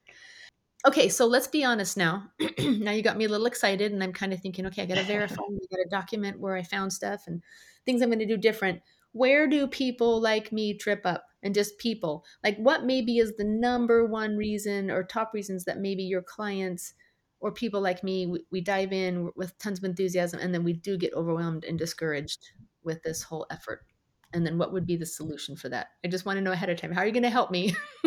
Okay, 0.87 1.09
so 1.09 1.27
let's 1.27 1.49
be 1.49 1.65
honest 1.65 1.97
now. 1.97 2.31
now 2.59 2.93
you 2.93 3.03
got 3.03 3.17
me 3.17 3.25
a 3.25 3.29
little 3.29 3.47
excited, 3.47 3.93
and 3.93 4.05
I'm 4.05 4.13
kind 4.13 4.33
of 4.33 4.41
thinking, 4.41 4.67
okay, 4.67 4.83
I 4.83 4.87
got 4.87 4.99
to 4.99 5.03
verify, 5.03 5.43
I 5.43 5.77
got 5.77 5.83
to 5.83 5.89
document 5.91 6.39
where 6.39 6.57
I 6.57 6.63
found 6.63 6.93
stuff 6.93 7.25
and 7.27 7.43
things 7.85 8.03
I'm 8.03 8.09
going 8.09 8.21
to 8.21 8.27
do 8.27 8.37
different. 8.37 8.83
Where 9.11 9.49
do 9.49 9.67
people 9.67 10.21
like 10.21 10.53
me 10.53 10.75
trip 10.79 11.01
up? 11.05 11.27
And 11.43 11.55
just 11.55 11.79
people, 11.79 12.25
like 12.45 12.57
what 12.59 12.85
maybe 12.85 13.19
is 13.19 13.37
the 13.37 13.45
number 13.45 14.05
one 14.05 14.37
reason 14.37 14.91
or 14.91 15.03
top 15.03 15.33
reasons 15.35 15.65
that 15.65 15.79
maybe 15.81 16.03
your 16.05 16.23
clients 16.23 16.95
or 17.41 17.53
people 17.53 17.81
like 17.81 18.05
me, 18.05 18.27
we, 18.27 18.45
we 18.51 18.61
dive 18.61 18.93
in 18.93 19.31
with 19.37 19.59
tons 19.59 19.79
of 19.79 19.85
enthusiasm 19.85 20.41
and 20.41 20.53
then 20.53 20.65
we 20.65 20.73
do 20.73 20.97
get 20.97 21.15
overwhelmed 21.15 21.65
and 21.65 21.79
discouraged 21.79 22.51
with 22.83 23.03
this 23.03 23.23
whole 23.23 23.47
effort? 23.51 23.83
And 24.33 24.45
then 24.47 24.59
what 24.59 24.73
would 24.73 24.87
be 24.87 24.97
the 24.97 25.07
solution 25.07 25.57
for 25.57 25.69
that? 25.69 25.89
I 26.05 26.09
just 26.09 26.27
want 26.27 26.37
to 26.37 26.43
know 26.43 26.53
ahead 26.53 26.69
of 26.69 26.81
time. 26.81 26.93
How 26.93 27.01
are 27.03 27.07
you 27.07 27.13
going 27.13 27.23
to 27.23 27.31
help 27.31 27.51
me? 27.51 27.75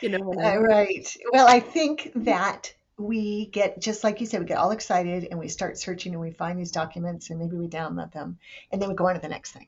you 0.00 0.08
know, 0.08 0.18
when 0.20 0.40
I- 0.40 0.56
Uh, 0.56 0.60
right. 0.60 1.16
Well, 1.32 1.46
I 1.46 1.60
think 1.60 2.12
that 2.16 2.74
we 2.98 3.46
get 3.46 3.80
just 3.80 4.04
like 4.04 4.20
you 4.20 4.26
said, 4.26 4.40
we 4.40 4.46
get 4.46 4.58
all 4.58 4.70
excited 4.70 5.28
and 5.30 5.38
we 5.38 5.48
start 5.48 5.78
searching 5.78 6.12
and 6.12 6.20
we 6.20 6.30
find 6.30 6.58
these 6.58 6.72
documents 6.72 7.30
and 7.30 7.38
maybe 7.38 7.56
we 7.56 7.68
download 7.68 8.12
them 8.12 8.38
and 8.70 8.80
then 8.80 8.88
we 8.88 8.94
go 8.94 9.06
on 9.08 9.14
to 9.14 9.20
the 9.20 9.28
next 9.28 9.52
thing. 9.52 9.66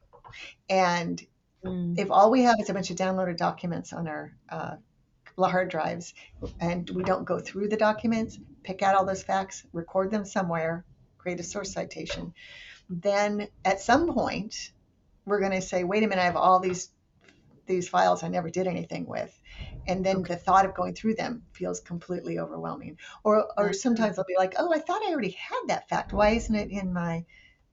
And 0.69 1.25
Mm, 1.65 1.99
if 1.99 2.11
all 2.11 2.31
we 2.31 2.43
have 2.43 2.61
is 2.61 2.69
a 2.69 2.75
bunch 2.75 2.91
of 2.91 2.97
downloaded 2.99 3.39
documents 3.39 3.95
on 3.95 4.07
our 4.07 4.37
uh, 4.51 4.77
hard 5.39 5.71
drives 5.71 6.13
and 6.61 6.91
we 6.91 7.03
don't 7.03 7.25
go 7.25 7.39
through 7.39 7.69
the 7.69 7.77
documents, 7.79 8.39
pick 8.63 8.83
out 8.83 8.95
all 8.95 9.07
those 9.07 9.23
facts, 9.23 9.65
record 9.73 10.11
them 10.11 10.27
somewhere, 10.27 10.85
create 11.17 11.41
a 11.41 11.43
source 11.43 11.73
citation, 11.73 12.35
then 12.91 13.49
at 13.65 13.81
some 13.81 14.13
point 14.13 14.73
we're 15.25 15.41
going 15.41 15.53
to 15.53 15.63
say, 15.63 15.85
wait 15.85 16.03
a 16.03 16.09
minute, 16.09 16.23
I 16.23 16.27
have 16.27 16.37
all 16.37 16.61
these 16.61 16.91
these 17.67 17.89
files 17.89 18.23
I 18.23 18.29
never 18.29 18.51
did 18.51 18.67
anything 18.67 19.07
with. 19.07 19.33
And 19.87 20.05
then 20.05 20.23
the 20.23 20.37
thought 20.37 20.67
of 20.67 20.75
going 20.75 20.95
through 20.95 21.15
them 21.15 21.45
feels 21.53 21.81
completely 21.81 22.39
overwhelming. 22.39 22.99
Or 23.23 23.47
or 23.57 23.73
sometimes 23.73 24.19
I'll 24.19 24.25
be 24.27 24.37
like, 24.39 24.55
oh, 24.59 24.73
I 24.73 24.79
thought 24.81 25.03
I 25.03 25.13
already 25.13 25.31
had 25.31 25.63
that 25.69 25.89
fact. 25.89 26.13
Why 26.13 26.31
isn't 26.31 26.55
it 26.55 26.71
in 26.71 26.93
my 26.93 27.25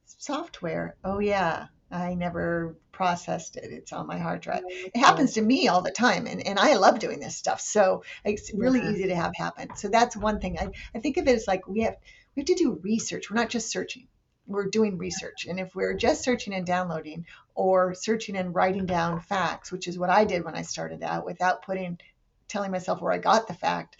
software? 0.05 0.95
Oh 1.03 1.19
yeah, 1.19 1.67
I 1.89 2.15
never 2.15 2.77
processed 2.91 3.57
it. 3.57 3.65
It's 3.71 3.91
on 3.93 4.07
my 4.07 4.17
hard 4.17 4.41
drive. 4.41 4.63
It 4.67 4.97
happens 4.97 5.33
to 5.33 5.41
me 5.41 5.67
all 5.67 5.81
the 5.81 5.91
time, 5.91 6.27
and, 6.27 6.45
and 6.45 6.59
I 6.59 6.75
love 6.75 6.99
doing 6.99 7.19
this 7.19 7.35
stuff. 7.37 7.59
So 7.61 8.03
it's 8.23 8.51
really 8.53 8.79
Yeah. 8.81 8.91
easy 8.91 9.07
to 9.07 9.15
have 9.15 9.33
happen. 9.35 9.75
So 9.75 9.89
that's 9.89 10.15
one 10.15 10.39
thing. 10.39 10.57
I, 10.59 10.69
I 10.95 10.99
think 10.99 11.17
of 11.17 11.27
it 11.27 11.35
as 11.35 11.47
like 11.47 11.67
we 11.67 11.81
have 11.81 11.95
we 12.35 12.41
have 12.41 12.47
to 12.47 12.55
do 12.55 12.79
research. 12.83 13.29
We're 13.29 13.37
not 13.37 13.49
just 13.49 13.71
searching. 13.71 14.07
We're 14.47 14.69
doing 14.69 14.97
research. 14.97 15.45
And 15.47 15.59
if 15.59 15.73
we're 15.75 15.93
just 15.93 16.23
searching 16.23 16.53
and 16.53 16.65
downloading 16.65 17.25
or 17.55 17.93
searching 17.93 18.35
and 18.35 18.53
writing 18.53 18.85
down 18.85 19.21
facts, 19.21 19.71
which 19.71 19.87
is 19.87 19.97
what 19.97 20.09
I 20.09 20.25
did 20.25 20.43
when 20.43 20.55
I 20.55 20.63
started 20.63 21.03
out 21.03 21.25
without 21.25 21.63
putting 21.63 21.99
telling 22.47 22.71
myself 22.71 23.01
where 23.01 23.13
I 23.13 23.17
got 23.17 23.47
the 23.47 23.53
fact, 23.53 23.95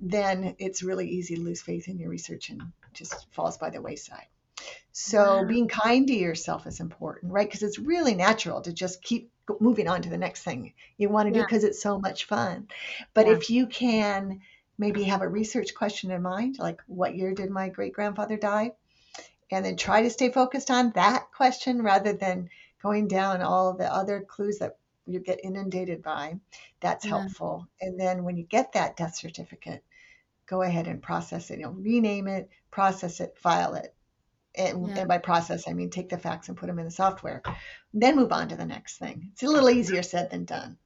then 0.00 0.54
it's 0.58 0.84
really 0.84 1.08
easy 1.08 1.34
to 1.34 1.42
lose 1.42 1.60
faith 1.60 1.88
in 1.88 1.98
your 1.98 2.10
research 2.10 2.50
and 2.50 2.62
just 2.92 3.26
falls 3.32 3.58
by 3.58 3.70
the 3.70 3.82
wayside. 3.82 4.26
So 4.92 5.42
Wow. 5.42 5.48
being 5.48 5.68
kind 5.68 6.06
to 6.06 6.14
yourself 6.14 6.66
is 6.66 6.80
important, 6.80 7.32
right? 7.32 7.46
Because 7.46 7.62
it's 7.62 7.78
really 7.78 8.14
natural 8.14 8.62
to 8.62 8.72
just 8.72 9.02
keep 9.02 9.30
moving 9.60 9.88
on 9.88 10.02
to 10.02 10.08
the 10.08 10.16
next 10.16 10.42
thing 10.42 10.72
you 10.96 11.08
want 11.08 11.26
to 11.26 11.32
do 11.32 11.40
Yeah. 11.40 11.44
because 11.44 11.64
it's 11.64 11.82
so 11.82 11.98
much 11.98 12.24
fun. 12.26 12.68
But 13.14 13.26
Yeah. 13.26 13.34
if 13.34 13.50
you 13.50 13.66
can 13.66 14.40
maybe 14.78 15.02
have 15.04 15.22
a 15.22 15.28
research 15.28 15.74
question 15.74 16.10
in 16.10 16.22
mind, 16.22 16.58
like 16.58 16.80
what 16.86 17.16
year 17.16 17.34
did 17.34 17.50
my 17.50 17.68
great 17.68 17.92
grandfather 17.92 18.36
die? 18.36 18.72
And 19.50 19.64
then 19.64 19.76
try 19.76 20.02
to 20.02 20.10
stay 20.10 20.30
focused 20.30 20.70
on 20.70 20.92
that 20.92 21.30
question 21.32 21.82
rather 21.82 22.12
than 22.12 22.48
going 22.82 23.08
down 23.08 23.42
all 23.42 23.74
the 23.74 23.92
other 23.92 24.22
clues 24.22 24.58
that 24.58 24.78
you 25.06 25.20
get 25.20 25.40
inundated 25.44 26.02
by. 26.02 26.38
That's 26.80 27.04
Yeah. 27.04 27.10
helpful. 27.10 27.68
And 27.80 27.98
then 27.98 28.24
when 28.24 28.36
you 28.36 28.44
get 28.44 28.72
that 28.72 28.96
death 28.96 29.14
certificate, 29.14 29.84
go 30.46 30.62
ahead 30.62 30.86
and 30.88 31.02
process 31.02 31.50
it. 31.50 31.58
You 31.58 31.66
know, 31.66 31.72
rename 31.72 32.28
it, 32.28 32.50
process 32.70 33.20
it, 33.20 33.38
file 33.38 33.74
it. 33.74 33.94
And, 34.56 34.86
Yeah. 34.86 34.98
and 34.98 35.08
by 35.08 35.18
process, 35.18 35.68
I 35.68 35.74
mean 35.74 35.90
take 35.90 36.08
the 36.08 36.18
facts 36.18 36.48
and 36.48 36.56
put 36.56 36.66
them 36.66 36.78
in 36.78 36.86
the 36.86 36.90
software. 36.90 37.42
Then 37.94 38.16
move 38.16 38.32
on 38.32 38.48
to 38.48 38.56
the 38.56 38.66
next 38.66 38.98
thing. 38.98 39.30
It's 39.32 39.42
a 39.42 39.48
little 39.48 39.70
easier 39.70 40.02
said 40.02 40.30
than 40.30 40.44
done. 40.44 40.78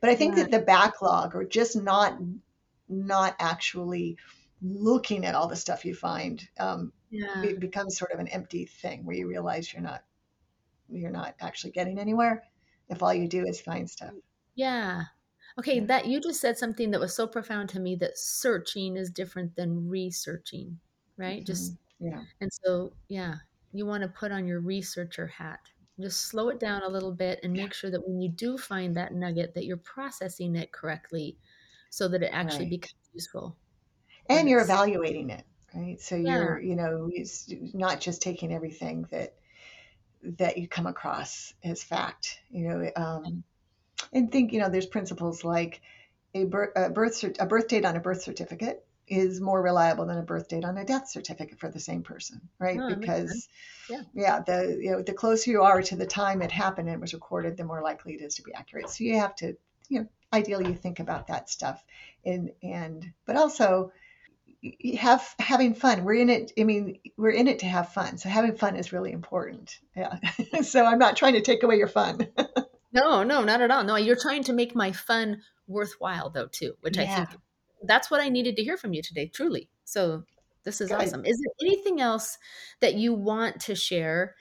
But 0.00 0.10
I 0.10 0.14
think 0.14 0.34
Yeah. 0.34 0.42
that 0.42 0.50
the 0.50 0.60
backlog 0.60 1.34
or 1.34 1.44
just 1.44 1.76
not 1.76 2.18
not 2.88 3.36
actually 3.38 4.16
looking 4.62 5.24
at 5.24 5.34
all 5.34 5.48
the 5.48 5.56
stuff 5.56 5.84
you 5.84 5.94
find 5.94 6.46
um, 6.58 6.92
Yeah. 7.10 7.42
it 7.42 7.60
becomes 7.60 7.96
sort 7.98 8.12
of 8.12 8.20
an 8.20 8.28
empty 8.28 8.64
thing 8.66 9.04
where 9.04 9.16
you 9.16 9.28
realize 9.28 9.72
you're 9.72 9.82
not 9.82 10.04
you're 10.88 11.10
not 11.10 11.36
actually 11.40 11.72
getting 11.72 11.98
anywhere 11.98 12.44
if 12.88 13.02
all 13.02 13.14
you 13.14 13.28
do 13.28 13.44
is 13.46 13.60
find 13.60 13.88
stuff. 13.90 14.14
Yeah. 14.54 15.04
Okay, 15.58 15.80
Yeah. 15.80 15.86
that 15.86 16.06
you 16.06 16.20
just 16.20 16.40
said 16.40 16.58
something 16.58 16.90
that 16.92 17.00
was 17.00 17.14
so 17.14 17.26
profound 17.26 17.68
to 17.70 17.80
me 17.80 17.96
that 17.96 18.18
searching 18.18 18.96
is 18.96 19.10
different 19.10 19.56
than 19.56 19.88
researching, 19.88 20.80
right? 21.16 21.44
Mm-hmm. 21.44 21.44
Just 21.44 21.76
Yeah. 21.98 22.26
and 22.40 22.52
so 22.52 22.94
yeah, 23.08 23.36
you 23.72 23.86
want 23.86 24.02
to 24.02 24.08
put 24.08 24.32
on 24.32 24.46
your 24.46 24.60
researcher 24.60 25.26
hat. 25.26 25.60
Just 26.00 26.22
slow 26.22 26.48
it 26.50 26.60
down 26.60 26.82
a 26.82 26.88
little 26.88 27.12
bit 27.12 27.40
and 27.42 27.56
make 27.56 27.74
sure 27.74 27.90
that 27.90 28.06
when 28.06 28.20
you 28.20 28.28
do 28.30 28.56
find 28.58 28.96
that 28.96 29.14
nugget 29.14 29.54
that 29.54 29.64
you're 29.66 29.76
processing 29.76 30.54
it 30.56 30.72
correctly 30.72 31.38
so 31.90 32.08
that 32.08 32.22
it 32.22 32.30
actually 32.32 32.66
Right. 32.66 32.70
becomes 32.70 33.10
useful. 33.12 33.56
And 34.28 34.48
you're 34.48 34.60
evaluating 34.62 35.30
it, 35.30 35.44
right? 35.74 36.00
So 36.00 36.16
Yeah. 36.22 36.28
you're, 36.28 36.60
you 36.60 36.76
know, 36.76 37.10
it's 37.12 37.52
not 37.74 38.00
just 38.00 38.22
taking 38.22 38.52
everything 38.52 39.06
that 39.10 39.34
that 40.22 40.58
you 40.58 40.66
come 40.68 40.86
across 40.86 41.52
as 41.62 41.82
fact, 41.82 42.40
you 42.50 42.68
know, 42.68 42.90
um, 42.96 43.44
and 44.12 44.32
think, 44.32 44.52
you 44.52 44.60
know, 44.60 44.68
there's 44.70 44.86
principles 44.86 45.44
like 45.44 45.80
a 46.34 46.44
birth, 46.44 46.70
a 46.76 46.90
birth, 46.90 47.24
a 47.40 47.46
birth 47.46 47.68
date 47.68 47.84
on 47.84 47.96
a 47.96 48.00
birth 48.00 48.22
certificate 48.22 48.86
is 49.06 49.40
more 49.40 49.62
reliable 49.62 50.06
than 50.06 50.18
a 50.18 50.22
birth 50.24 50.48
date 50.48 50.64
on 50.64 50.78
a 50.78 50.84
death 50.84 51.08
certificate 51.08 51.58
for 51.60 51.70
the 51.70 51.80
same 51.80 52.02
person, 52.02 52.48
right? 52.58 52.80
Oh, 52.80 52.88
because 52.88 53.48
Yeah. 53.88 54.02
yeah, 54.14 54.40
the 54.46 54.78
you 54.80 54.90
know 54.92 55.02
the 55.02 55.12
closer 55.14 55.50
you 55.50 55.62
are 55.62 55.82
to 55.82 55.96
the 55.96 56.06
time 56.06 56.42
it 56.42 56.50
happened 56.50 56.88
and 56.88 56.96
it 56.96 57.00
was 57.00 57.14
recorded, 57.14 57.56
the 57.56 57.64
more 57.64 57.82
likely 57.82 58.14
it 58.14 58.22
is 58.22 58.34
to 58.36 58.42
be 58.42 58.54
accurate. 58.54 58.88
So 58.90 59.04
you 59.04 59.18
have 59.18 59.34
to, 59.36 59.56
you 59.88 60.00
know, 60.00 60.08
ideally 60.32 60.66
you 60.68 60.74
think 60.74 61.00
about 61.00 61.28
that 61.28 61.48
stuff, 61.50 61.84
and 62.24 62.50
and 62.62 63.12
but 63.26 63.36
also 63.36 63.92
have 64.98 65.34
having 65.38 65.74
fun. 65.74 66.04
We're 66.04 66.14
in 66.14 66.30
it. 66.30 66.52
I 66.58 66.64
mean, 66.64 66.98
we're 67.16 67.30
in 67.30 67.48
it 67.48 67.60
to 67.60 67.66
have 67.66 67.92
fun. 67.92 68.18
So 68.18 68.28
having 68.28 68.56
fun 68.56 68.76
is 68.76 68.92
really 68.92 69.12
important. 69.12 69.78
Yeah. 69.96 70.18
so 70.62 70.84
I'm 70.84 70.98
not 70.98 71.16
trying 71.16 71.34
to 71.34 71.40
take 71.40 71.62
away 71.62 71.76
your 71.76 71.88
fun. 71.88 72.28
No, 72.92 73.22
no, 73.22 73.44
not 73.44 73.60
at 73.60 73.70
all. 73.70 73.84
No, 73.84 73.96
you're 73.96 74.16
trying 74.16 74.44
to 74.44 74.52
make 74.52 74.74
my 74.74 74.92
fun 74.92 75.42
worthwhile 75.66 76.30
though 76.30 76.46
too, 76.46 76.74
which 76.80 76.96
I 76.98 77.06
think 77.06 77.28
that's 77.82 78.10
what 78.10 78.20
I 78.20 78.28
needed 78.28 78.56
to 78.56 78.62
hear 78.62 78.76
from 78.76 78.94
you 78.94 79.02
today, 79.02 79.28
truly. 79.28 79.68
So 79.84 80.24
this 80.64 80.80
is 80.80 80.88
Good. 80.88 81.02
awesome. 81.02 81.24
Is 81.24 81.38
there 81.38 81.68
anything 81.68 82.00
else 82.00 82.38
that 82.80 82.94
you 82.94 83.12
want 83.12 83.60
to 83.62 83.74
share? 83.74 84.34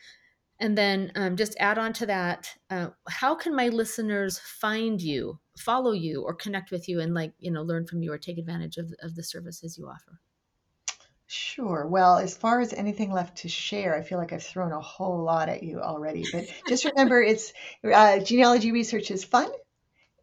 And 0.60 0.78
then 0.78 1.12
um, 1.16 1.36
just 1.36 1.56
add 1.60 1.78
on 1.78 1.94
to 1.94 2.08
that, 2.08 2.50
uh, 2.72 2.90
how 3.08 3.36
can 3.36 3.56
my 3.56 3.68
listeners 3.68 4.40
find 4.40 5.00
you, 5.00 5.40
follow 5.58 5.92
you, 5.92 6.24
or 6.24 6.34
connect 6.34 6.72
with 6.72 6.90
you, 6.90 7.00
and 7.00 7.14
like 7.14 7.34
you 7.40 7.52
know, 7.52 7.62
learn 7.62 7.86
from 7.86 8.02
you 8.02 8.12
or 8.12 8.18
take 8.18 8.38
advantage 8.40 8.78
of 8.78 8.92
of 9.02 9.16
the 9.16 9.24
services 9.24 9.78
you 9.78 9.88
offer? 9.88 10.20
Sure. 11.28 11.86
Well, 11.86 12.18
as 12.18 12.38
far 12.38 12.62
as 12.62 12.74
anything 12.74 13.12
left 13.12 13.40
to 13.40 13.50
share, 13.50 13.96
I 13.96 14.02
feel 14.02 14.18
like 14.18 14.32
I've 14.32 14.44
thrown 14.44 14.72
a 14.72 14.80
whole 14.80 15.24
lot 15.24 15.50
at 15.50 15.62
you 15.62 15.82
already. 15.82 16.26
But 16.32 16.46
just 16.68 16.86
remember, 16.86 17.22
it's 17.22 17.52
uh, 17.84 18.20
genealogy 18.20 18.72
research 18.72 19.12
is 19.12 19.26
fun, 19.26 19.52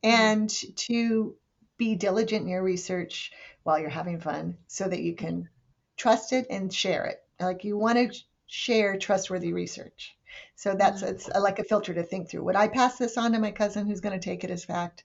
and 0.03 0.51
to 0.76 1.37
be 1.76 1.95
diligent 1.95 2.43
in 2.43 2.49
your 2.49 2.62
research 2.62 3.32
while 3.64 3.78
you're 3.78 3.91
having 3.91 4.18
fun, 4.18 4.57
so 4.66 4.89
that 4.89 5.01
you 5.01 5.14
can 5.14 5.49
trust 5.97 6.32
it 6.32 6.47
and 6.51 6.72
share 6.72 7.05
it. 7.05 7.22
Like 7.39 7.64
you 7.64 7.76
want 7.76 7.99
to 7.99 8.18
share 8.47 8.97
trustworthy 8.99 9.53
research. 9.53 10.16
So 10.55 10.74
that's 10.74 11.03
it's 11.03 11.28
like 11.28 11.59
a 11.59 11.64
filter 11.64 11.95
to 11.95 12.03
think 12.03 12.30
through. 12.30 12.45
Would 12.45 12.57
I 12.57 12.68
pass 12.68 12.99
this 12.99 13.16
on 13.16 13.32
to 13.32 13.39
my 13.39 13.51
cousin 13.51 13.87
who's 13.87 14.01
going 14.01 14.18
to 14.18 14.24
take 14.24 14.45
it 14.45 14.51
as 14.51 14.64
fact? 14.64 15.05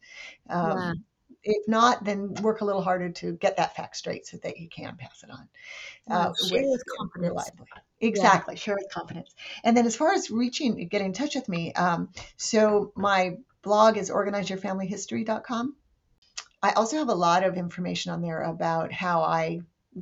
Um, 0.50 0.78
Yeah. 0.78 0.94
If 1.42 1.70
not, 1.70 2.04
then 2.04 2.34
work 2.42 2.60
a 2.60 2.66
little 2.66 2.82
harder 2.82 3.12
to 3.12 3.32
get 3.32 3.56
that 3.58 3.74
fact 3.74 3.96
straight 3.96 4.28
so 4.28 4.38
that 4.44 4.58
you 4.58 4.68
can 4.68 4.98
pass 4.98 5.24
it 5.24 5.30
on 5.30 5.48
uh, 6.10 6.34
share 6.34 6.62
with 6.62 6.72
with 6.72 6.84
confidence. 6.98 7.30
reliably. 7.30 7.68
Exactly, 8.02 8.56
share 8.56 8.76
with 8.76 8.92
confidence. 8.92 9.34
And 9.64 9.76
then 9.76 9.86
as 9.86 9.96
far 9.96 10.14
as 10.14 10.32
reaching, 10.32 10.88
get 10.88 11.02
in 11.02 11.14
touch 11.14 11.36
with 11.36 11.48
me. 11.50 11.74
Um, 11.74 12.10
so 12.38 12.92
my 12.96 13.38
blog 13.62 13.98
is 13.98 14.10
organizeyourfamilyhistory.com. 14.10 15.76
I 16.62 16.72
also 16.72 16.98
have 16.98 17.10
a 17.10 17.16
lot 17.16 17.44
of 17.44 17.56
information 17.56 18.12
on 18.12 18.22
there 18.22 18.42
about 18.42 18.92
how 18.92 19.22
I 19.22 19.62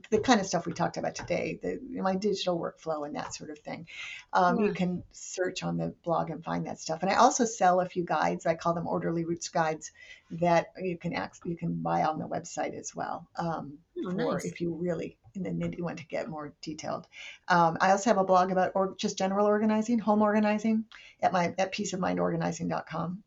the 0.09 0.19
kind 0.19 0.39
of 0.39 0.45
stuff 0.45 0.65
we 0.65 0.73
talked 0.73 0.97
about 0.97 1.15
today, 1.15 1.59
the 1.61 1.79
my 2.01 2.15
digital 2.15 2.59
workflow 2.59 3.05
and 3.05 3.15
that 3.15 3.33
sort 3.33 3.49
of 3.49 3.59
thing. 3.59 3.88
Um, 4.33 4.59
Yeah. 4.59 4.65
You 4.67 4.73
can 4.73 5.03
search 5.11 5.63
on 5.63 5.77
the 5.77 5.93
blog 6.03 6.29
and 6.29 6.43
find 6.43 6.67
that 6.67 6.79
stuff. 6.79 7.01
And 7.01 7.09
I 7.09 7.15
also 7.15 7.45
sell 7.45 7.79
a 7.79 7.85
few 7.88 8.03
guides. 8.03 8.45
I 8.45 8.55
call 8.55 8.73
them 8.73 8.88
orderly 8.88 9.23
roots 9.23 9.47
guides 9.49 9.91
that 10.31 10.67
you 10.77 10.97
can 10.97 11.13
act, 11.13 11.39
you 11.45 11.55
can 11.55 11.81
buy 11.81 12.03
on 12.03 12.19
the 12.19 12.27
website 12.27 12.77
as 12.77 12.93
well. 12.95 13.27
Um, 13.38 13.77
Oh, 14.05 14.11
for 14.11 14.33
nice. 14.33 14.45
if 14.45 14.61
you 14.61 14.75
really 14.75 15.17
in 15.33 15.43
the 15.43 15.49
nitty 15.49 15.81
want 15.81 15.97
to 15.99 16.05
get 16.07 16.29
more 16.29 16.53
detailed. 16.61 17.07
Um, 17.47 17.77
I 17.81 17.91
also 17.91 18.09
have 18.09 18.17
a 18.17 18.23
blog 18.23 18.51
about 18.51 18.71
or 18.75 18.95
just 18.97 19.17
general 19.17 19.45
organizing, 19.47 19.99
home 19.99 20.21
organizing 20.21 20.85
at 21.21 21.31
my 21.33 21.53
at 21.57 21.73
peaceofmindorganizing.com, 21.73 23.23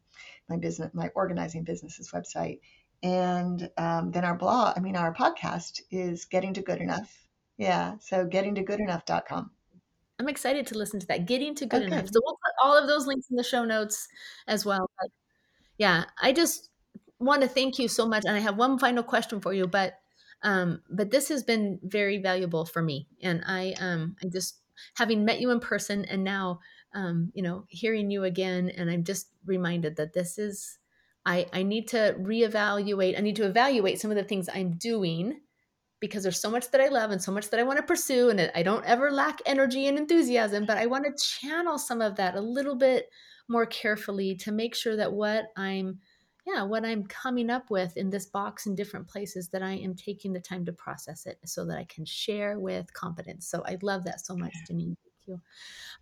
my 0.48 0.56
business, 0.56 0.90
my 0.94 1.08
organizing 1.14 1.64
business's 1.64 2.11
website. 2.11 2.61
And 3.03 3.70
um, 3.78 4.11
then 4.11 4.24
our 4.24 4.36
blog, 4.36 4.76
I 4.76 4.80
mean, 4.80 4.96
our 4.96 5.14
podcast 5.14 5.80
is 5.90 6.26
getting 6.26 6.55
to 6.55 6.62
good 6.62 6.80
enough. 6.80 7.26
Yeah. 7.57 7.96
So 8.01 8.26
getting 8.26 8.55
to 8.57 8.64
goodenough.com. 8.64 9.51
I'm 10.18 10.28
excited 10.28 10.66
to 10.68 10.78
listen 10.78 11.01
to 11.01 11.07
that. 11.07 11.26
Getting 11.26 11.55
to 11.57 11.66
good 11.66 11.82
Okay. 11.82 11.94
enough. 11.94 12.07
So 12.07 12.20
we'll 12.22 12.34
put 12.34 12.53
all 12.62 12.76
of 12.76 12.86
those 12.86 13.07
links 13.07 13.28
in 13.30 13.36
the 13.36 13.42
show 13.42 13.64
notes 13.64 14.07
as 14.46 14.66
well. 14.66 14.90
But 15.01 15.11
yeah, 15.78 16.05
I 16.20 16.32
just 16.32 16.70
want 17.18 17.42
to 17.42 17.48
thank 17.48 17.78
you 17.78 17.88
so 17.88 18.07
much. 18.07 18.24
And 18.26 18.36
I 18.36 18.40
have 18.40 18.57
one 18.57 18.78
final 18.78 19.03
question 19.03 19.40
for 19.40 19.55
you, 19.55 19.66
but 19.66 19.94
um, 20.42 20.82
but 20.90 21.11
this 21.11 21.28
has 21.28 21.42
been 21.42 21.78
very 21.82 22.18
valuable 22.18 22.64
for 22.66 22.82
me. 22.82 23.09
And 23.22 23.42
I 23.46 23.74
um 23.80 24.16
I 24.22 24.28
just 24.28 24.61
having 24.96 25.24
met 25.24 25.40
you 25.40 25.51
in 25.51 25.61
person 25.61 26.05
and 26.05 26.24
now 26.24 26.61
um, 26.92 27.30
you 27.34 27.42
know, 27.42 27.64
hearing 27.68 28.11
you 28.11 28.24
again, 28.24 28.68
and 28.70 28.90
I'm 28.90 29.05
just 29.05 29.28
reminded 29.46 29.96
that 29.96 30.12
this 30.12 30.38
is 30.38 30.78
I 31.26 31.46
I 31.52 31.62
need 31.62 31.88
to 31.88 32.16
reevaluate, 32.18 33.18
I 33.18 33.20
need 33.20 33.36
to 33.36 33.46
evaluate 33.46 34.00
some 34.00 34.10
of 34.10 34.16
the 34.16 34.24
things 34.24 34.48
I'm 34.52 34.72
doing 34.72 35.40
because 36.00 36.22
there's 36.22 36.40
so 36.40 36.50
much 36.50 36.70
that 36.70 36.80
I 36.80 36.88
love 36.88 37.10
and 37.10 37.22
so 37.22 37.30
much 37.30 37.50
that 37.50 37.60
I 37.60 37.62
want 37.62 37.76
to 37.76 37.82
pursue. 37.82 38.30
And 38.30 38.50
I 38.54 38.62
don't 38.62 38.84
ever 38.86 39.10
lack 39.10 39.40
energy 39.44 39.86
and 39.86 39.98
enthusiasm, 39.98 40.64
but 40.64 40.78
I 40.78 40.86
want 40.86 41.04
to 41.04 41.24
channel 41.24 41.78
some 41.78 42.00
of 42.00 42.16
that 42.16 42.34
a 42.34 42.40
little 42.40 42.74
bit 42.74 43.10
more 43.48 43.66
carefully 43.66 44.34
to 44.36 44.50
make 44.50 44.74
sure 44.74 44.96
that 44.96 45.12
what 45.12 45.48
I'm, 45.56 45.98
yeah, 46.46 46.62
what 46.62 46.86
I'm 46.86 47.04
coming 47.04 47.50
up 47.50 47.70
with 47.70 47.96
in 47.98 48.08
this 48.08 48.26
box 48.26 48.66
in 48.66 48.74
different 48.74 49.08
places, 49.08 49.50
that 49.50 49.62
I 49.62 49.72
am 49.72 49.94
taking 49.94 50.32
the 50.32 50.40
time 50.40 50.64
to 50.64 50.72
process 50.72 51.26
it 51.26 51.38
so 51.44 51.66
that 51.66 51.76
I 51.76 51.84
can 51.84 52.06
share 52.06 52.58
with 52.58 52.90
confidence. 52.94 53.46
So 53.46 53.62
I 53.66 53.76
love 53.82 54.04
that 54.04 54.24
so 54.24 54.34
much, 54.34 54.54
Janine. 54.70 54.96
Thank 55.04 55.26
you. 55.26 55.40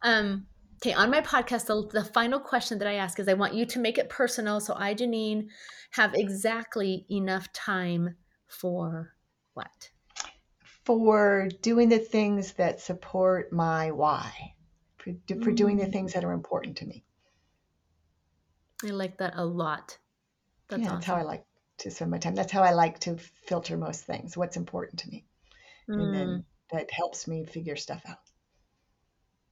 Um, 0.02 0.46
okay, 0.79 0.93
on 0.95 1.11
my 1.11 1.20
podcast, 1.20 1.66
the, 1.66 1.87
the 1.93 2.05
final 2.05 2.41
question 2.41 2.79
that 2.79 2.89
I 2.89 2.95
ask 2.95 3.18
is 3.18 3.29
I 3.29 3.35
want 3.35 3.55
you 3.55 3.66
to 3.66 3.79
make 3.79 3.99
it 3.99 4.09
personal. 4.09 4.61
So 4.61 4.74
I, 4.76 4.95
Janine, 4.95 5.49
have 5.93 6.14
exactly 6.14 7.07
enough 7.11 7.53
time 7.53 8.16
for 8.47 9.14
what? 9.55 9.91
For 10.85 11.49
doing 11.62 11.89
the 11.89 11.99
things 11.99 12.55
that 12.55 12.81
support 12.81 13.53
my 13.53 13.91
why, 13.93 14.55
for, 14.99 15.12
for 15.41 15.53
doing 15.53 15.76
the 15.76 15.87
Mm. 15.87 15.93
things 15.93 16.14
that 16.14 16.24
are 16.24 16.33
important 16.33 16.79
to 16.79 16.87
me. 16.87 17.05
I 18.85 18.89
like 18.91 19.18
that 19.18 19.35
a 19.37 19.45
lot. 19.45 19.99
That's 20.68 20.83
yeah, 20.83 20.91
that's 20.91 21.05
how 21.07 21.16
I 21.16 21.22
like 21.22 21.45
to 21.79 21.91
spend 21.91 22.11
my 22.11 22.18
time. 22.18 22.35
That's 22.35 22.53
how 22.53 22.62
I 22.62 22.72
like 22.72 23.01
to 23.01 23.16
filter 23.16 23.76
most 23.76 24.05
things, 24.05 24.37
what's 24.37 24.57
important 24.57 25.01
to 25.01 25.09
me. 25.11 25.26
And 25.97 26.12
Mm, 26.12 26.14
then 26.14 26.45
that 26.72 26.91
helps 26.93 27.26
me 27.29 27.45
figure 27.47 27.76
stuff 27.76 28.03
out. 28.07 28.18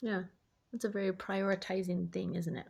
yeah, 0.03 0.23
that's 0.73 0.85
a 0.85 0.89
very 0.89 1.13
prioritizing 1.13 2.13
thing, 2.13 2.35
isn't 2.35 2.57
it? 2.57 2.67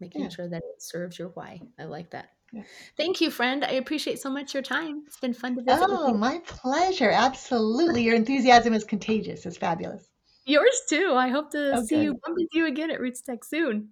Making 0.00 0.22
Yeah. 0.22 0.28
sure 0.28 0.48
that 0.48 0.62
it 0.62 0.82
serves 0.82 1.18
your 1.18 1.28
why. 1.30 1.60
I 1.78 1.84
like 1.84 2.10
that. 2.10 2.30
Yeah. 2.52 2.62
Thank 2.96 3.20
you, 3.20 3.30
friend. 3.30 3.64
I 3.64 3.72
appreciate 3.72 4.20
so 4.20 4.30
much 4.30 4.54
your 4.54 4.62
time. 4.62 5.02
It's 5.06 5.18
been 5.20 5.34
fun 5.34 5.56
to 5.56 5.62
visit 5.62 5.80
with 5.80 5.90
Oh, 5.90 6.08
you. 6.08 6.14
my 6.14 6.38
pleasure. 6.46 7.10
Absolutely. 7.10 8.02
Your 8.04 8.14
enthusiasm 8.14 8.72
is 8.72 8.84
contagious. 8.84 9.44
It's 9.44 9.56
fabulous. 9.58 10.08
Yours 10.46 10.80
too. 10.88 11.12
I 11.14 11.28
hope 11.28 11.50
to 11.50 11.76
Oh, 11.76 11.82
see 11.84 12.02
you, 12.02 12.14
bump 12.24 12.38
into 12.38 12.58
you 12.58 12.66
again 12.66 12.90
at 12.90 13.00
RootsTech 13.00 13.44
soon. 13.44 13.90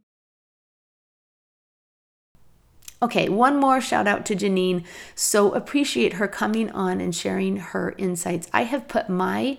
Okay, 3.02 3.28
one 3.28 3.59
more 3.61 3.80
shout 3.80 4.07
out 4.07 4.24
to 4.26 4.34
Janine. 4.34 4.86
So 5.14 5.52
appreciate 5.52 6.14
her 6.14 6.26
coming 6.26 6.70
on 6.70 7.00
and 7.00 7.14
sharing 7.14 7.59
her 7.59 7.94
insights. 7.98 8.48
I 8.54 8.62
have 8.62 8.88
put 8.88 9.11
my 9.11 9.59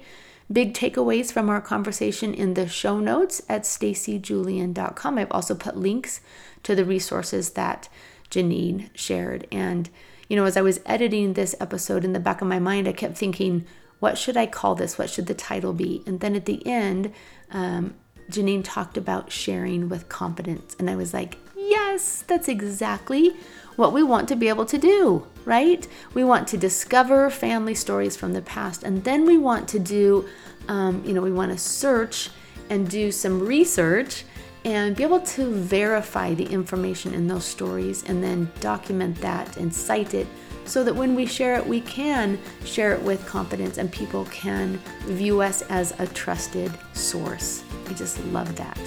big 0.51 0.73
takeaways 0.73 1.31
from 1.31 1.49
our 1.49 1.61
conversation 1.61 2.33
in 2.33 2.53
the 2.53 2.67
show 2.67 2.99
notes 2.99 3.41
at 3.49 3.63
stacyjulian.com. 3.63 5.17
I've 5.17 5.31
also 5.31 5.55
put 5.55 5.77
links 5.77 6.21
to 6.63 6.75
the 6.75 6.85
resources 6.85 7.51
that 7.51 7.89
Janine 8.29 8.89
shared. 8.93 9.47
And, 9.51 9.89
you 10.29 10.35
know, 10.35 10.45
as 10.45 10.57
I 10.57 10.61
was 10.61 10.79
editing 10.85 11.33
this 11.33 11.55
episode 11.59 12.03
in 12.05 12.13
the 12.13 12.19
back 12.19 12.41
of 12.41 12.47
my 12.47 12.59
mind, 12.59 12.87
I 12.87 12.93
kept 12.93 13.17
thinking, 13.17 13.65
what 13.99 14.17
should 14.17 14.37
I 14.37 14.45
call 14.45 14.75
this? 14.75 14.97
What 14.97 15.09
should 15.09 15.25
the 15.25 15.33
title 15.33 15.73
be? 15.73 16.03
And 16.05 16.19
then 16.19 16.35
at 16.35 16.45
the 16.45 16.65
end, 16.65 17.13
um, 17.51 17.95
Janine 18.29 18.63
talked 18.63 18.97
about 18.97 19.31
sharing 19.31 19.89
with 19.89 20.09
confidence. 20.09 20.75
And 20.79 20.89
I 20.89 20.95
was 20.95 21.13
like, 21.13 21.37
yes, 21.55 22.23
that's 22.27 22.47
exactly 22.47 23.35
what 23.78 23.93
we 23.93 24.03
want 24.03 24.28
to 24.28 24.36
be 24.36 24.49
able 24.49 24.65
to 24.65 24.78
do, 24.78 25.25
right? 25.45 25.88
We 26.13 26.23
want 26.23 26.47
to 26.49 26.57
discover 26.57 27.30
family 27.30 27.75
stories 27.75 28.17
from 28.17 28.34
the 28.34 28.41
past. 28.41 28.84
And 28.84 29.03
then 29.03 29.25
we 29.25 29.38
want 29.38 29.67
to 29.69 29.80
do, 29.80 30.28
um, 30.67 31.01
you 31.05 31.13
know, 31.13 31.21
we 31.21 31.32
want 31.32 31.51
to 31.51 31.57
search 31.57 32.30
and 32.69 32.89
do 32.89 33.11
some 33.11 33.39
research 33.39 34.25
and 34.65 34.95
be 34.95 35.03
able 35.03 35.21
to 35.21 35.53
verify 35.53 36.34
the 36.34 36.45
information 36.45 37.13
in 37.13 37.28
those 37.28 37.45
stories 37.45 38.03
and 38.03 38.21
then 38.21 38.51
document 38.59 39.15
that 39.21 39.55
and 39.55 39.73
cite 39.73 40.13
it 40.13 40.28
so 40.65 40.84
that 40.84 40.93
when 40.93 41.15
we 41.15 41.25
share 41.25 41.55
it, 41.55 41.65
we 41.65 41.80
can 41.82 42.38
share 42.65 42.93
it 42.93 43.01
with 43.01 43.25
confidence 43.25 43.78
and 43.78 43.89
people 43.91 44.25
can 44.25 44.78
view 45.05 45.41
us 45.41 45.61
as 45.69 45.97
a 45.99 46.07
trusted 46.07 46.71
source. 46.93 47.63
I 47.88 47.93
just 47.93 48.21
love 48.25 48.53
that. 48.57 48.78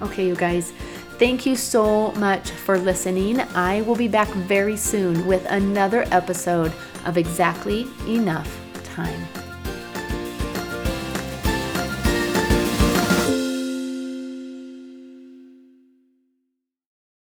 Okay, 0.00 0.26
you 0.26 0.36
guys, 0.36 0.72
thank 1.18 1.46
you 1.46 1.56
so 1.56 2.12
much 2.12 2.50
for 2.50 2.78
listening. 2.78 3.40
I 3.54 3.82
will 3.82 3.96
be 3.96 4.08
back 4.08 4.28
very 4.28 4.76
soon 4.76 5.26
with 5.26 5.44
another 5.46 6.04
episode 6.10 6.72
of 7.04 7.16
Exactly 7.16 7.86
Enough 8.06 8.48
Time. 8.84 9.45